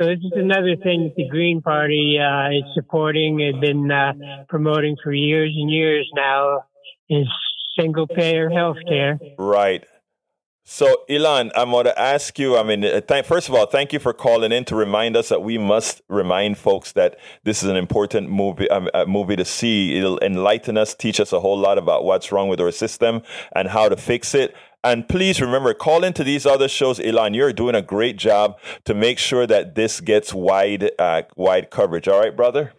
So 0.00 0.06
this 0.06 0.18
is 0.18 0.32
another 0.34 0.74
thing 0.82 1.04
that 1.04 1.14
the 1.16 1.28
Green 1.28 1.62
Party 1.62 2.18
uh, 2.18 2.48
is 2.50 2.64
supporting 2.74 3.40
and 3.40 3.60
been 3.60 3.88
uh, 3.88 4.14
promoting 4.48 4.96
for 5.04 5.12
years 5.12 5.52
and 5.56 5.70
years 5.70 6.10
now 6.16 6.64
is 7.08 7.28
single 7.80 8.06
payer 8.06 8.48
health 8.50 8.78
care. 8.88 9.18
Right. 9.38 9.84
So, 10.72 11.04
Ilan, 11.08 11.50
I'm 11.56 11.70
going 11.70 11.86
to 11.86 11.98
ask 11.98 12.38
you. 12.38 12.56
I 12.56 12.62
mean, 12.62 12.84
uh, 12.84 13.00
th- 13.00 13.26
first 13.26 13.48
of 13.48 13.54
all, 13.54 13.66
thank 13.66 13.92
you 13.92 13.98
for 13.98 14.12
calling 14.12 14.52
in 14.52 14.64
to 14.66 14.76
remind 14.76 15.16
us 15.16 15.30
that 15.30 15.42
we 15.42 15.58
must 15.58 16.02
remind 16.08 16.58
folks 16.58 16.92
that 16.92 17.18
this 17.42 17.62
is 17.62 17.68
an 17.68 17.76
important 17.76 18.30
movie, 18.30 18.70
um, 18.70 18.88
movie 19.10 19.36
to 19.36 19.44
see. 19.44 19.98
It'll 19.98 20.20
enlighten 20.20 20.76
us, 20.76 20.94
teach 20.94 21.18
us 21.18 21.32
a 21.32 21.40
whole 21.40 21.58
lot 21.58 21.78
about 21.78 22.04
what's 22.04 22.30
wrong 22.30 22.48
with 22.48 22.60
our 22.60 22.70
system 22.70 23.22
and 23.52 23.68
how 23.68 23.88
to 23.88 23.96
fix 23.96 24.34
it. 24.34 24.54
And 24.84 25.08
please 25.08 25.40
remember, 25.40 25.74
call 25.74 26.04
into 26.04 26.22
these 26.22 26.46
other 26.46 26.68
shows. 26.68 27.00
Ilan, 27.00 27.34
you're 27.34 27.52
doing 27.52 27.74
a 27.74 27.82
great 27.82 28.16
job 28.16 28.58
to 28.84 28.94
make 28.94 29.18
sure 29.18 29.46
that 29.46 29.74
this 29.74 30.00
gets 30.00 30.32
wide, 30.32 30.92
uh, 30.98 31.22
wide 31.36 31.70
coverage. 31.70 32.06
All 32.06 32.20
right, 32.20 32.36
brother. 32.36 32.74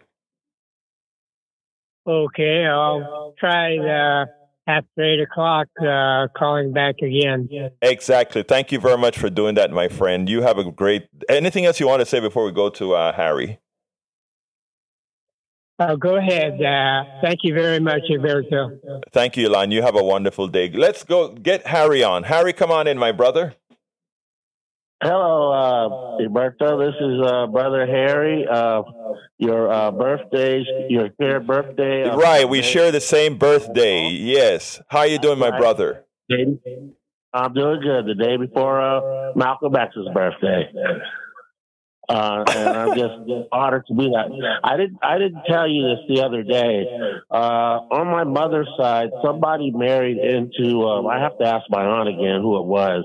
Okay, 2.08 2.66
I'll 2.66 3.34
try. 3.38 3.78
Uh 3.78 4.26
after 4.72 5.02
eight 5.04 5.20
o'clock, 5.20 5.68
uh, 5.82 6.28
calling 6.38 6.72
back 6.74 6.96
again. 7.02 7.50
Exactly. 7.82 8.44
Thank 8.44 8.72
you 8.72 8.80
very 8.80 8.98
much 8.98 9.18
for 9.18 9.30
doing 9.30 9.56
that, 9.56 9.72
my 9.72 9.88
friend. 9.88 10.30
You 10.30 10.42
have 10.42 10.58
a 10.58 10.72
great. 10.72 11.08
Anything 11.30 11.66
else 11.66 11.80
you 11.80 11.88
want 11.88 12.02
to 12.02 12.06
say 12.06 12.20
before 12.20 12.46
we 12.46 12.52
go 12.52 12.70
to 12.70 12.94
uh, 12.94 13.14
Harry? 13.14 13.60
Uh, 15.80 15.96
go 15.96 16.16
ahead. 16.16 16.62
Uh, 16.62 17.04
thank 17.22 17.40
you 17.44 17.54
very 17.56 17.80
much, 17.80 18.02
Alberto. 18.12 18.80
Thank 19.12 19.36
you, 19.36 19.50
Ilan. 19.50 19.72
You 19.72 19.82
have 19.82 19.96
a 19.96 20.04
wonderful 20.04 20.48
day. 20.48 20.70
Let's 20.70 21.04
go 21.04 21.30
get 21.30 21.66
Harry 21.68 22.04
on. 22.04 22.24
Harry, 22.24 22.54
come 22.54 22.72
on 22.72 22.86
in, 22.88 22.98
my 23.00 23.12
brother. 23.12 23.56
Hello, 25.04 25.52
uh, 25.52 26.22
Alberto. 26.22 26.78
This 26.78 26.94
is 27.02 27.26
uh, 27.26 27.48
Brother 27.48 27.88
Harry. 27.88 28.46
Uh, 28.48 28.84
your 29.40 29.72
uh, 29.72 29.90
birthday, 29.90 30.64
your 30.90 31.10
shared 31.20 31.48
birthday. 31.48 32.04
Uh, 32.04 32.18
right, 32.18 32.48
we 32.48 32.62
share 32.62 32.92
the 32.92 33.02
same 33.02 33.40
birthday. 33.40 34.10
Yes. 34.10 34.80
How 34.90 35.00
are 35.00 35.08
you 35.08 35.18
doing, 35.18 35.40
my 35.40 35.58
brother? 35.58 36.06
I'm 36.30 37.54
doing 37.54 37.82
good. 37.82 38.06
The 38.06 38.16
day 38.16 38.38
before 38.38 38.80
uh, 38.80 39.32
Malcolm 39.36 39.76
X's 39.76 40.08
birthday. 40.14 40.72
Uh, 42.12 42.44
and 42.48 42.70
I'm 42.70 42.98
just 42.98 43.48
honored 43.52 43.86
to 43.88 43.94
be 43.94 44.10
that. 44.10 44.60
I 44.64 44.76
didn't. 44.76 45.00
I 45.02 45.18
didn't 45.18 45.44
tell 45.48 45.68
you 45.68 45.84
this 45.84 46.00
the 46.10 46.26
other 46.26 46.44
day. 46.44 46.86
Uh, 47.30 47.88
on 47.90 48.08
my 48.08 48.26
mother's 48.26 48.68
side, 48.78 49.10
somebody 49.24 49.72
married 49.72 50.18
into. 50.18 50.84
Um, 50.84 51.08
I 51.08 51.22
have 51.22 51.38
to 51.38 51.46
ask 51.46 51.66
my 51.70 51.84
aunt 51.84 52.10
again 52.10 52.42
who 52.42 52.60
it 52.60 52.66
was. 52.66 53.04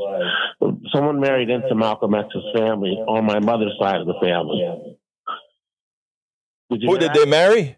Someone 0.92 1.20
married 1.20 1.50
into 1.50 1.74
Malcolm 1.74 2.14
X's 2.14 2.42
family 2.56 2.96
on 3.06 3.24
my 3.24 3.38
mother's 3.38 3.74
side 3.80 4.00
of 4.00 4.06
the 4.06 4.18
family. 4.20 4.96
Did 6.70 6.82
who 6.82 6.98
did 6.98 7.14
they 7.14 7.26
marry? 7.26 7.76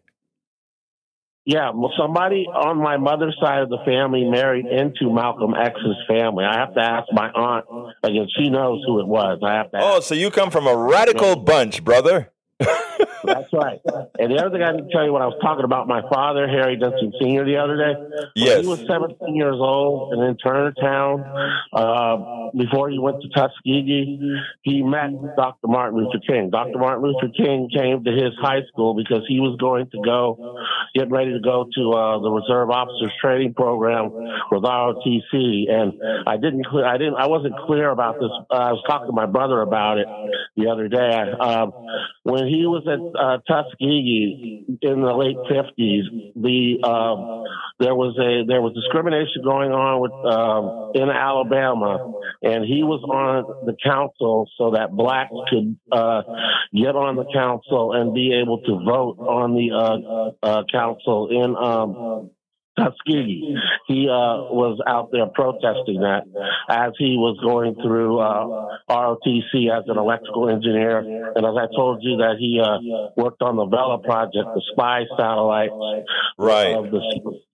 Yeah, 1.49 1.71
well, 1.75 1.91
somebody 1.99 2.45
on 2.45 2.77
my 2.77 2.99
mother's 2.99 3.35
side 3.41 3.63
of 3.63 3.71
the 3.71 3.79
family 3.87 4.23
married 4.23 4.67
into 4.67 5.11
Malcolm 5.11 5.55
X's 5.55 5.97
family. 6.07 6.45
I 6.45 6.59
have 6.59 6.75
to 6.75 6.81
ask 6.81 7.07
my 7.11 7.31
aunt 7.31 7.65
again. 8.03 8.29
She 8.39 8.51
knows 8.51 8.85
who 8.87 9.01
it 9.01 9.07
was. 9.07 9.41
I 9.43 9.55
have 9.55 9.71
to. 9.71 9.79
Oh, 9.81 10.01
so 10.01 10.15
you 10.15 10.31
come 10.31 10.51
from 10.51 10.67
a 10.67 10.77
radical 10.77 11.37
bunch, 11.37 11.83
brother. 11.83 12.31
That's 13.29 13.53
right. 13.53 13.81
And 14.19 14.33
the 14.33 14.41
other 14.41 14.51
thing 14.51 14.63
I 14.63 14.73
didn't 14.73 14.91
tell 14.91 15.05
you 15.05 15.13
when 15.13 15.23
I 15.23 15.27
was 15.27 15.39
talking 15.43 15.65
about 15.65 15.87
my 15.87 16.03
father, 16.09 16.49
Harry 16.49 16.77
Dunson 16.77 17.13
Sr., 17.21 17.45
the 17.45 17.57
other 17.57 17.77
day. 17.77 17.95
Yes. 18.35 18.63
He 18.63 18.67
was 18.67 18.81
17 18.89 19.37
years 19.37 19.57
old 19.59 20.13
and 20.15 20.23
in 20.25 20.37
Turner 20.39 20.73
Town. 20.73 21.23
Uh, 21.73 22.51
before 22.57 22.89
he 22.91 22.99
went 22.99 23.21
to 23.23 23.29
Tuskegee, 23.29 24.19
he 24.63 24.83
met 24.83 25.11
Dr. 25.37 25.69
Martin 25.69 25.99
Luther 26.01 26.21
King. 26.27 26.51
Dr. 26.51 26.79
Martin 26.79 27.05
Luther 27.05 27.33
King 27.37 27.69
came 27.75 28.05
to 28.05 28.11
his 28.11 28.33
high 28.41 28.63
school 28.73 28.95
because 28.95 29.25
he 29.29 29.41
was 29.41 29.57
going 29.61 29.91
to 29.91 29.99
go, 30.05 30.57
get 30.95 31.11
ready 31.11 31.33
to 31.33 31.41
go 31.41 31.69
to 31.75 31.93
uh, 31.93 32.19
the 32.21 32.31
Reserve 32.31 32.71
Officers 32.71 33.13
Training 33.21 33.55
Program 33.55 34.11
with 34.51 34.63
ROTC. 34.63 35.71
And 35.71 35.93
I 36.27 36.37
didn't 36.37 36.67
clear, 36.67 36.87
I 36.87 36.97
didn't, 36.99 37.17
I 37.17 37.27
wasn't 37.27 37.55
clear 37.67 37.91
about 37.91 38.19
this. 38.21 38.31
Uh, 38.51 38.55
I 38.55 38.73
was 38.73 38.83
talking 38.89 39.07
to 39.07 39.13
my 39.13 39.27
brother 39.27 39.61
about 39.61 39.99
it 39.99 40.07
the 40.57 40.71
other 40.71 40.89
day. 40.89 41.33
Um, 41.39 41.73
when 42.23 42.47
he 42.47 42.67
was 42.67 42.85
at 42.87 42.99
uh, 43.19 43.39
Tuskegee 43.47 44.65
in 44.81 45.01
the 45.03 45.13
late 45.13 45.37
fifties, 45.49 46.05
the 46.37 46.79
um, 46.87 47.45
there 47.79 47.95
was 47.95 48.17
a 48.19 48.47
there 48.47 48.63
was 48.63 48.75
discrimination 48.75 49.43
going 49.43 49.73
on 49.73 50.01
with 50.01 50.13
um, 50.13 50.93
in 50.95 51.11
Alabama, 51.11 52.13
and 52.43 52.65
he 52.65 52.83
was 52.83 53.03
on 53.03 53.67
the 53.67 53.77
council 53.83 54.49
so 54.57 54.73
that 54.73 54.93
blacks 54.93 55.35
could 55.51 55.77
uh, 55.91 56.23
get 56.73 56.95
on 56.95 57.17
the 57.17 57.27
council 57.33 57.93
and 57.93 58.15
be 58.15 58.33
able 58.35 58.63
to 58.63 58.79
vote 58.85 59.19
on 59.19 59.55
the 59.55 59.75
uh, 59.75 60.47
uh 60.47 60.63
council 60.71 61.29
in 61.31 61.57
um, 61.57 62.31
Tuskegee. 62.79 63.57
He 63.87 64.09
uh, 64.09 64.55
was 64.55 64.79
out 64.87 65.11
there 65.11 65.27
protesting 65.27 66.01
that 66.01 66.23
as 66.69 66.93
he 66.99 67.17
was 67.19 67.37
going 67.43 67.75
through 67.75 68.19
uh, 68.19 68.79
ROTC 68.89 69.67
as 69.67 69.85
an 69.89 69.99
electrical 69.99 70.49
engineer. 70.49 70.99
And 71.35 71.45
as 71.45 71.55
I 71.59 71.67
told 71.75 72.03
you, 72.03 72.19
that 72.19 72.37
he 72.39 72.61
uh, 72.63 73.11
worked 73.17 73.43
on 73.43 73.57
the 73.57 73.67
Vela 73.67 73.99
project, 73.99 74.47
the 74.55 74.63
spy 74.73 75.05
satellites 75.17 75.75
right. 76.39 76.75
of 76.77 76.91
the 76.91 77.01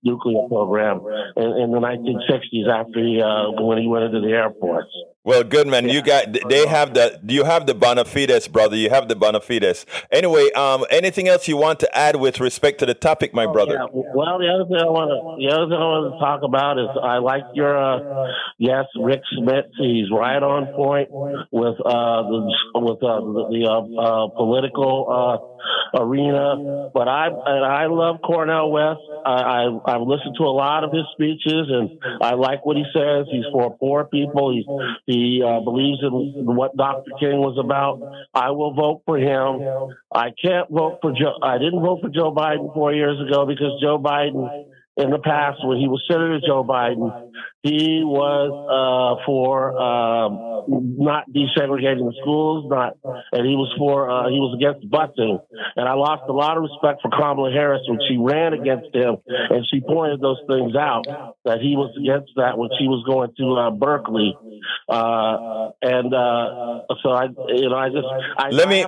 nuclear 0.03 0.47
program 0.49 1.01
in, 1.37 1.51
in 1.65 1.71
the 1.73 1.81
1960s 1.81 2.69
after 2.69 3.01
he, 3.01 3.23
uh, 3.23 3.63
when 3.63 3.79
he 3.79 3.89
went 3.89 4.05
into 4.05 4.21
the 4.21 4.33
Air 4.33 4.53
Force. 4.61 4.93
Well, 5.25 5.43
good 5.43 5.67
man. 5.67 5.89
You 5.89 6.03
got 6.03 6.37
they 6.51 6.67
have 6.67 6.93
the 6.93 7.19
you 7.27 7.45
have 7.45 7.67
the 7.67 7.75
bona 7.75 8.05
fides, 8.05 8.47
brother. 8.47 8.77
You 8.77 8.91
have 8.91 9.09
the 9.09 9.17
bona 9.17 9.41
fides. 9.41 9.87
Anyway, 10.13 10.53
um, 10.53 10.85
anything 10.91 11.29
else 11.29 11.49
you 11.49 11.57
want 11.57 11.81
to 11.81 11.97
add 11.97 12.17
with 12.17 12.41
respect 12.41 12.79
to 12.81 12.87
the 12.87 12.93
topic, 12.93 13.33
my 13.33 13.51
brother? 13.51 13.79
Yeah. 13.81 13.87
Well, 13.91 14.39
the 14.39 14.53
other 14.53 14.69
thing 14.69 14.77
I 14.77 14.91
want 14.91 15.09
to 15.09 15.41
the 15.41 15.51
other 15.51 15.65
thing 15.65 15.81
I 15.81 15.89
want 15.89 16.13
to 16.13 16.21
talk 16.21 16.43
about 16.45 16.79
is 16.79 16.91
I 17.03 17.19
like 17.25 17.45
your 17.55 17.73
uh, 17.73 18.29
yes, 18.59 18.85
Rick 19.01 19.23
Smith. 19.39 19.65
He's 19.79 20.11
right 20.13 20.43
on 20.43 20.67
point 20.77 21.09
with 21.11 21.81
uh, 21.81 22.23
the 22.29 22.53
with 22.75 23.03
uh, 23.03 23.21
the, 23.25 23.49
the 23.49 23.65
uh, 23.65 23.81
uh, 23.81 24.29
political 24.37 25.09
uh, 25.09 25.54
arena. 25.95 26.91
But 26.93 27.09
I 27.09 27.29
and 27.29 27.65
I 27.65 27.87
love 27.87 28.17
Cornel 28.25 28.71
West. 28.71 29.01
I, 29.25 29.33
I 29.33 29.95
I've 29.95 30.03
listened 30.03 30.37
to 30.39 30.45
a 30.45 30.55
lot 30.55 30.85
of 30.85 30.93
his 30.93 31.05
speeches, 31.13 31.69
and 31.69 31.99
I 32.21 32.35
like 32.35 32.65
what 32.65 32.77
he 32.77 32.85
says. 32.93 33.27
He's 33.31 33.45
for 33.53 33.77
poor 33.77 34.05
people. 34.05 34.53
He's 34.53 34.67
he 35.07 35.43
uh, 35.45 35.61
believes 35.61 35.99
in 36.03 36.47
what 36.47 36.77
Dr. 36.77 37.11
King 37.21 37.39
was 37.39 37.59
about. 37.59 38.01
I 38.35 38.51
will 38.51 38.75
vote 38.75 39.03
for 39.07 39.19
him. 39.19 39.95
I 40.13 40.31
can't 40.41 40.71
vote 40.71 40.99
for 41.01 41.13
Joe. 41.13 41.39
I 41.43 41.59
didn't 41.59 41.81
vote 41.81 42.01
for 42.03 42.09
Joe 42.09 42.35
Biden 42.35 42.73
four 42.75 42.93
years 42.93 43.19
ago 43.21 43.47
because 43.47 43.81
Joe 43.81 43.99
Biden 43.99 44.65
in 44.97 45.11
the 45.11 45.19
past 45.19 45.59
when 45.65 45.79
he 45.79 45.89
was 45.89 46.03
Senator 46.09 46.41
Joe 46.47 46.63
Biden, 46.63 47.11
he 47.65 48.03
was 48.05 48.53
uh, 48.53 49.25
for 49.25 49.73
um, 49.73 50.69
not 50.69 51.25
desegregating 51.33 52.05
the 52.05 52.15
schools, 52.21 52.69
not, 52.69 52.93
and 53.33 53.49
he 53.49 53.57
was 53.57 53.73
for 53.79 54.11
uh, 54.11 54.29
he 54.29 54.37
was 54.37 54.53
against 54.53 54.85
busing. 54.93 55.41
And 55.75 55.89
I 55.89 55.95
lost 55.95 56.25
a 56.29 56.33
lot 56.33 56.59
of 56.59 56.65
respect 56.65 57.01
for 57.01 57.09
Kamala 57.09 57.51
Harris 57.53 57.81
when 57.89 58.01
she 58.07 58.19
ran 58.19 58.53
against 58.53 58.95
him, 58.95 59.17
and 59.27 59.65
she 59.73 59.81
pointed 59.81 60.21
those 60.21 60.37
things 60.47 60.77
out 60.77 61.09
that 61.47 61.65
he 61.65 61.75
was 61.75 61.89
against 61.97 62.33
that 62.37 62.59
when 62.59 62.69
she 62.79 62.85
was 62.85 63.01
going 63.09 63.33
to 63.41 63.57
uh, 63.57 63.71
Berkeley. 63.71 64.37
Uh, 64.87 65.73
and 65.81 66.13
uh, 66.13 66.85
so 67.03 67.17
I, 67.17 67.33
you 67.49 67.71
know, 67.73 67.81
I 67.81 67.89
just 67.89 68.09
I, 68.37 68.51
let 68.51 68.69
me 68.69 68.85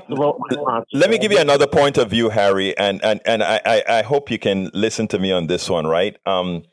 let 0.93 1.09
me 1.09 1.17
give 1.17 1.33
you 1.33 1.41
another 1.41 1.67
point 1.67 1.97
of 1.97 2.11
view, 2.11 2.29
Harry, 2.29 2.77
and 2.77 3.03
and 3.03 3.23
and 3.25 3.43
I 3.43 3.83
I 3.89 4.03
hope 4.03 4.31
you 4.31 4.39
can 4.39 4.69
listen 4.75 5.09
to 5.09 5.19
me 5.19 5.33
on 5.33 5.47
this 5.47 5.71
one, 5.71 5.87
right? 5.87 6.15
Um, 6.27 6.65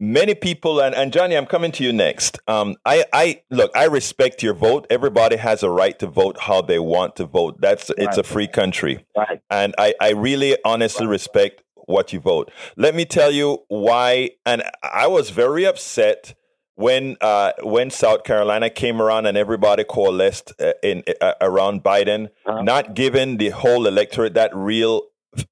many 0.00 0.34
people 0.34 0.80
and, 0.80 0.94
and 0.94 1.12
Johnny, 1.12 1.36
I'm 1.36 1.46
coming 1.46 1.70
to 1.72 1.84
you 1.84 1.92
next. 1.92 2.38
Um, 2.48 2.76
I, 2.84 3.04
I 3.12 3.42
look, 3.50 3.70
I 3.76 3.84
respect 3.84 4.42
your 4.42 4.54
vote. 4.54 4.86
Everybody 4.90 5.36
has 5.36 5.62
a 5.62 5.70
right 5.70 5.96
to 5.98 6.06
vote 6.06 6.38
how 6.40 6.62
they 6.62 6.78
want 6.78 7.14
to 7.16 7.26
vote. 7.26 7.60
That's 7.60 7.90
it's 7.96 8.16
a 8.16 8.22
free 8.22 8.48
country. 8.48 9.04
Right. 9.16 9.40
And 9.50 9.74
I, 9.78 9.94
I 10.00 10.10
really 10.10 10.56
honestly 10.64 11.06
respect 11.06 11.62
what 11.74 12.12
you 12.12 12.20
vote. 12.20 12.50
Let 12.76 12.94
me 12.94 13.04
tell 13.04 13.30
you 13.30 13.58
why 13.68 14.30
and 14.46 14.62
I 14.82 15.06
was 15.06 15.30
very 15.30 15.66
upset 15.66 16.34
when 16.80 17.16
uh, 17.20 17.52
when 17.62 17.90
South 17.90 18.24
Carolina 18.24 18.70
came 18.70 19.02
around 19.02 19.26
and 19.26 19.36
everybody 19.36 19.84
coalesced 19.84 20.54
uh, 20.58 20.72
in 20.82 21.04
uh, 21.20 21.34
around 21.42 21.84
Biden, 21.84 22.30
uh-huh. 22.46 22.62
not 22.62 22.94
giving 22.94 23.36
the 23.36 23.50
whole 23.50 23.86
electorate 23.86 24.32
that 24.34 24.50
real 24.56 25.02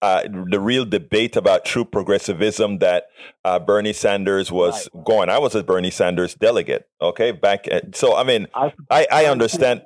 uh, 0.02 0.22
the 0.50 0.60
real 0.60 0.84
debate 0.84 1.36
about 1.36 1.64
true 1.64 1.84
progressivism 1.84 2.78
that 2.78 3.04
uh, 3.44 3.58
Bernie 3.58 3.92
Sanders 3.92 4.50
was 4.50 4.88
right. 4.92 5.04
going. 5.04 5.28
I 5.28 5.38
was 5.38 5.54
a 5.54 5.62
Bernie 5.62 5.90
Sanders 5.90 6.34
delegate. 6.34 6.88
Okay, 7.00 7.32
back 7.32 7.68
at, 7.68 7.96
so 7.96 8.16
I 8.16 8.24
mean, 8.24 8.48
I, 8.54 9.06
I 9.10 9.26
understand. 9.26 9.82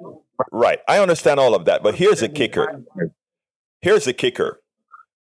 Right, 0.50 0.80
I 0.88 0.98
understand 0.98 1.38
all 1.38 1.54
of 1.54 1.66
that, 1.66 1.82
but 1.82 1.96
here's 1.96 2.22
a 2.22 2.28
kicker. 2.28 2.82
Here's 3.80 4.06
a 4.06 4.12
kicker. 4.12 4.60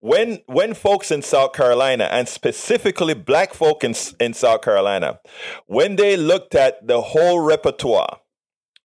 When 0.02 0.40
when 0.46 0.74
folks 0.76 1.12
in 1.12 1.24
South 1.24 1.54
Carolina 1.54 2.06
and 2.06 2.28
specifically 2.28 3.14
black 3.14 3.54
folk 3.54 3.84
in, 3.84 3.96
in 4.20 4.34
South 4.34 4.62
Carolina, 4.62 5.20
when 5.66 5.98
they 5.98 6.16
looked 6.16 6.56
at 6.56 6.86
the 6.88 7.02
whole 7.02 7.40
repertoire 7.40 8.20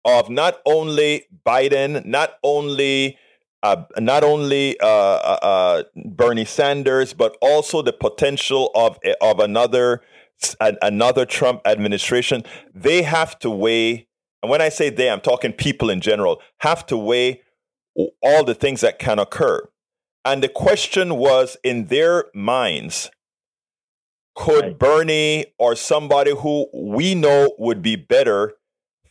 of 0.05 0.28
not 0.28 0.59
only 0.66 1.26
Biden, 1.47 2.05
not 2.05 2.35
only 2.43 3.18
uh, 3.64 3.82
not 3.98 4.22
only 4.22 4.78
uh, 4.78 4.86
uh, 4.86 5.38
uh, 5.42 5.82
Bernie 5.96 6.44
Sanders, 6.44 7.14
but 7.14 7.36
also 7.40 7.80
the 7.80 7.94
potential 7.94 8.70
of 8.74 8.98
of 9.22 9.40
another 9.40 10.02
another 10.60 11.24
Trump 11.24 11.62
administration. 11.64 12.44
They 12.74 13.02
have 13.02 13.38
to 13.38 13.48
weigh, 13.48 14.06
and 14.42 14.50
when 14.50 14.60
I 14.60 14.68
say 14.68 14.90
they, 14.90 15.08
I'm 15.08 15.22
talking 15.22 15.52
people 15.52 15.88
in 15.88 16.02
general, 16.02 16.42
have 16.58 16.84
to 16.86 16.98
weigh 16.98 17.40
all 18.22 18.44
the 18.44 18.54
things 18.54 18.82
that 18.82 18.98
can 18.98 19.18
occur. 19.18 19.66
And 20.26 20.42
the 20.42 20.48
question 20.48 21.16
was 21.16 21.56
in 21.64 21.86
their 21.86 22.26
minds 22.34 23.10
could 24.34 24.64
right. 24.64 24.78
Bernie 24.78 25.46
or 25.58 25.74
somebody 25.74 26.34
who 26.34 26.66
we 26.74 27.14
know 27.14 27.54
would 27.58 27.80
be 27.80 27.96
better 27.96 28.54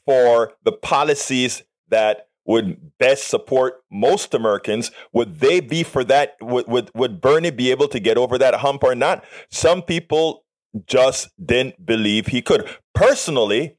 for 0.05 0.53
the 0.63 0.73
policies 0.73 1.63
that 1.89 2.27
would 2.45 2.97
best 2.97 3.27
support 3.27 3.83
most 3.91 4.33
Americans. 4.33 4.91
Would 5.13 5.39
they 5.39 5.59
be 5.59 5.83
for 5.83 6.03
that? 6.05 6.35
Would, 6.41 6.67
would, 6.67 6.91
would 6.93 7.21
Bernie 7.21 7.51
be 7.51 7.71
able 7.71 7.87
to 7.87 7.99
get 7.99 8.17
over 8.17 8.37
that 8.37 8.55
hump 8.55 8.83
or 8.83 8.95
not? 8.95 9.23
Some 9.49 9.81
people 9.81 10.43
just 10.85 11.29
didn't 11.43 11.85
believe 11.85 12.27
he 12.27 12.41
could. 12.41 12.67
Personally, 12.93 13.77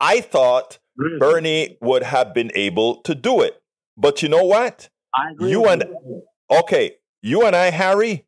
I 0.00 0.20
thought 0.20 0.78
really? 0.96 1.18
Bernie 1.18 1.78
would 1.80 2.04
have 2.04 2.32
been 2.32 2.50
able 2.54 3.02
to 3.02 3.14
do 3.14 3.40
it. 3.40 3.60
But 3.96 4.22
you 4.22 4.28
know 4.28 4.44
what? 4.44 4.88
you 5.40 5.66
and 5.66 5.84
okay, 6.50 6.96
you 7.22 7.44
and 7.46 7.56
I, 7.56 7.70
Harry, 7.70 8.26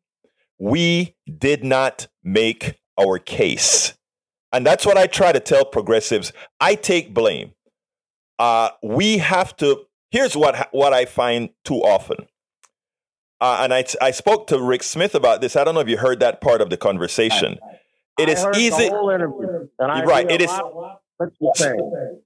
we 0.57 1.15
did 1.37 1.63
not 1.63 2.07
make 2.23 2.79
our 2.99 3.19
case. 3.19 3.93
And 4.51 4.65
that's 4.65 4.85
what 4.85 4.97
I 4.97 5.05
try 5.05 5.31
to 5.31 5.39
tell 5.39 5.63
progressives. 5.63 6.33
I 6.59 6.73
take 6.75 7.13
blame 7.13 7.53
uh, 8.39 8.69
we 8.81 9.19
have 9.19 9.55
to. 9.57 9.83
Here's 10.11 10.35
what 10.35 10.69
what 10.71 10.93
I 10.93 11.05
find 11.05 11.49
too 11.63 11.75
often. 11.75 12.25
Uh, 13.41 13.59
and 13.61 13.73
I, 13.73 13.85
I 14.01 14.11
spoke 14.11 14.47
to 14.47 14.61
Rick 14.61 14.83
Smith 14.83 15.15
about 15.15 15.39
this. 15.39 15.55
I 15.55 15.63
don't 15.63 15.73
know 15.73 15.79
if 15.79 15.87
you 15.87 15.97
heard 15.97 16.19
that 16.19 16.41
part 16.41 16.61
of 16.61 16.69
the 16.69 16.75
conversation. 16.75 17.57
It 18.17 18.27
is 18.27 18.45
easy, 18.57 18.89
right? 19.79 20.29
It 20.29 20.41
is. 20.41 20.51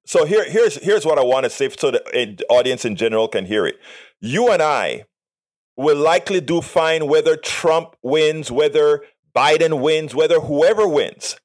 So 0.05 0.26
here, 0.26 0.43
here's 0.49 0.76
here's 0.78 1.05
what 1.05 1.20
I 1.20 1.24
want 1.24 1.43
to 1.43 1.49
say, 1.49 1.70
so 1.70 1.91
the 1.91 2.45
audience 2.49 2.86
in 2.86 2.95
general 2.95 3.28
can 3.28 3.45
hear 3.45 3.66
it. 3.68 3.76
You 4.20 4.49
and 4.51 4.61
I 4.61 5.05
will 5.76 5.97
likely 5.97 6.41
do 6.41 6.61
fine 6.61 7.07
whether 7.07 7.36
Trump 7.36 7.95
wins, 8.01 8.51
whether 8.51 9.03
Biden 9.36 9.82
wins, 9.82 10.16
whether 10.16 10.39
whoever 10.39 10.88
wins. 10.88 11.38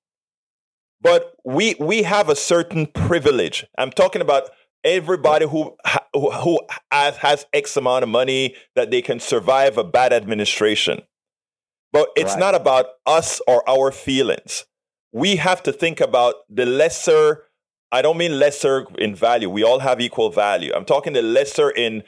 But 1.01 1.35
we 1.45 1.75
we 1.79 2.03
have 2.03 2.29
a 2.29 2.37
certain 2.37 2.87
privilege. 2.87 3.65
I'm 3.77 3.91
talking 3.91 4.23
about 4.23 4.51
everybody 4.85 5.47
who 5.47 5.77
who, 6.15 6.61
has, 6.91 7.17
has 7.19 7.47
X 7.53 7.77
amount 7.77 8.03
of 8.03 8.09
money 8.09 8.57
that 8.75 8.91
they 8.91 9.03
can 9.03 9.21
survive 9.21 9.79
a 9.79 9.85
bad 9.85 10.13
administration. 10.13 11.03
But 11.93 12.09
it's 12.17 12.33
right. 12.33 12.41
not 12.41 12.55
about 12.55 12.87
us 13.07 13.41
or 13.47 13.69
our 13.69 13.93
feelings. 13.93 14.67
We 15.13 15.37
have 15.37 15.63
to 15.63 15.73
think 15.73 16.01
about 16.01 16.35
the 16.51 16.67
lesser. 16.67 17.45
I 17.91 18.03
don't 18.03 18.19
mean 18.19 18.39
lesser 18.39 18.87
in 18.99 19.15
value. 19.15 19.49
We 19.49 19.65
all 19.65 19.79
have 19.79 20.01
equal 20.01 20.31
value. 20.31 20.73
I'm 20.75 20.85
talking 20.85 21.15
the 21.15 21.23
lesser 21.23 21.71
in 21.71 22.03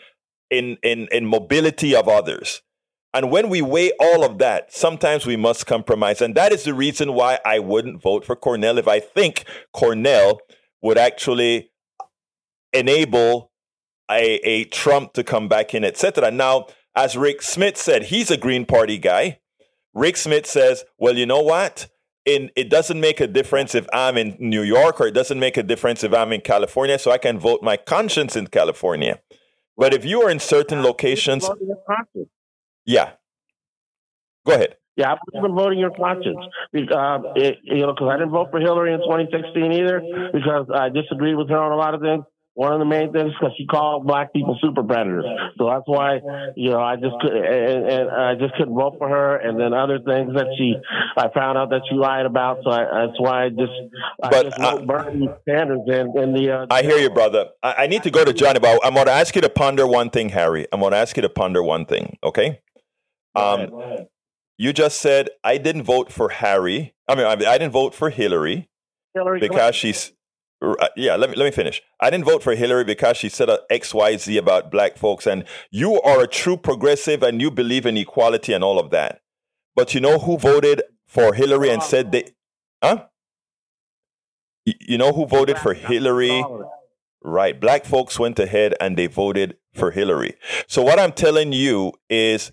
in 0.50 0.76
in 0.82 1.08
in 1.10 1.26
mobility 1.26 1.94
of 1.94 2.08
others. 2.08 2.62
And 3.12 3.30
when 3.30 3.48
we 3.48 3.60
weigh 3.60 3.90
all 3.98 4.24
of 4.24 4.38
that, 4.38 4.72
sometimes 4.72 5.26
we 5.26 5.36
must 5.36 5.66
compromise. 5.66 6.20
And 6.20 6.34
that 6.36 6.52
is 6.52 6.64
the 6.64 6.74
reason 6.74 7.12
why 7.14 7.40
I 7.44 7.58
wouldn't 7.58 8.00
vote 8.00 8.24
for 8.24 8.36
Cornel 8.36 8.78
if 8.78 8.86
I 8.86 9.00
think 9.00 9.44
Cornel 9.72 10.40
would 10.80 10.96
actually 10.96 11.70
enable 12.72 13.50
a, 14.10 14.36
a 14.48 14.64
Trump 14.64 15.12
to 15.14 15.24
come 15.24 15.48
back 15.48 15.74
in, 15.74 15.84
etc. 15.84 16.30
Now, 16.30 16.66
as 16.94 17.16
Rick 17.16 17.42
Smith 17.42 17.76
said, 17.76 18.04
he's 18.04 18.30
a 18.30 18.36
Green 18.36 18.64
Party 18.64 18.98
guy. 18.98 19.40
Rick 19.92 20.16
Smith 20.16 20.46
says, 20.46 20.84
well, 20.98 21.16
you 21.16 21.26
know 21.26 21.42
what? 21.42 21.88
In, 22.26 22.50
it 22.54 22.70
doesn't 22.70 23.00
make 23.00 23.20
a 23.20 23.26
difference 23.26 23.74
if 23.74 23.86
I'm 23.92 24.16
in 24.16 24.36
New 24.38 24.62
York 24.62 25.00
or 25.00 25.08
it 25.08 25.14
doesn't 25.14 25.40
make 25.40 25.56
a 25.56 25.62
difference 25.64 26.04
if 26.04 26.12
I'm 26.12 26.32
in 26.32 26.42
California, 26.42 26.98
so 26.98 27.10
I 27.10 27.18
can 27.18 27.40
vote 27.40 27.62
my 27.62 27.76
conscience 27.76 28.36
in 28.36 28.46
California. 28.48 29.20
But 29.76 29.94
if 29.94 30.04
you 30.04 30.22
are 30.22 30.30
in 30.30 30.38
certain 30.38 30.82
locations, 30.82 31.48
yeah, 32.90 33.12
go 34.46 34.54
ahead. 34.54 34.76
Yeah, 34.96 35.12
I 35.12 35.16
believe 35.30 35.44
in 35.48 35.54
voting 35.54 35.78
your 35.78 35.92
conscience. 35.92 36.36
Uh, 36.74 37.18
it, 37.36 37.58
you 37.62 37.86
know, 37.86 37.94
because 37.94 38.08
I 38.10 38.18
didn't 38.18 38.32
vote 38.32 38.48
for 38.50 38.60
Hillary 38.60 38.92
in 38.92 39.00
2016 39.00 39.72
either, 39.72 40.02
because 40.32 40.66
I 40.74 40.88
disagreed 40.90 41.36
with 41.36 41.48
her 41.48 41.56
on 41.56 41.72
a 41.72 41.76
lot 41.76 41.94
of 41.94 42.02
things 42.02 42.24
one 42.60 42.72
of 42.72 42.78
the 42.78 42.84
main 42.84 43.12
things 43.12 43.32
because 43.38 43.54
she 43.56 43.64
called 43.64 44.06
black 44.06 44.32
people 44.32 44.58
super 44.60 44.82
predators. 44.82 45.24
So 45.56 45.66
that's 45.66 45.86
why 45.86 46.20
you 46.56 46.70
know 46.70 46.80
I 46.80 46.96
just 46.96 47.14
could 47.20 47.32
and, 47.32 47.88
and 47.88 48.10
I 48.10 48.34
just 48.34 48.54
couldn't 48.54 48.74
vote 48.74 48.96
for 48.98 49.08
her. 49.08 49.36
And 49.36 49.58
then 49.58 49.72
other 49.72 49.98
things 49.98 50.34
that 50.34 50.46
she 50.58 50.74
I 51.16 51.28
found 51.32 51.56
out 51.56 51.70
that 51.70 51.82
she 51.88 51.96
lied 51.96 52.26
about. 52.26 52.58
So 52.64 52.70
I, 52.70 53.06
that's 53.06 53.18
why 53.18 53.44
I 53.44 53.48
just 53.48 53.72
I 54.22 54.28
but, 54.28 54.42
just 54.44 54.60
uh, 54.60 54.84
Bernie 54.84 55.28
Sanders 55.48 55.80
in, 55.86 56.12
in 56.18 56.34
the. 56.34 56.50
Uh, 56.50 56.66
I 56.70 56.82
hear 56.82 56.98
you, 56.98 57.10
brother. 57.10 57.46
I, 57.62 57.84
I 57.84 57.86
need 57.86 58.02
to 58.02 58.10
go 58.10 58.24
to 58.24 58.32
Johnny, 58.32 58.58
but 58.58 58.78
I'm 58.84 58.94
going 58.94 59.06
to 59.06 59.12
ask 59.12 59.34
you 59.34 59.40
to 59.40 59.48
ponder 59.48 59.86
one 59.86 60.10
thing, 60.10 60.28
Harry. 60.30 60.66
I'm 60.72 60.80
going 60.80 60.92
to 60.92 60.98
ask 60.98 61.16
you 61.16 61.22
to 61.22 61.30
ponder 61.30 61.62
one 61.62 61.86
thing. 61.86 62.18
Okay. 62.22 62.60
Um, 63.34 64.06
you 64.58 64.72
just 64.72 65.00
said 65.00 65.30
I 65.42 65.58
didn't 65.58 65.84
vote 65.84 66.12
for 66.12 66.28
Harry. 66.30 66.94
I 67.08 67.14
mean, 67.14 67.26
I, 67.26 67.32
I 67.32 67.58
didn't 67.58 67.72
vote 67.72 67.94
for 67.94 68.10
Hillary. 68.10 68.68
Hillary 69.14 69.40
because 69.40 69.56
Clinton. 69.56 69.72
she's 69.72 70.12
uh, 70.62 70.88
yeah, 70.94 71.16
let 71.16 71.30
me 71.30 71.36
let 71.36 71.46
me 71.46 71.50
finish. 71.50 71.82
I 72.00 72.10
didn't 72.10 72.26
vote 72.26 72.42
for 72.42 72.54
Hillary 72.54 72.84
because 72.84 73.16
she 73.16 73.28
said 73.28 73.48
X 73.70 73.94
Y 73.94 74.16
Z 74.16 74.36
about 74.36 74.70
black 74.70 74.98
folks, 74.98 75.26
and 75.26 75.44
you 75.70 76.00
are 76.02 76.22
a 76.22 76.26
true 76.26 76.56
progressive 76.56 77.22
and 77.22 77.40
you 77.40 77.50
believe 77.50 77.86
in 77.86 77.96
equality 77.96 78.52
and 78.52 78.62
all 78.62 78.78
of 78.78 78.90
that. 78.90 79.22
But 79.74 79.94
you 79.94 80.00
know 80.00 80.18
who 80.18 80.36
voted 80.36 80.82
for 81.06 81.32
Hillary 81.32 81.70
and 81.70 81.82
said 81.82 82.12
they, 82.12 82.28
huh? 82.82 83.06
You 84.64 84.98
know 84.98 85.12
who 85.12 85.26
voted 85.26 85.58
for 85.58 85.72
Hillary? 85.72 86.44
Right, 87.22 87.58
black 87.58 87.84
folks 87.84 88.18
went 88.18 88.38
ahead 88.38 88.74
and 88.80 88.96
they 88.96 89.06
voted 89.06 89.56
for 89.74 89.90
Hillary. 89.90 90.34
So 90.66 90.82
what 90.82 90.98
I'm 90.98 91.12
telling 91.12 91.52
you 91.52 91.92
is 92.08 92.52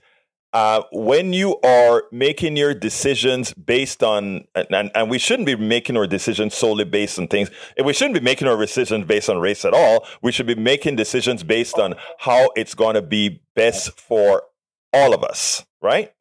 uh, 0.57 0.81
when 0.91 1.33
you 1.33 1.55
are 1.61 2.05
making 2.11 2.57
your 2.57 2.73
decisions 2.73 3.53
based 3.53 4.01
on, 4.01 4.43
and, 4.55 4.89
and 4.95 5.07
we 5.07 5.19
shouldn't 5.19 5.45
be 5.45 5.55
making 5.55 5.95
our 5.95 6.07
decisions 6.07 6.55
solely 6.55 6.83
based 6.83 7.19
on 7.19 7.27
things, 7.27 7.51
we 7.85 7.93
shouldn't 7.93 8.15
be 8.15 8.21
making 8.21 8.47
our 8.47 8.57
decisions 8.57 9.05
based 9.05 9.29
on 9.29 9.37
race 9.37 9.65
at 9.65 9.75
all. 9.75 10.07
We 10.23 10.31
should 10.31 10.47
be 10.47 10.55
making 10.55 10.95
decisions 10.95 11.43
based 11.43 11.77
on 11.77 11.93
how 12.17 12.49
it's 12.55 12.73
going 12.73 12.95
to 12.95 13.03
be 13.03 13.43
best 13.53 13.99
for 13.99 14.45
all 14.93 15.13
of 15.13 15.23
us, 15.23 15.63
right? 15.79 16.11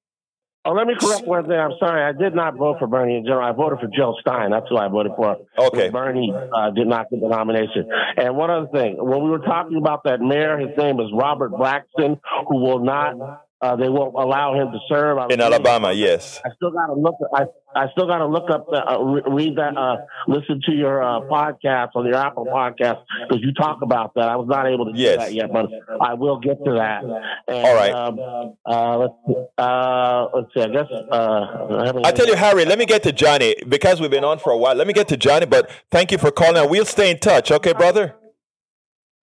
Oh, 0.67 0.73
let 0.73 0.87
me 0.87 0.95
correct 1.01 1.27
one 1.27 1.47
thing. 1.47 1.59
I'm 1.59 1.79
sorry. 1.79 2.03
I 2.03 2.13
did 2.13 2.35
not 2.35 2.57
vote 2.57 2.77
for 2.79 2.89
Bernie 2.89 3.17
in 3.17 3.25
general. 3.25 3.49
I 3.49 3.53
voted 3.53 3.79
for 3.79 3.87
Jill 3.87 4.19
Stein. 4.21 4.51
That's 4.51 4.67
who 4.69 4.77
I 4.77 4.89
voted 4.89 5.13
for. 5.17 5.37
Okay. 5.57 5.89
Bernie 5.89 6.35
uh, 6.35 6.71
did 6.73 6.89
not 6.89 7.09
get 7.09 7.23
the 7.23 7.29
nomination. 7.29 7.89
And 8.19 8.37
one 8.37 8.51
other 8.51 8.67
thing, 8.67 8.97
when 8.99 9.23
we 9.23 9.31
were 9.31 9.39
talking 9.39 9.79
about 9.79 10.05
that 10.05 10.21
mayor, 10.21 10.59
his 10.59 10.77
name 10.77 11.01
is 11.01 11.07
Robert 11.15 11.53
Blackson, 11.53 12.21
who 12.49 12.59
will 12.59 12.81
not 12.81 13.46
uh, 13.63 13.75
they 13.77 13.89
won't 13.89 14.15
allow 14.15 14.55
him 14.55 14.71
to 14.73 14.79
serve. 14.89 15.19
In 15.31 15.41
Alabama, 15.41 15.93
yes. 15.93 16.41
I 16.45 16.51
still 16.57 16.71
got 16.71 16.87
to 16.87 16.93
look. 16.93 17.15
I 17.35 17.45
I 17.75 17.91
still 17.93 18.07
got 18.07 18.19
to 18.19 18.27
look 18.27 18.51
up 18.51 18.67
the 18.71 18.85
uh, 18.85 18.99
read 19.31 19.57
that 19.57 19.77
uh, 19.77 19.97
listen 20.29 20.61
to 20.67 20.73
your 20.73 21.03
uh, 21.03 21.21
podcast 21.23 21.91
on 21.95 22.05
your 22.07 22.17
Apple 22.17 22.45
podcast 22.47 23.03
because 23.27 23.43
you 23.43 23.53
talk 23.55 23.79
about 23.83 24.13
that. 24.15 24.29
I 24.29 24.37
was 24.37 24.47
not 24.47 24.67
able 24.67 24.87
to 24.87 24.93
do 24.93 24.99
yes. 24.99 25.19
that 25.19 25.33
yet, 25.33 25.53
but 25.53 25.67
I 26.01 26.15
will 26.15 26.39
get 26.39 26.63
to 26.65 26.73
that. 26.75 27.03
And, 27.03 27.67
All 27.67 27.75
right. 27.75 27.93
Um, 27.93 28.57
uh, 28.67 28.99
let's 28.99 29.49
uh, 29.57 30.27
let's 30.35 30.49
see. 30.55 30.61
I 30.61 30.69
guess 30.69 30.91
uh, 30.91 32.03
I 32.05 32.13
tell 32.13 32.27
you, 32.27 32.37
Harry. 32.37 32.67
Let 32.67 32.79
me 32.79 32.85
get 32.85 33.03
to 33.05 33.13
Johnny 33.13 33.57
because 33.67 34.01
we've 34.01 34.11
been 34.11 34.25
on 34.25 34.39
for 34.39 34.53
a 34.53 34.59
while. 34.59 34.75
Let 34.75 34.87
me 34.87 34.93
get 34.93 35.09
to 35.09 35.17
Johnny, 35.17 35.47
but 35.47 35.71
thank 35.91 36.13
you 36.13 36.19
for 36.19 36.31
calling. 36.31 36.69
We'll 36.69 36.85
stay 36.85 37.11
in 37.11 37.19
touch, 37.19 37.51
okay, 37.51 37.73
brother. 37.73 38.15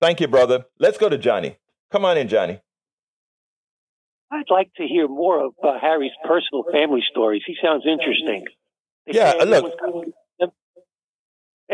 Thank 0.02 0.22
you, 0.22 0.28
brother. 0.28 0.66
Let's 0.80 0.98
go 0.98 1.08
to 1.08 1.18
Johnny. 1.18 1.58
Come 1.92 2.04
on 2.04 2.18
in, 2.18 2.28
Johnny. 2.28 2.60
I'd 4.34 4.50
like 4.50 4.74
to 4.78 4.88
hear 4.88 5.08
more 5.08 5.46
of 5.46 5.54
uh, 5.64 5.80
Harry's 5.80 6.12
personal 6.24 6.64
family 6.72 7.04
stories. 7.10 7.44
He 7.46 7.56
sounds 7.62 7.86
interesting. 7.86 8.46
They 9.06 9.14
yeah, 9.14 9.34
look. 9.34 9.76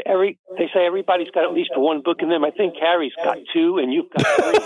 Every 0.06 0.38
they 0.58 0.70
say 0.74 0.86
everybody's 0.86 1.32
got 1.32 1.46
at 1.46 1.54
least 1.54 1.72
one 1.76 2.02
book 2.04 2.18
in 2.22 2.30
them. 2.30 2.44
I 2.44 2.52
think 2.52 2.76
Harry's 2.80 3.14
got 3.24 3.38
two, 3.54 3.80
and 3.80 3.94
you've 3.94 4.10
got 4.16 4.28
three. 4.36 4.60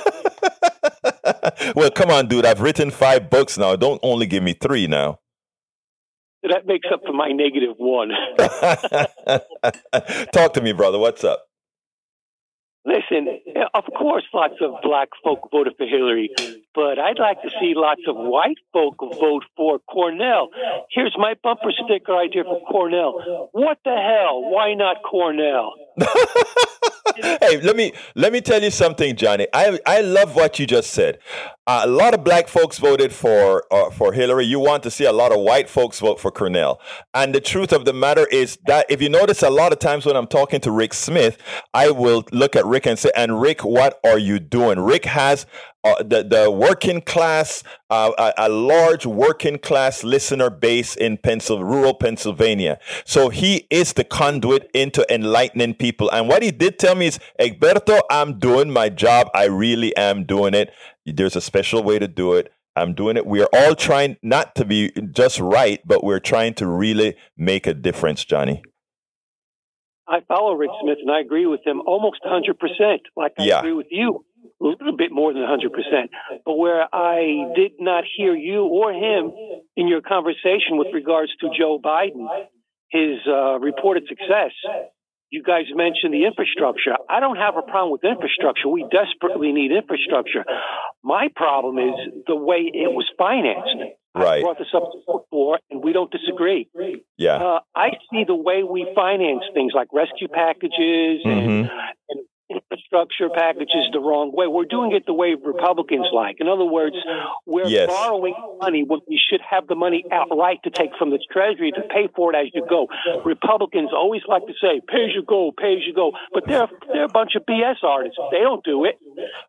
well, 1.75 1.91
come 1.91 2.09
on, 2.09 2.27
dude. 2.27 2.45
I've 2.45 2.61
written 2.61 2.89
five 2.91 3.29
books 3.29 3.57
now. 3.57 3.75
Don't 3.75 3.99
only 4.03 4.25
give 4.25 4.43
me 4.43 4.53
three 4.53 4.87
now. 4.87 5.19
That 6.43 6.65
makes 6.65 6.87
up 6.91 7.01
for 7.05 7.13
my 7.13 7.29
negative 7.29 7.75
one. 7.77 8.09
Talk 10.33 10.53
to 10.53 10.61
me, 10.61 10.73
brother. 10.73 10.99
What's 10.99 11.23
up? 11.23 11.45
Listen, 12.85 13.39
of 13.73 13.85
course, 13.97 14.25
lots 14.33 14.55
of 14.61 14.81
black 14.83 15.09
folk 15.23 15.49
voted 15.51 15.73
for 15.77 15.87
Hillary, 15.87 16.29
but 16.75 16.99
I'd 16.99 17.17
like 17.17 17.41
to 17.43 17.49
see 17.61 17.73
lots 17.75 18.01
of 18.07 18.15
white 18.17 18.57
folk 18.73 18.95
vote 18.99 19.43
for 19.55 19.79
Cornel. 19.79 20.49
Here's 20.91 21.15
my 21.17 21.35
bumper 21.41 21.71
sticker 21.71 22.15
idea 22.17 22.43
for 22.43 22.59
Cornel. 22.69 23.49
What 23.53 23.77
the 23.85 23.95
hell? 23.95 24.41
Why 24.51 24.73
not 24.73 24.97
Cornel? 25.01 25.73
hey, 27.15 27.61
let 27.61 27.75
me 27.75 27.93
let 28.15 28.33
me 28.33 28.41
tell 28.41 28.61
you 28.61 28.71
something, 28.71 29.15
Johnny. 29.15 29.47
I 29.53 29.79
I 29.85 30.01
love 30.01 30.35
what 30.35 30.59
you 30.59 30.65
just 30.65 30.91
said. 30.91 31.19
Uh, 31.65 31.83
a 31.85 31.87
lot 31.87 32.13
of 32.13 32.23
black 32.23 32.47
folks 32.47 32.77
voted 32.77 33.13
for 33.13 33.63
uh, 33.71 33.89
for 33.89 34.11
Hillary. 34.13 34.45
You 34.45 34.59
want 34.59 34.83
to 34.83 34.91
see 34.91 35.05
a 35.05 35.13
lot 35.13 35.31
of 35.31 35.39
white 35.39 35.69
folks 35.69 35.99
vote 35.99 36.19
for 36.19 36.31
Cornel. 36.31 36.81
And 37.13 37.33
the 37.33 37.39
truth 37.41 37.71
of 37.71 37.85
the 37.85 37.93
matter 37.93 38.27
is 38.27 38.57
that 38.65 38.85
if 38.89 39.01
you 39.01 39.09
notice, 39.09 39.43
a 39.43 39.49
lot 39.49 39.71
of 39.71 39.79
times 39.79 40.05
when 40.05 40.15
I'm 40.15 40.27
talking 40.27 40.59
to 40.61 40.71
Rick 40.71 40.93
Smith, 40.93 41.37
I 41.73 41.91
will 41.91 42.25
look 42.31 42.55
at 42.55 42.65
Rick 42.65 42.85
and 42.87 42.99
say, 42.99 43.11
"And 43.15 43.39
Rick, 43.41 43.63
what 43.63 43.99
are 44.03 44.19
you 44.19 44.39
doing?" 44.39 44.79
Rick 44.79 45.05
has 45.05 45.45
uh, 45.83 46.01
the 46.01 46.23
the 46.23 46.49
working 46.49 47.01
class, 47.01 47.63
uh, 47.89 48.11
a, 48.17 48.47
a, 48.47 48.49
large 48.49 49.05
working 49.05 49.59
class 49.59 50.03
listener 50.03 50.49
base 50.49 50.95
in 50.95 51.17
Pennsylvania, 51.17 51.73
rural 51.73 51.93
Pennsylvania. 51.93 52.79
So 53.05 53.29
he 53.29 53.67
is 53.69 53.93
the 53.93 54.05
conduit 54.05 54.69
into 54.73 55.05
enlightening 55.13 55.75
people. 55.75 56.09
And 56.11 56.29
what 56.29 56.41
he 56.41 56.51
did 56.51 56.79
tell 56.79 56.95
me 56.95 57.07
is, 57.07 57.19
Egberto, 57.39 57.99
I'm 58.09 58.39
doing 58.39 58.71
my 58.71 58.87
job. 58.87 59.29
I 59.33 59.45
really 59.45 59.95
am 59.97 60.23
doing 60.23 60.53
it. 60.53 60.71
There's 61.05 61.35
a 61.35 61.41
special 61.41 61.83
way 61.83 61.99
to 61.99 62.07
do 62.07 62.33
it. 62.33 62.53
I'm 62.75 62.93
doing 62.93 63.17
it. 63.17 63.25
We 63.25 63.41
are 63.41 63.49
all 63.53 63.75
trying 63.75 64.17
not 64.23 64.55
to 64.55 64.65
be 64.65 64.91
just 65.11 65.39
right, 65.39 65.81
but 65.85 66.03
we're 66.03 66.19
trying 66.19 66.53
to 66.55 66.67
really 66.67 67.15
make 67.37 67.67
a 67.67 67.73
difference, 67.73 68.23
Johnny. 68.23 68.63
I 70.07 70.21
follow 70.27 70.53
Rick 70.53 70.71
Smith 70.81 70.97
and 71.01 71.11
I 71.11 71.19
agree 71.19 71.45
with 71.45 71.61
him 71.65 71.81
almost 71.85 72.21
100%, 72.25 72.99
like 73.15 73.33
I 73.37 73.43
yeah. 73.43 73.59
agree 73.59 73.73
with 73.73 73.87
you 73.89 74.25
a 74.61 74.63
little 74.63 74.97
bit 74.97 75.11
more 75.11 75.33
than 75.33 75.43
100%. 75.43 75.69
But 76.45 76.55
where 76.55 76.87
I 76.93 77.51
did 77.55 77.73
not 77.79 78.03
hear 78.15 78.35
you 78.35 78.63
or 78.63 78.91
him 78.91 79.31
in 79.75 79.87
your 79.87 80.01
conversation 80.01 80.77
with 80.77 80.87
regards 80.93 81.31
to 81.41 81.49
Joe 81.57 81.79
Biden, 81.83 82.27
his 82.89 83.19
uh, 83.27 83.59
reported 83.59 84.03
success, 84.07 84.51
you 85.33 85.41
guys 85.41 85.65
mentioned 85.73 86.13
the 86.13 86.25
infrastructure. 86.25 86.93
I 87.09 87.19
don't 87.19 87.37
have 87.37 87.57
a 87.57 87.63
problem 87.63 87.91
with 87.91 88.03
infrastructure. 88.03 88.69
We 88.69 88.85
desperately 88.91 89.51
need 89.51 89.71
infrastructure. 89.71 90.45
My 91.03 91.27
problem 91.35 91.79
is 91.79 91.95
the 92.27 92.35
way 92.35 92.69
it 92.71 92.93
was 92.93 93.09
financed. 93.17 93.97
Right. 94.15 94.37
I 94.37 94.41
brought 94.41 94.59
this 94.59 94.67
up 94.75 94.91
before, 95.07 95.57
and 95.71 95.83
we 95.83 95.91
don't 95.91 96.11
disagree. 96.11 96.69
Yeah. 97.17 97.37
Uh, 97.37 97.59
I 97.75 97.97
see 98.11 98.25
the 98.27 98.35
way 98.35 98.61
we 98.61 98.87
finance 98.93 99.41
things 99.55 99.73
like 99.75 99.87
rescue 99.91 100.27
packages 100.27 101.25
mm-hmm. 101.25 101.65
and, 101.65 101.69
and 102.09 102.19
infrastructure 102.49 103.29
packages 103.29 103.89
the 103.91 103.99
wrong 103.99 104.31
way. 104.33 104.47
We're 104.47 104.65
doing 104.65 104.91
it 104.91 105.05
the 105.05 105.13
way 105.13 105.35
Republicans 105.35 106.07
like. 106.13 106.37
In 106.39 106.47
other 106.47 106.65
words, 106.65 106.95
we're 107.45 107.67
yes. 107.67 107.87
borrowing 107.87 108.35
money 108.59 108.83
when 108.83 108.99
we 109.07 109.19
should 109.19 109.41
have 109.41 109.67
the 109.67 109.75
money 109.75 110.03
outright 110.11 110.59
to 110.63 110.69
take 110.69 110.91
from 110.97 111.09
the 111.09 111.19
Treasury 111.31 111.71
to 111.71 111.81
pay 111.89 112.09
for 112.15 112.33
it 112.33 112.37
as 112.37 112.47
you 112.53 112.65
go. 112.67 112.87
Republicans 113.25 113.91
always 113.93 114.21
like 114.27 114.45
to 114.47 114.53
say, 114.61 114.81
pay 114.87 115.05
as 115.05 115.15
you 115.15 115.23
go, 115.23 115.51
pay 115.57 115.73
as 115.73 115.83
you 115.85 115.93
go. 115.93 116.11
But 116.33 116.43
they're, 116.47 116.67
they're 116.91 117.05
a 117.05 117.13
bunch 117.13 117.35
of 117.35 117.43
BS 117.45 117.83
artists. 117.83 118.17
They 118.31 118.39
don't 118.39 118.63
do 118.63 118.85
it. 118.85 118.99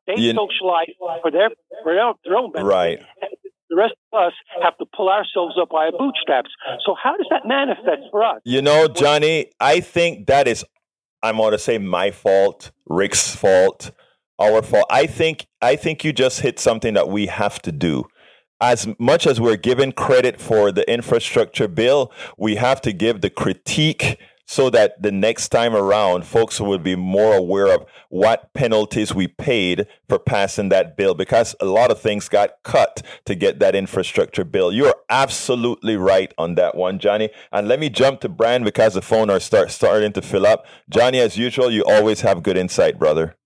They 0.06 0.20
you, 0.20 0.32
socialize 0.32 0.94
for 1.22 1.30
their, 1.30 1.50
for 1.82 1.94
their, 1.94 2.12
their 2.24 2.36
own 2.36 2.52
benefit. 2.52 2.68
Right. 2.68 3.02
The 3.70 3.76
rest 3.76 3.94
of 4.12 4.26
us 4.26 4.32
have 4.62 4.76
to 4.78 4.86
pull 4.94 5.08
ourselves 5.08 5.56
up 5.60 5.70
by 5.70 5.86
our 5.86 5.92
bootstraps. 5.92 6.50
So 6.86 6.94
how 7.02 7.16
does 7.16 7.26
that 7.30 7.42
manifest 7.44 8.10
for 8.10 8.22
us? 8.22 8.40
You 8.44 8.62
know, 8.62 8.86
Johnny, 8.86 9.50
I 9.58 9.80
think 9.80 10.26
that 10.26 10.46
is 10.46 10.64
I'm 11.24 11.38
going 11.38 11.52
to 11.52 11.58
say 11.58 11.78
my 11.78 12.10
fault, 12.10 12.70
Rick's 12.84 13.34
fault, 13.34 13.92
our 14.38 14.60
fault. 14.60 14.84
I 14.90 15.06
think 15.06 15.46
I 15.62 15.74
think 15.74 16.04
you 16.04 16.12
just 16.12 16.40
hit 16.40 16.60
something 16.60 16.92
that 16.92 17.08
we 17.08 17.28
have 17.28 17.62
to 17.62 17.72
do. 17.72 18.04
As 18.60 18.86
much 18.98 19.26
as 19.26 19.40
we're 19.40 19.56
given 19.56 19.92
credit 19.92 20.38
for 20.38 20.70
the 20.70 20.88
infrastructure 20.90 21.66
bill, 21.66 22.12
we 22.36 22.56
have 22.56 22.82
to 22.82 22.92
give 22.92 23.22
the 23.22 23.30
critique 23.30 24.18
so 24.46 24.70
that 24.70 25.00
the 25.00 25.12
next 25.12 25.48
time 25.48 25.74
around, 25.74 26.26
folks 26.26 26.60
will 26.60 26.78
be 26.78 26.96
more 26.96 27.34
aware 27.34 27.74
of 27.74 27.86
what 28.08 28.52
penalties 28.54 29.14
we 29.14 29.26
paid 29.26 29.86
for 30.08 30.18
passing 30.18 30.68
that 30.68 30.96
bill 30.96 31.14
because 31.14 31.54
a 31.60 31.64
lot 31.64 31.90
of 31.90 32.00
things 32.00 32.28
got 32.28 32.62
cut 32.62 33.02
to 33.24 33.34
get 33.34 33.58
that 33.58 33.74
infrastructure 33.74 34.44
bill. 34.44 34.72
You're 34.72 34.94
absolutely 35.08 35.96
right 35.96 36.32
on 36.36 36.54
that 36.56 36.74
one, 36.74 36.98
Johnny. 36.98 37.30
And 37.52 37.68
let 37.68 37.80
me 37.80 37.88
jump 37.88 38.20
to 38.20 38.28
Brian 38.28 38.64
because 38.64 38.94
the 38.94 39.02
phone 39.02 39.30
are 39.30 39.40
start 39.40 39.70
starting 39.70 40.12
to 40.12 40.22
fill 40.22 40.46
up. 40.46 40.66
Johnny, 40.90 41.20
as 41.20 41.36
usual, 41.36 41.70
you 41.70 41.84
always 41.84 42.20
have 42.20 42.42
good 42.42 42.56
insight, 42.56 42.98
brother 42.98 43.36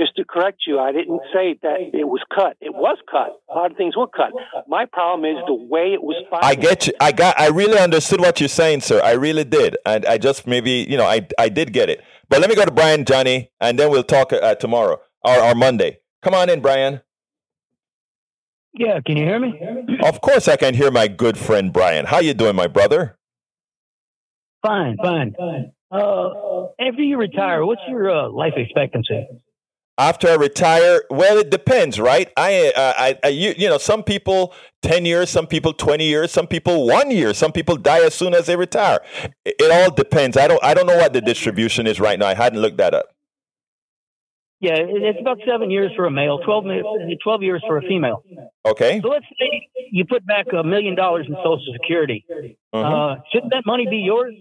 just 0.00 0.16
to 0.16 0.24
correct 0.24 0.62
you, 0.66 0.78
I 0.78 0.92
didn't 0.92 1.20
say 1.32 1.58
that 1.62 1.76
it 1.92 2.08
was 2.08 2.20
cut. 2.34 2.56
It 2.60 2.74
was 2.74 2.98
cut. 3.10 3.40
A 3.50 3.54
lot 3.54 3.70
of 3.70 3.76
things 3.76 3.96
were 3.96 4.08
cut. 4.08 4.32
My 4.66 4.86
problem 4.86 5.24
is 5.24 5.42
the 5.46 5.54
way 5.54 5.92
it 5.92 6.02
was. 6.02 6.16
Financed. 6.30 6.48
I 6.48 6.54
get 6.54 6.86
you. 6.86 6.92
I 7.00 7.12
got. 7.12 7.38
I 7.38 7.48
really 7.48 7.78
understood 7.78 8.20
what 8.20 8.40
you're 8.40 8.48
saying, 8.48 8.80
sir. 8.80 9.00
I 9.02 9.12
really 9.12 9.44
did, 9.44 9.76
and 9.84 10.06
I 10.06 10.18
just 10.18 10.46
maybe 10.46 10.86
you 10.88 10.96
know 10.96 11.04
I 11.06 11.26
I 11.38 11.48
did 11.48 11.72
get 11.72 11.90
it. 11.90 12.02
But 12.28 12.40
let 12.40 12.48
me 12.48 12.56
go 12.56 12.64
to 12.64 12.70
Brian, 12.70 13.04
Johnny, 13.04 13.50
and 13.60 13.78
then 13.78 13.90
we'll 13.90 14.02
talk 14.02 14.32
uh, 14.32 14.54
tomorrow 14.54 15.00
or, 15.22 15.38
or 15.38 15.54
Monday. 15.54 16.00
Come 16.22 16.34
on 16.34 16.48
in, 16.48 16.60
Brian. 16.60 17.02
Yeah, 18.74 19.00
can 19.04 19.18
you 19.18 19.24
hear 19.24 19.38
me? 19.38 19.60
Of 20.02 20.22
course, 20.22 20.48
I 20.48 20.56
can 20.56 20.72
hear 20.72 20.90
my 20.90 21.06
good 21.06 21.36
friend 21.36 21.72
Brian. 21.72 22.06
How 22.06 22.20
you 22.20 22.32
doing, 22.32 22.56
my 22.56 22.68
brother? 22.68 23.18
Fine, 24.64 24.96
fine. 24.96 25.34
Uh, 25.90 26.68
after 26.80 27.02
you 27.02 27.18
retire, 27.18 27.66
what's 27.66 27.82
your 27.86 28.10
uh, 28.10 28.30
life 28.30 28.54
expectancy? 28.56 29.26
After 29.98 30.28
I 30.28 30.34
retire, 30.34 31.04
well, 31.10 31.38
it 31.38 31.50
depends, 31.50 32.00
right? 32.00 32.30
I, 32.36 32.72
uh, 32.74 32.94
I, 32.96 33.18
I, 33.24 33.28
you, 33.28 33.54
you 33.56 33.68
know, 33.68 33.78
some 33.78 34.02
people 34.02 34.54
ten 34.82 35.04
years, 35.04 35.30
some 35.30 35.46
people 35.46 35.72
twenty 35.72 36.06
years, 36.06 36.32
some 36.32 36.46
people 36.46 36.86
one 36.86 37.10
year, 37.10 37.34
some 37.34 37.52
people 37.52 37.76
die 37.76 38.04
as 38.04 38.14
soon 38.14 38.34
as 38.34 38.46
they 38.46 38.56
retire. 38.56 39.00
It, 39.44 39.54
it 39.58 39.70
all 39.70 39.94
depends. 39.94 40.36
I 40.36 40.48
don't, 40.48 40.62
I 40.64 40.74
don't 40.74 40.86
know 40.86 40.96
what 40.96 41.12
the 41.12 41.20
distribution 41.20 41.86
is 41.86 42.00
right 42.00 42.18
now. 42.18 42.26
I 42.26 42.34
hadn't 42.34 42.60
looked 42.60 42.78
that 42.78 42.94
up. 42.94 43.11
Yeah, 44.62 44.74
it's 44.78 45.18
about 45.20 45.38
seven 45.44 45.72
years 45.72 45.90
for 45.96 46.06
a 46.06 46.10
male, 46.10 46.38
12, 46.38 46.64
12 47.20 47.42
years 47.42 47.64
for 47.66 47.78
a 47.78 47.82
female. 47.82 48.22
Okay. 48.64 49.00
So 49.02 49.08
let's 49.08 49.26
say 49.36 49.68
you 49.90 50.04
put 50.04 50.24
back 50.24 50.46
a 50.56 50.62
million 50.62 50.94
dollars 50.94 51.26
in 51.28 51.34
Social 51.38 51.72
Security. 51.72 52.24
Mm-hmm. 52.30 52.76
Uh, 52.76 53.16
shouldn't 53.32 53.50
that 53.50 53.64
money 53.66 53.88
be 53.90 53.96
yours? 53.96 54.34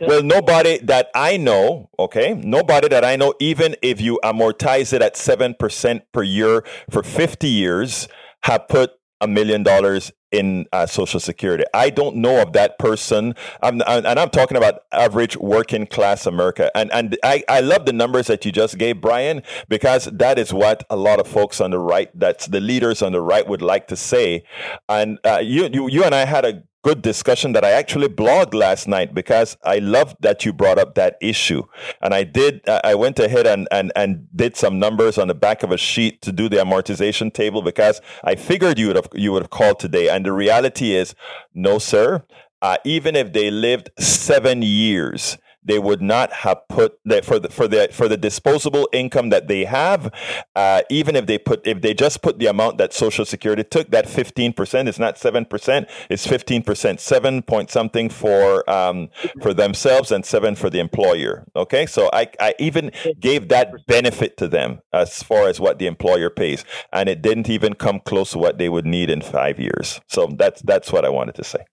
Well, 0.00 0.24
nobody 0.24 0.78
that 0.78 1.08
I 1.14 1.36
know, 1.36 1.88
okay, 2.00 2.34
nobody 2.34 2.88
that 2.88 3.04
I 3.04 3.14
know, 3.14 3.32
even 3.38 3.76
if 3.80 4.00
you 4.00 4.18
amortize 4.24 4.92
it 4.92 5.02
at 5.02 5.14
7% 5.14 6.00
per 6.12 6.22
year 6.24 6.64
for 6.90 7.04
50 7.04 7.46
years, 7.46 8.08
have 8.42 8.66
put 8.66 8.90
a 9.24 9.26
million 9.26 9.62
dollars 9.62 10.12
in 10.30 10.66
uh, 10.72 10.84
Social 10.84 11.18
Security. 11.20 11.64
I 11.72 11.90
don't 11.90 12.16
know 12.16 12.42
of 12.42 12.52
that 12.52 12.78
person, 12.78 13.34
I'm, 13.62 13.80
and 13.86 14.06
I'm 14.06 14.30
talking 14.30 14.56
about 14.56 14.80
average 14.92 15.36
working 15.36 15.86
class 15.86 16.26
America. 16.26 16.70
And 16.76 16.92
and 16.92 17.16
I, 17.24 17.42
I 17.48 17.60
love 17.60 17.86
the 17.86 17.92
numbers 17.92 18.26
that 18.26 18.44
you 18.44 18.52
just 18.52 18.76
gave, 18.76 19.00
Brian, 19.00 19.42
because 19.68 20.04
that 20.06 20.38
is 20.38 20.52
what 20.52 20.84
a 20.90 20.96
lot 20.96 21.20
of 21.20 21.26
folks 21.26 21.60
on 21.60 21.70
the 21.70 21.78
right, 21.78 22.10
that's 22.18 22.46
the 22.48 22.60
leaders 22.60 23.00
on 23.00 23.12
the 23.12 23.20
right, 23.20 23.46
would 23.46 23.62
like 23.62 23.86
to 23.88 23.96
say. 23.96 24.44
And 24.88 25.18
uh, 25.24 25.40
you, 25.42 25.68
you 25.72 25.88
you 25.88 26.04
and 26.04 26.14
I 26.14 26.26
had 26.26 26.44
a 26.44 26.62
good 26.84 27.00
discussion 27.00 27.52
that 27.54 27.64
I 27.64 27.70
actually 27.70 28.08
blogged 28.08 28.52
last 28.52 28.86
night 28.86 29.14
because 29.14 29.56
I 29.64 29.78
loved 29.78 30.16
that 30.20 30.44
you 30.44 30.52
brought 30.52 30.78
up 30.78 30.94
that 30.94 31.16
issue. 31.20 31.62
And 32.02 32.12
I 32.12 32.24
did, 32.24 32.60
I 32.68 32.94
went 32.94 33.18
ahead 33.18 33.46
and, 33.46 33.66
and, 33.70 33.90
and 33.96 34.28
did 34.36 34.54
some 34.54 34.78
numbers 34.78 35.16
on 35.16 35.28
the 35.28 35.34
back 35.34 35.62
of 35.62 35.72
a 35.72 35.78
sheet 35.78 36.20
to 36.22 36.30
do 36.30 36.48
the 36.50 36.58
amortization 36.58 37.32
table 37.32 37.62
because 37.62 38.02
I 38.22 38.34
figured 38.34 38.78
you 38.78 38.88
would 38.88 38.96
have, 38.96 39.08
you 39.14 39.32
would 39.32 39.42
have 39.42 39.50
called 39.50 39.80
today. 39.80 40.10
And 40.10 40.26
the 40.26 40.32
reality 40.32 40.94
is, 40.94 41.14
no, 41.54 41.78
sir. 41.78 42.22
Uh, 42.60 42.76
even 42.84 43.16
if 43.16 43.32
they 43.32 43.50
lived 43.50 43.90
seven 43.98 44.60
years, 44.62 45.38
they 45.64 45.78
would 45.78 46.02
not 46.02 46.32
have 46.32 46.58
put 46.68 46.98
that 47.04 47.24
for 47.24 47.38
the 47.38 47.48
for 47.48 47.66
the 47.66 47.88
for 47.92 48.08
the 48.08 48.16
disposable 48.16 48.88
income 48.92 49.30
that 49.30 49.48
they 49.48 49.64
have, 49.64 50.12
uh, 50.54 50.82
even 50.90 51.16
if 51.16 51.26
they 51.26 51.38
put 51.38 51.66
if 51.66 51.80
they 51.80 51.94
just 51.94 52.22
put 52.22 52.38
the 52.38 52.46
amount 52.46 52.78
that 52.78 52.92
Social 52.92 53.24
Security 53.24 53.64
took, 53.64 53.90
that 53.90 54.08
fifteen 54.08 54.52
percent 54.52 54.88
is 54.88 54.98
not 54.98 55.18
seven 55.18 55.44
percent, 55.44 55.88
it's 56.10 56.26
fifteen 56.26 56.62
percent, 56.62 57.00
seven 57.00 57.42
point 57.42 57.70
something 57.70 58.08
for 58.08 58.68
um, 58.70 59.08
for 59.42 59.54
themselves 59.54 60.12
and 60.12 60.24
seven 60.24 60.54
for 60.54 60.70
the 60.70 60.78
employer. 60.78 61.44
Okay, 61.56 61.86
so 61.86 62.10
I 62.12 62.28
I 62.40 62.54
even 62.58 62.90
gave 63.18 63.48
that 63.48 63.86
benefit 63.86 64.36
to 64.38 64.48
them 64.48 64.80
as 64.92 65.22
far 65.22 65.48
as 65.48 65.60
what 65.60 65.78
the 65.78 65.86
employer 65.86 66.30
pays, 66.30 66.64
and 66.92 67.08
it 67.08 67.22
didn't 67.22 67.48
even 67.48 67.74
come 67.74 68.00
close 68.00 68.32
to 68.32 68.38
what 68.38 68.58
they 68.58 68.68
would 68.68 68.86
need 68.86 69.10
in 69.10 69.20
five 69.20 69.58
years. 69.58 70.00
So 70.08 70.28
that's 70.36 70.62
that's 70.62 70.92
what 70.92 71.04
I 71.04 71.08
wanted 71.08 71.34
to 71.36 71.44
say. 71.44 71.64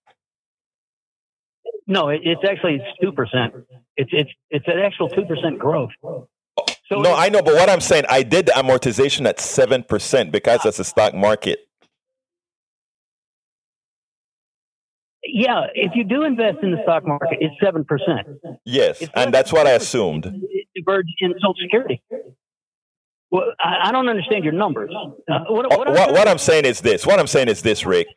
No, 1.92 2.08
it, 2.08 2.22
it's 2.24 2.42
actually 2.50 2.76
it's 2.76 2.86
two 3.02 3.12
percent. 3.12 3.54
It's 3.98 4.10
it's 4.14 4.30
it's 4.50 4.66
an 4.68 4.80
actual 4.80 5.10
two 5.10 5.26
percent 5.26 5.60
growth. 5.60 5.90
So 6.02 7.02
no, 7.02 7.14
I 7.14 7.28
know, 7.28 7.42
but 7.42 7.54
what 7.56 7.70
I'm 7.70 7.82
saying, 7.82 8.06
I 8.08 8.24
did 8.24 8.46
the 8.46 8.54
amortization 8.54 9.28
at 9.28 9.42
seven 9.42 9.84
percent 9.84 10.32
because 10.32 10.62
that's 10.64 10.78
the 10.78 10.86
stock 10.86 11.14
market. 11.14 11.60
Yeah, 15.26 15.64
if 15.76 15.92
you 15.94 16.06
do 16.06 16.24
invest 16.24 16.60
in 16.64 16.72
the 16.72 16.82
stock 16.84 17.06
market, 17.06 17.40
it's 17.42 17.56
seven 17.62 17.84
percent. 17.84 18.26
Yes, 18.64 19.04
and 19.14 19.34
that's 19.34 19.52
what 19.52 19.68
I 19.68 19.72
assumed. 19.72 20.24
Diverge 20.74 21.06
in 21.20 21.34
Social 21.34 21.56
Security. 21.62 22.02
Well, 23.32 23.52
I, 23.60 23.90
I 23.90 23.92
don't 23.92 24.08
understand 24.08 24.46
your 24.46 24.54
numbers. 24.54 24.92
Uh, 25.30 25.40
what, 25.50 25.70
what, 25.70 25.90
what, 25.90 26.14
what 26.14 26.28
I'm 26.30 26.38
saying 26.38 26.64
is 26.64 26.80
this. 26.80 27.06
What 27.06 27.20
I'm 27.20 27.28
saying 27.28 27.50
is 27.50 27.62
this, 27.62 27.86
Rick 27.86 28.08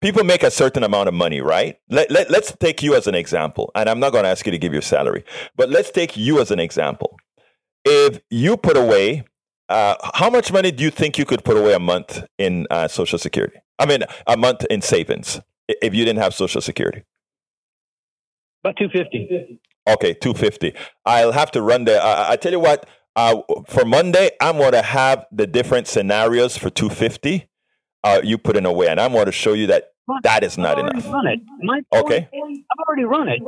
people 0.00 0.24
make 0.24 0.42
a 0.42 0.50
certain 0.50 0.82
amount 0.82 1.08
of 1.08 1.14
money, 1.14 1.40
right? 1.40 1.78
Let, 1.88 2.10
let, 2.10 2.30
let's 2.30 2.52
take 2.56 2.82
you 2.82 2.94
as 2.94 3.06
an 3.06 3.14
example. 3.14 3.70
And 3.74 3.88
I'm 3.88 4.00
not 4.00 4.12
going 4.12 4.24
to 4.24 4.30
ask 4.30 4.44
you 4.46 4.52
to 4.52 4.58
give 4.58 4.72
your 4.72 4.82
salary, 4.82 5.24
but 5.56 5.70
let's 5.70 5.90
take 5.90 6.16
you 6.16 6.40
as 6.40 6.50
an 6.50 6.60
example. 6.60 7.18
If 7.84 8.20
you 8.30 8.56
put 8.56 8.76
away, 8.76 9.24
uh, 9.68 9.96
how 10.14 10.30
much 10.30 10.52
money 10.52 10.70
do 10.70 10.82
you 10.82 10.90
think 10.90 11.18
you 11.18 11.24
could 11.24 11.44
put 11.44 11.56
away 11.56 11.74
a 11.74 11.78
month 11.78 12.22
in 12.38 12.66
uh, 12.70 12.88
Social 12.88 13.18
Security? 13.18 13.58
I 13.78 13.86
mean, 13.86 14.02
a 14.26 14.36
month 14.36 14.64
in 14.68 14.82
savings 14.82 15.40
if 15.68 15.94
you 15.94 16.04
didn't 16.04 16.22
have 16.22 16.34
Social 16.34 16.60
Security? 16.60 17.04
About 18.62 18.76
250. 18.76 19.60
Okay, 19.88 20.14
250. 20.14 20.74
I'll 21.06 21.32
have 21.32 21.50
to 21.52 21.62
run 21.62 21.84
the. 21.84 22.02
Uh, 22.04 22.26
I 22.28 22.36
tell 22.36 22.52
you 22.52 22.60
what, 22.60 22.86
uh, 23.16 23.36
for 23.66 23.84
Monday, 23.84 24.30
I'm 24.40 24.58
going 24.58 24.72
to 24.72 24.82
have 24.82 25.24
the 25.32 25.46
different 25.46 25.86
scenarios 25.86 26.58
for 26.58 26.68
250 26.68 27.48
uh, 28.04 28.20
you 28.22 28.38
put 28.38 28.56
in 28.56 28.66
away, 28.66 28.88
and 28.88 29.00
I'm 29.00 29.12
going 29.12 29.26
to 29.26 29.32
show 29.32 29.52
you 29.52 29.66
that 29.68 29.89
that 30.22 30.42
is 30.42 30.58
not 30.58 30.78
enough. 30.78 31.06
Run 31.12 31.26
it. 31.26 31.40
My 31.62 31.80
point, 31.92 32.04
okay. 32.04 32.28
I've 32.32 32.86
already 32.86 33.04
run 33.04 33.28
it. 33.28 33.42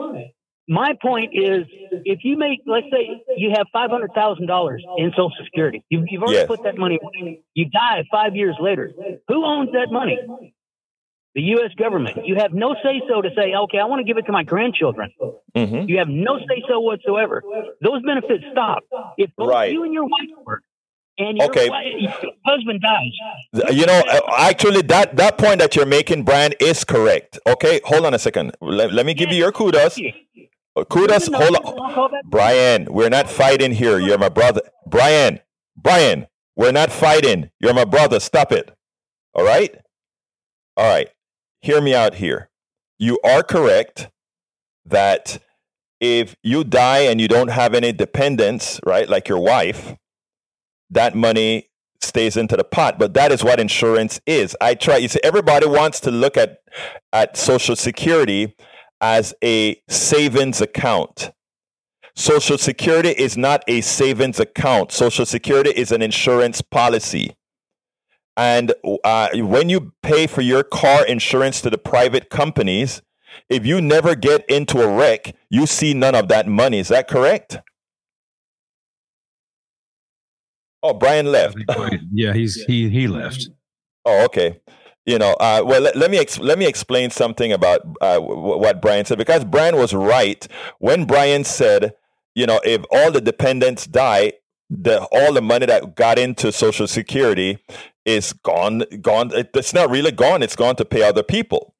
My 0.69 0.95
point 1.01 1.33
is, 1.35 1.67
if 2.05 2.21
you 2.23 2.37
make, 2.39 2.61
let's 2.67 2.87
say, 2.91 3.23
you 3.37 3.51
have 3.57 3.67
five 3.73 3.91
hundred 3.91 4.13
thousand 4.15 4.47
dollars 4.47 4.85
in 4.97 5.11
Social 5.11 5.33
Security, 5.45 5.85
you've, 5.89 6.05
you've 6.09 6.23
already 6.23 6.39
yes. 6.39 6.47
put 6.47 6.63
that 6.65 6.79
money. 6.79 6.99
You 7.55 7.69
die 7.69 8.05
five 8.11 8.37
years 8.37 8.57
later. 8.61 8.93
Who 9.29 9.45
owns 9.45 9.71
that 9.73 9.89
money? 9.91 10.19
The 11.35 11.41
U.S. 11.41 11.71
government. 11.79 12.27
You 12.27 12.37
have 12.37 12.53
no 12.53 12.75
say 12.83 13.01
so 13.09 13.23
to 13.23 13.31
say, 13.35 13.55
okay, 13.55 13.79
I 13.79 13.87
want 13.87 14.01
to 14.01 14.05
give 14.05 14.19
it 14.19 14.27
to 14.27 14.33
my 14.33 14.45
grandchildren. 14.45 15.13
Mm-hmm. 15.57 15.89
You 15.89 15.99
have 15.99 16.09
no 16.09 16.39
say 16.39 16.63
so 16.69 16.81
whatsoever. 16.81 17.43
Those 17.81 18.03
benefits 18.03 18.45
stop 18.53 18.85
if 19.17 19.31
both 19.37 19.49
right. 19.49 19.73
you 19.73 19.83
and 19.83 19.95
your 19.95 20.05
wife 20.05 20.29
work 20.45 20.63
and 21.29 21.39
your, 21.39 21.47
okay. 21.47 21.69
wife, 21.69 22.23
your 22.23 22.33
husband 22.45 22.83
dies. 22.83 23.75
You 23.75 23.87
know, 23.87 24.03
uh, 24.09 24.21
actually, 24.39 24.83
that 24.83 25.17
that 25.17 25.39
point 25.39 25.59
that 25.61 25.77
you're 25.77 25.87
making, 25.87 26.25
Brian, 26.25 26.53
is 26.61 26.85
correct. 26.85 27.39
Okay, 27.47 27.81
hold 27.85 28.07
on 28.07 28.15
a 28.15 28.19
second. 28.19 28.53
Let, 28.61 28.93
let 28.93 29.07
me 29.07 29.15
give 29.15 29.31
you 29.31 29.37
your 29.37 29.53
kudos. 29.53 29.99
Uh, 30.77 30.85
kudos. 30.85 31.29
Hold 31.33 31.57
on, 31.57 32.11
Brian. 32.25 32.87
We're 32.91 33.11
not 33.11 33.29
fighting 33.29 33.73
here. 33.73 33.99
You're 33.99 34.19
my 34.19 34.29
brother, 34.29 34.63
Brian. 34.87 35.41
Brian, 35.77 36.27
we're 36.57 36.73
not 36.73 36.93
fighting. 36.93 37.51
You're 37.61 37.75
my 37.75 37.85
brother. 37.85 38.21
Stop 38.21 38.53
it. 38.53 38.71
All 39.35 39.45
right. 39.45 39.75
All 40.77 40.89
right. 40.89 41.09
Hear 41.61 41.81
me 41.81 41.95
out 41.95 42.15
here. 42.15 42.51
You 42.99 43.19
are 43.25 43.43
correct 43.43 44.11
that 44.85 45.39
if 46.01 46.37
you 46.43 46.65
die 46.65 47.01
and 47.01 47.21
you 47.21 47.29
don't 47.29 47.49
have 47.49 47.75
any 47.75 47.93
dependents, 47.93 48.81
right, 48.85 49.09
like 49.09 49.29
your 49.29 49.39
wife, 49.39 49.95
that 50.93 51.15
money 51.15 51.71
stays 52.01 52.37
into 52.37 52.57
the 52.57 52.65
pot 52.65 52.99
but 52.99 53.15
that 53.15 53.33
is 53.33 53.45
what 53.45 53.61
insurance 53.61 54.21
is. 54.27 54.57
I 54.61 54.75
try 54.75 54.97
you 54.99 55.09
see 55.09 55.21
everybody 55.23 55.67
wants 55.67 56.01
to 56.01 56.11
look 56.11 56.37
at 56.37 56.59
at 57.13 57.37
social 57.37 57.77
security 57.77 58.57
as 59.01 59.35
a 59.43 59.81
savings 59.89 60.61
account. 60.61 61.33
Social 62.15 62.59
security 62.59 63.11
is 63.11 63.37
not 63.37 63.65
a 63.67 63.81
savings 63.81 64.39
account. 64.39 64.93
Social 64.93 65.25
security 65.25 65.71
is 65.71 65.93
an 65.93 66.03
insurance 66.03 66.61
policy. 66.61 67.35
And 68.37 68.73
uh, 69.05 69.29
when 69.35 69.69
you 69.69 69.93
pay 70.03 70.27
for 70.27 70.41
your 70.41 70.63
car 70.63 71.07
insurance 71.07 71.61
to 71.63 71.71
the 71.71 71.79
private 71.79 72.31
companies 72.31 73.03
if 73.49 73.65
you 73.65 73.81
never 73.81 74.15
get 74.15 74.45
into 74.49 74.81
a 74.83 74.95
wreck 74.95 75.35
you 75.49 75.67
see 75.67 75.95
none 75.95 76.15
of 76.15 76.29
that 76.29 76.49
money. 76.49 76.79
Is 76.79 76.89
that 76.89 77.09
correct 77.09 77.59
Oh, 80.83 80.95
Brian 80.95 81.27
left. 81.27 81.57
yeah, 82.13 82.33
he's 82.33 82.63
he 82.65 82.89
he 82.89 83.07
left. 83.07 83.49
Oh, 84.05 84.25
okay. 84.25 84.61
You 85.05 85.19
know, 85.19 85.33
uh, 85.41 85.63
well, 85.65 85.81
let, 85.81 85.97
let 85.97 86.11
me 86.11 86.19
ex- 86.19 86.39
let 86.39 86.59
me 86.59 86.67
explain 86.67 87.11
something 87.11 87.53
about 87.53 87.81
uh, 88.01 88.15
w- 88.15 88.59
what 88.59 88.81
Brian 88.81 89.05
said 89.05 89.19
because 89.19 89.45
Brian 89.45 89.77
was 89.77 89.93
right 89.95 90.47
when 90.79 91.07
Brian 91.07 91.43
said, 91.45 91.95
you 92.35 92.47
know, 92.47 92.61
if 92.65 92.85
all 92.91 93.11
the 93.11 93.21
dependents 93.21 93.87
die, 93.87 94.35
the 94.71 95.03
all 95.13 95.33
the 95.33 95.43
money 95.43 95.67
that 95.67 95.97
got 95.97 96.19
into 96.19 96.53
Social 96.53 96.87
Security 96.87 97.59
is 98.05 98.33
gone 98.33 98.83
gone 99.01 99.31
it's 99.33 99.73
not 99.73 99.89
really 99.89 100.11
gone 100.11 100.43
it's 100.43 100.57
gone 100.57 100.75
to 100.75 100.85
pay 100.85 101.03
other 101.03 101.23
people 101.23 101.75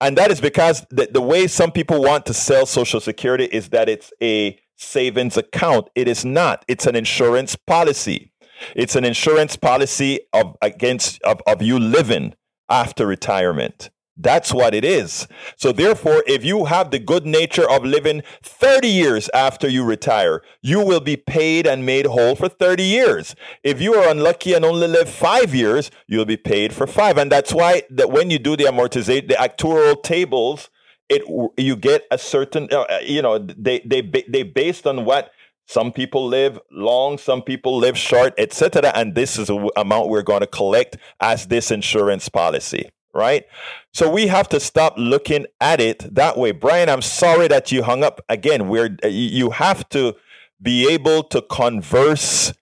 and 0.00 0.16
that 0.16 0.30
is 0.30 0.40
because 0.40 0.86
the, 0.90 1.06
the 1.12 1.20
way 1.20 1.46
some 1.46 1.70
people 1.70 2.00
want 2.02 2.24
to 2.24 2.32
sell 2.32 2.64
social 2.64 2.98
security 2.98 3.44
is 3.44 3.68
that 3.68 3.88
it's 3.88 4.10
a 4.22 4.58
savings 4.76 5.36
account 5.36 5.88
it 5.94 6.08
is 6.08 6.24
not 6.24 6.64
it's 6.66 6.86
an 6.86 6.96
insurance 6.96 7.56
policy 7.56 8.32
it's 8.74 8.96
an 8.96 9.04
insurance 9.04 9.56
policy 9.56 10.20
of 10.32 10.56
against 10.62 11.22
of, 11.22 11.40
of 11.46 11.62
you 11.62 11.78
living 11.78 12.34
after 12.68 13.06
retirement. 13.06 13.90
That's 14.18 14.52
what 14.52 14.74
it 14.74 14.84
is. 14.84 15.28
So 15.56 15.72
therefore, 15.72 16.24
if 16.26 16.42
you 16.42 16.64
have 16.64 16.90
the 16.90 16.98
good 16.98 17.26
nature 17.26 17.68
of 17.68 17.84
living 17.84 18.22
30 18.42 18.88
years 18.88 19.28
after 19.34 19.68
you 19.68 19.84
retire, 19.84 20.40
you 20.62 20.80
will 20.80 21.00
be 21.00 21.16
paid 21.16 21.66
and 21.66 21.84
made 21.84 22.06
whole 22.06 22.34
for 22.34 22.48
30 22.48 22.82
years. 22.82 23.36
If 23.62 23.80
you 23.80 23.94
are 23.94 24.08
unlucky 24.08 24.54
and 24.54 24.64
only 24.64 24.88
live 24.88 25.10
5 25.10 25.54
years, 25.54 25.90
you'll 26.06 26.24
be 26.24 26.38
paid 26.38 26.72
for 26.72 26.86
5. 26.86 27.18
And 27.18 27.30
that's 27.30 27.52
why 27.52 27.82
that 27.90 28.10
when 28.10 28.30
you 28.30 28.38
do 28.38 28.56
the 28.56 28.64
amortization 28.64 29.28
the 29.28 29.34
actuarial 29.34 30.02
tables, 30.02 30.70
it 31.08 31.22
you 31.56 31.76
get 31.76 32.02
a 32.10 32.18
certain 32.18 32.68
uh, 32.72 32.84
you 33.02 33.22
know 33.22 33.38
they 33.38 33.80
they 33.84 34.00
they 34.00 34.42
based 34.42 34.86
on 34.86 35.04
what 35.04 35.30
some 35.66 35.92
people 35.92 36.26
live 36.26 36.60
long, 36.70 37.18
some 37.18 37.42
people 37.42 37.76
live 37.76 37.98
short, 37.98 38.34
etc. 38.38 38.92
And 38.94 39.14
this 39.14 39.36
is 39.36 39.48
the 39.48 39.70
amount 39.76 40.08
we're 40.08 40.22
going 40.22 40.40
to 40.40 40.46
collect 40.46 40.96
as 41.20 41.46
this 41.48 41.72
insurance 41.72 42.28
policy, 42.28 42.88
right? 43.12 43.44
So 43.92 44.08
we 44.08 44.28
have 44.28 44.48
to 44.50 44.60
stop 44.60 44.94
looking 44.96 45.46
at 45.60 45.80
it 45.80 46.14
that 46.14 46.38
way. 46.38 46.52
Brian, 46.52 46.88
I'm 46.88 47.02
sorry 47.02 47.48
that 47.48 47.72
you 47.72 47.82
hung 47.82 48.04
up 48.04 48.20
again. 48.28 48.68
We're 48.68 48.96
you 49.04 49.50
have 49.50 49.88
to 49.90 50.14
be 50.62 50.88
able 50.88 51.24
to 51.24 51.42
converse 51.42 52.52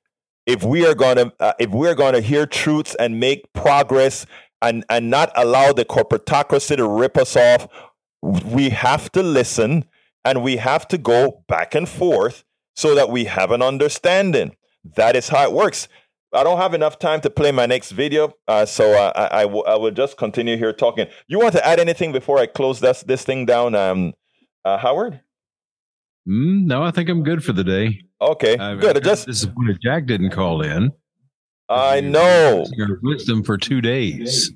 if 0.47 0.63
we 0.63 0.87
are 0.87 0.95
going 0.95 1.17
to 1.17 1.33
uh, 1.41 1.53
if 1.59 1.71
we're 1.71 1.95
going 1.95 2.15
to 2.15 2.21
hear 2.21 2.47
truths 2.47 2.97
and 2.99 3.21
make 3.21 3.53
progress 3.53 4.25
and 4.63 4.83
and 4.89 5.11
not 5.11 5.31
allow 5.37 5.75
the 5.75 5.85
corporatocracy 5.85 6.79
to 6.79 6.89
rip 6.89 7.19
us 7.19 7.37
off. 7.37 7.69
We 8.23 8.71
have 8.71 9.13
to 9.13 9.23
listen 9.23 9.85
and 10.25 10.43
we 10.43 10.57
have 10.57 10.89
to 10.89 10.97
go 10.97 11.45
back 11.47 11.75
and 11.75 11.87
forth 11.87 12.45
so 12.75 12.95
that 12.95 13.11
we 13.11 13.25
have 13.25 13.51
an 13.51 13.63
understanding. 13.63 14.57
That 14.97 15.17
is 15.17 15.29
how 15.29 15.45
it 15.45 15.53
works. 15.53 15.89
I 16.33 16.43
don't 16.43 16.59
have 16.59 16.75
enough 16.75 16.99
time 16.99 17.21
to 17.21 17.31
play 17.31 17.53
my 17.53 17.67
next 17.67 17.93
video, 17.93 18.35
uh, 18.49 18.67
so 18.67 18.93
uh, 18.93 19.13
I, 19.15 19.41
I, 19.41 19.43
w- 19.43 19.63
I 19.65 19.77
will 19.77 19.93
just 19.93 20.17
continue 20.17 20.57
here 20.57 20.73
talking. 20.73 21.07
You 21.29 21.39
want 21.39 21.53
to 21.53 21.65
add 21.65 21.79
anything 21.79 22.11
before 22.11 22.39
I 22.39 22.47
close 22.47 22.81
this, 22.81 23.03
this 23.05 23.25
thing 23.25 23.47
down, 23.47 23.77
um, 23.77 24.15
uh, 24.65 24.79
Howard? 24.79 25.21
Mm, 26.29 26.65
no, 26.65 26.83
I 26.83 26.91
think 26.91 27.09
I'm 27.09 27.23
good 27.23 27.45
for 27.45 27.53
the 27.53 27.63
day. 27.63 28.01
Okay, 28.21 28.59
i 28.59 28.75
good. 28.75 28.97
I'm 28.97 29.03
just 29.03 29.27
disappointed 29.27 29.79
Jack 29.81 30.07
didn't 30.07 30.31
call 30.31 30.63
in. 30.63 30.91
I 31.69 32.01
know. 32.01 32.65
Wisdom 33.03 33.45
for 33.45 33.57
two 33.57 33.81
days. 33.81 34.51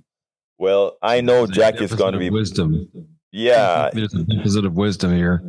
Well, 0.58 0.98
I 1.00 1.20
know 1.20 1.46
Jack 1.46 1.80
is 1.80 1.94
going 1.94 2.14
to 2.14 2.18
be 2.18 2.30
wisdom. 2.30 2.88
Yeah, 3.30 3.90
there's 3.92 4.14
a 4.14 4.24
deposit 4.24 4.64
of 4.64 4.74
wisdom 4.74 5.14
here. 5.14 5.42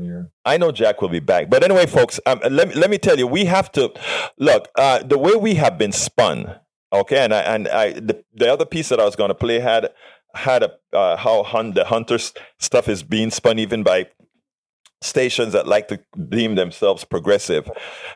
I 0.46 0.58
know 0.58 0.72
Jack 0.72 1.02
will 1.02 1.10
be 1.10 1.20
back, 1.20 1.50
but 1.50 1.64
anyway, 1.64 1.86
folks, 1.86 2.20
um, 2.26 2.40
let 2.50 2.70
me 2.70 2.76
let 2.76 2.90
me 2.90 2.98
tell 2.98 3.18
you, 3.18 3.26
we 3.26 3.46
have 3.46 3.72
to 3.74 3.94
look 4.38 4.68
uh, 4.76 5.04
the 5.04 5.18
way 5.18 5.36
we 5.36 5.56
have 5.56 5.78
been 5.78 5.92
spun. 5.92 6.56
Okay, 6.92 7.18
and 7.20 7.34
I, 7.34 7.40
and 7.42 7.68
I 7.68 7.94
the, 7.94 8.24
the 8.34 8.52
other 8.52 8.66
piece 8.66 8.90
that 8.90 9.00
I 9.00 9.06
was 9.06 9.16
going 9.16 9.30
to 9.30 9.36
play 9.36 9.60
had 9.60 9.90
had 10.36 10.64
a 10.64 10.72
uh, 10.96 11.18
how 11.18 11.44
hun- 11.44 11.74
the 11.74 11.86
hunter 11.86 12.18
stuff 12.58 12.90
is 12.90 13.02
being 13.04 13.32
spun 13.32 13.60
even 13.60 13.84
by 13.84 14.08
stations 15.02 15.54
that 15.54 15.68
like 15.68 15.88
to 15.88 16.00
deem 16.30 16.56
themselves 16.56 17.04
progressive. 17.06 17.70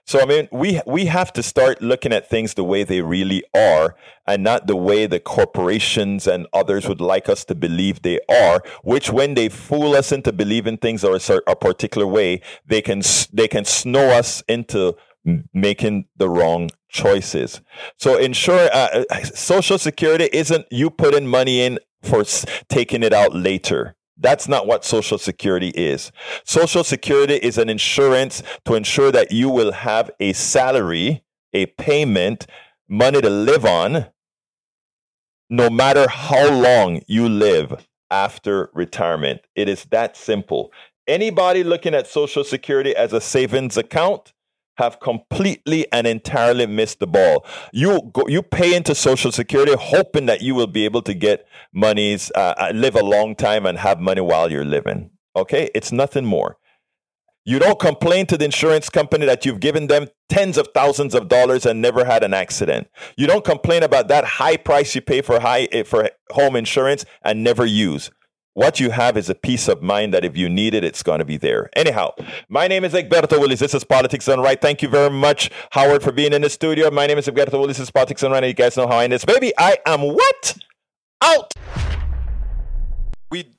So 0.06 0.20
I 0.20 0.26
mean, 0.26 0.48
we 0.52 0.82
we 0.86 1.06
have 1.06 1.32
to 1.34 1.44
start 1.44 1.82
looking 1.82 2.12
at 2.14 2.30
things 2.30 2.54
the 2.54 2.64
way 2.64 2.84
they 2.84 3.02
really 3.02 3.44
are 3.56 3.96
and 4.28 4.44
not 4.44 4.68
the 4.68 4.76
way 4.76 5.06
the 5.06 5.20
corporations 5.20 6.28
and 6.28 6.48
others 6.54 6.88
would 6.88 7.02
like 7.02 7.30
us 7.30 7.46
to 7.46 7.56
believe 7.56 8.02
they 8.02 8.20
are, 8.30 8.62
which 8.84 9.10
when 9.10 9.34
they 9.34 9.50
fool 9.50 9.96
us 9.96 10.12
into 10.12 10.32
believing 10.32 10.78
things 10.78 11.04
are 11.04 11.16
a, 11.16 11.52
a 11.52 11.56
particular 11.56 12.08
way, 12.08 12.42
they 12.66 12.82
can 12.82 13.02
they 13.32 13.48
can 13.48 13.66
snow 13.66 14.10
us 14.10 14.44
into 14.48 14.96
making 15.54 16.06
the 16.18 16.30
wrong 16.30 16.70
choices. 16.90 17.62
So 17.98 18.18
ensure 18.18 18.70
uh, 18.74 19.04
uh 19.10 19.24
social 19.24 19.78
security 19.78 20.30
isn't 20.34 20.66
you 20.70 20.90
putting 20.90 21.28
money 21.28 21.62
in 21.62 21.80
for 22.02 22.26
taking 22.68 23.04
it 23.04 23.14
out 23.14 23.34
later. 23.34 23.96
That's 24.24 24.48
not 24.48 24.66
what 24.66 24.86
Social 24.86 25.20
Security 25.20 25.70
is. 25.70 26.12
Social 26.46 26.84
Security 26.84 27.36
is 27.36 27.58
an 27.60 27.70
insurance 27.70 28.42
to 28.66 28.74
ensure 28.74 29.12
that 29.12 29.32
you 29.32 29.50
will 29.50 29.74
have 29.74 30.10
a 30.20 30.34
salary, 30.34 31.24
a 31.54 31.68
payment, 31.68 32.48
money 32.88 33.22
to 33.22 33.30
live 33.30 33.66
on, 33.66 34.08
no 35.50 35.70
matter 35.70 36.08
how 36.10 36.52
long 36.52 37.02
you 37.06 37.30
live 37.30 37.86
after 38.10 38.72
retirement. 38.74 39.42
It 39.56 39.70
is 39.70 39.86
that 39.92 40.18
simple. 40.18 40.72
Anybody 41.06 41.64
looking 41.64 41.94
at 41.94 42.08
Social 42.08 42.44
Security 42.44 42.96
as 42.96 43.14
a 43.14 43.22
savings 43.22 43.78
account 43.78 44.33
have 44.78 45.00
completely 45.00 45.92
and 45.92 46.08
entirely 46.08 46.66
missed 46.66 47.00
the 47.00 47.08
ball. 47.08 47.46
You 47.72 48.12
go, 48.14 48.28
you 48.28 48.42
pay 48.42 48.76
into 48.76 48.96
Social 48.96 49.32
Security 49.32 49.74
hoping 49.80 50.26
that 50.26 50.42
you 50.42 50.56
will 50.56 50.68
be 50.68 50.86
able 50.86 51.02
to 51.04 51.14
get 51.14 51.48
monies, 51.74 52.32
uh, 52.36 52.54
uh, 52.58 52.72
live 52.74 52.96
a 52.96 53.04
long 53.04 53.36
time, 53.36 53.66
and 53.66 53.78
have 53.78 54.00
money 54.00 54.22
while 54.22 54.52
you're 54.52 54.66
living. 54.66 55.12
Okay, 55.36 55.70
it's 55.74 55.92
nothing 55.92 56.26
more. 56.26 56.58
You 57.46 57.60
don't 57.60 57.80
complain 57.80 58.26
to 58.28 58.38
the 58.38 58.46
insurance 58.46 58.90
company 58.90 59.26
that 59.26 59.46
you've 59.46 59.60
given 59.60 59.88
them 59.88 60.08
tens 60.30 60.58
of 60.58 60.70
thousands 60.74 61.14
of 61.14 61.28
dollars 61.28 61.66
and 61.66 61.82
never 61.82 62.06
had 62.06 62.24
an 62.24 62.34
accident. 62.34 62.88
You 63.18 63.28
don't 63.28 63.44
complain 63.44 63.84
about 63.84 64.08
that 64.08 64.24
high 64.24 64.56
price 64.56 64.96
you 64.96 65.02
pay 65.02 65.22
for 65.22 65.42
high 65.42 65.68
eh, 65.74 65.84
for 65.84 66.10
home 66.32 66.56
insurance 66.56 67.04
and 67.22 67.44
never 67.44 67.66
use. 67.66 68.12
What 68.56 68.80
you 68.80 68.92
have 68.92 69.18
is 69.18 69.32
a 69.32 69.36
peace 69.36 69.68
of 69.68 69.82
mind 69.82 70.14
that 70.14 70.24
if 70.24 70.38
you 70.38 70.48
need 70.48 70.76
it, 70.76 70.84
it's 70.84 71.02
going 71.02 71.18
to 71.18 71.26
be 71.26 71.38
there. 71.38 71.72
Anyhow, 71.76 72.14
my 72.50 72.68
name 72.68 72.84
is 72.84 72.94
Egberto 72.94 73.40
Willies. 73.40 73.60
This 73.60 73.74
is 73.74 73.84
Politics 73.84 74.26
Done 74.26 74.42
Right. 74.42 74.62
Thank 74.62 74.84
you 74.84 74.90
very 74.90 75.10
much, 75.10 75.50
Howard, 75.72 76.04
for 76.04 76.12
being 76.12 76.34
in 76.34 76.44
the 76.44 76.52
studio. 76.52 76.92
My 76.92 77.08
name 77.08 77.18
is 77.18 77.26
Egberto 77.26 77.54
Willies. 77.54 77.78
This 77.78 77.86
is 77.86 77.92
Politics 77.92 78.22
Done 78.22 78.32
Right. 78.32 78.44
You 78.44 78.54
guys 78.54 78.78
know 78.78 78.88
how 78.88 78.98
I 78.98 79.06
end 79.06 79.14
this. 79.14 79.26
Baby, 79.26 79.54
I 79.58 79.78
am 79.88 80.02
what? 80.02 80.58
Out 81.24 81.52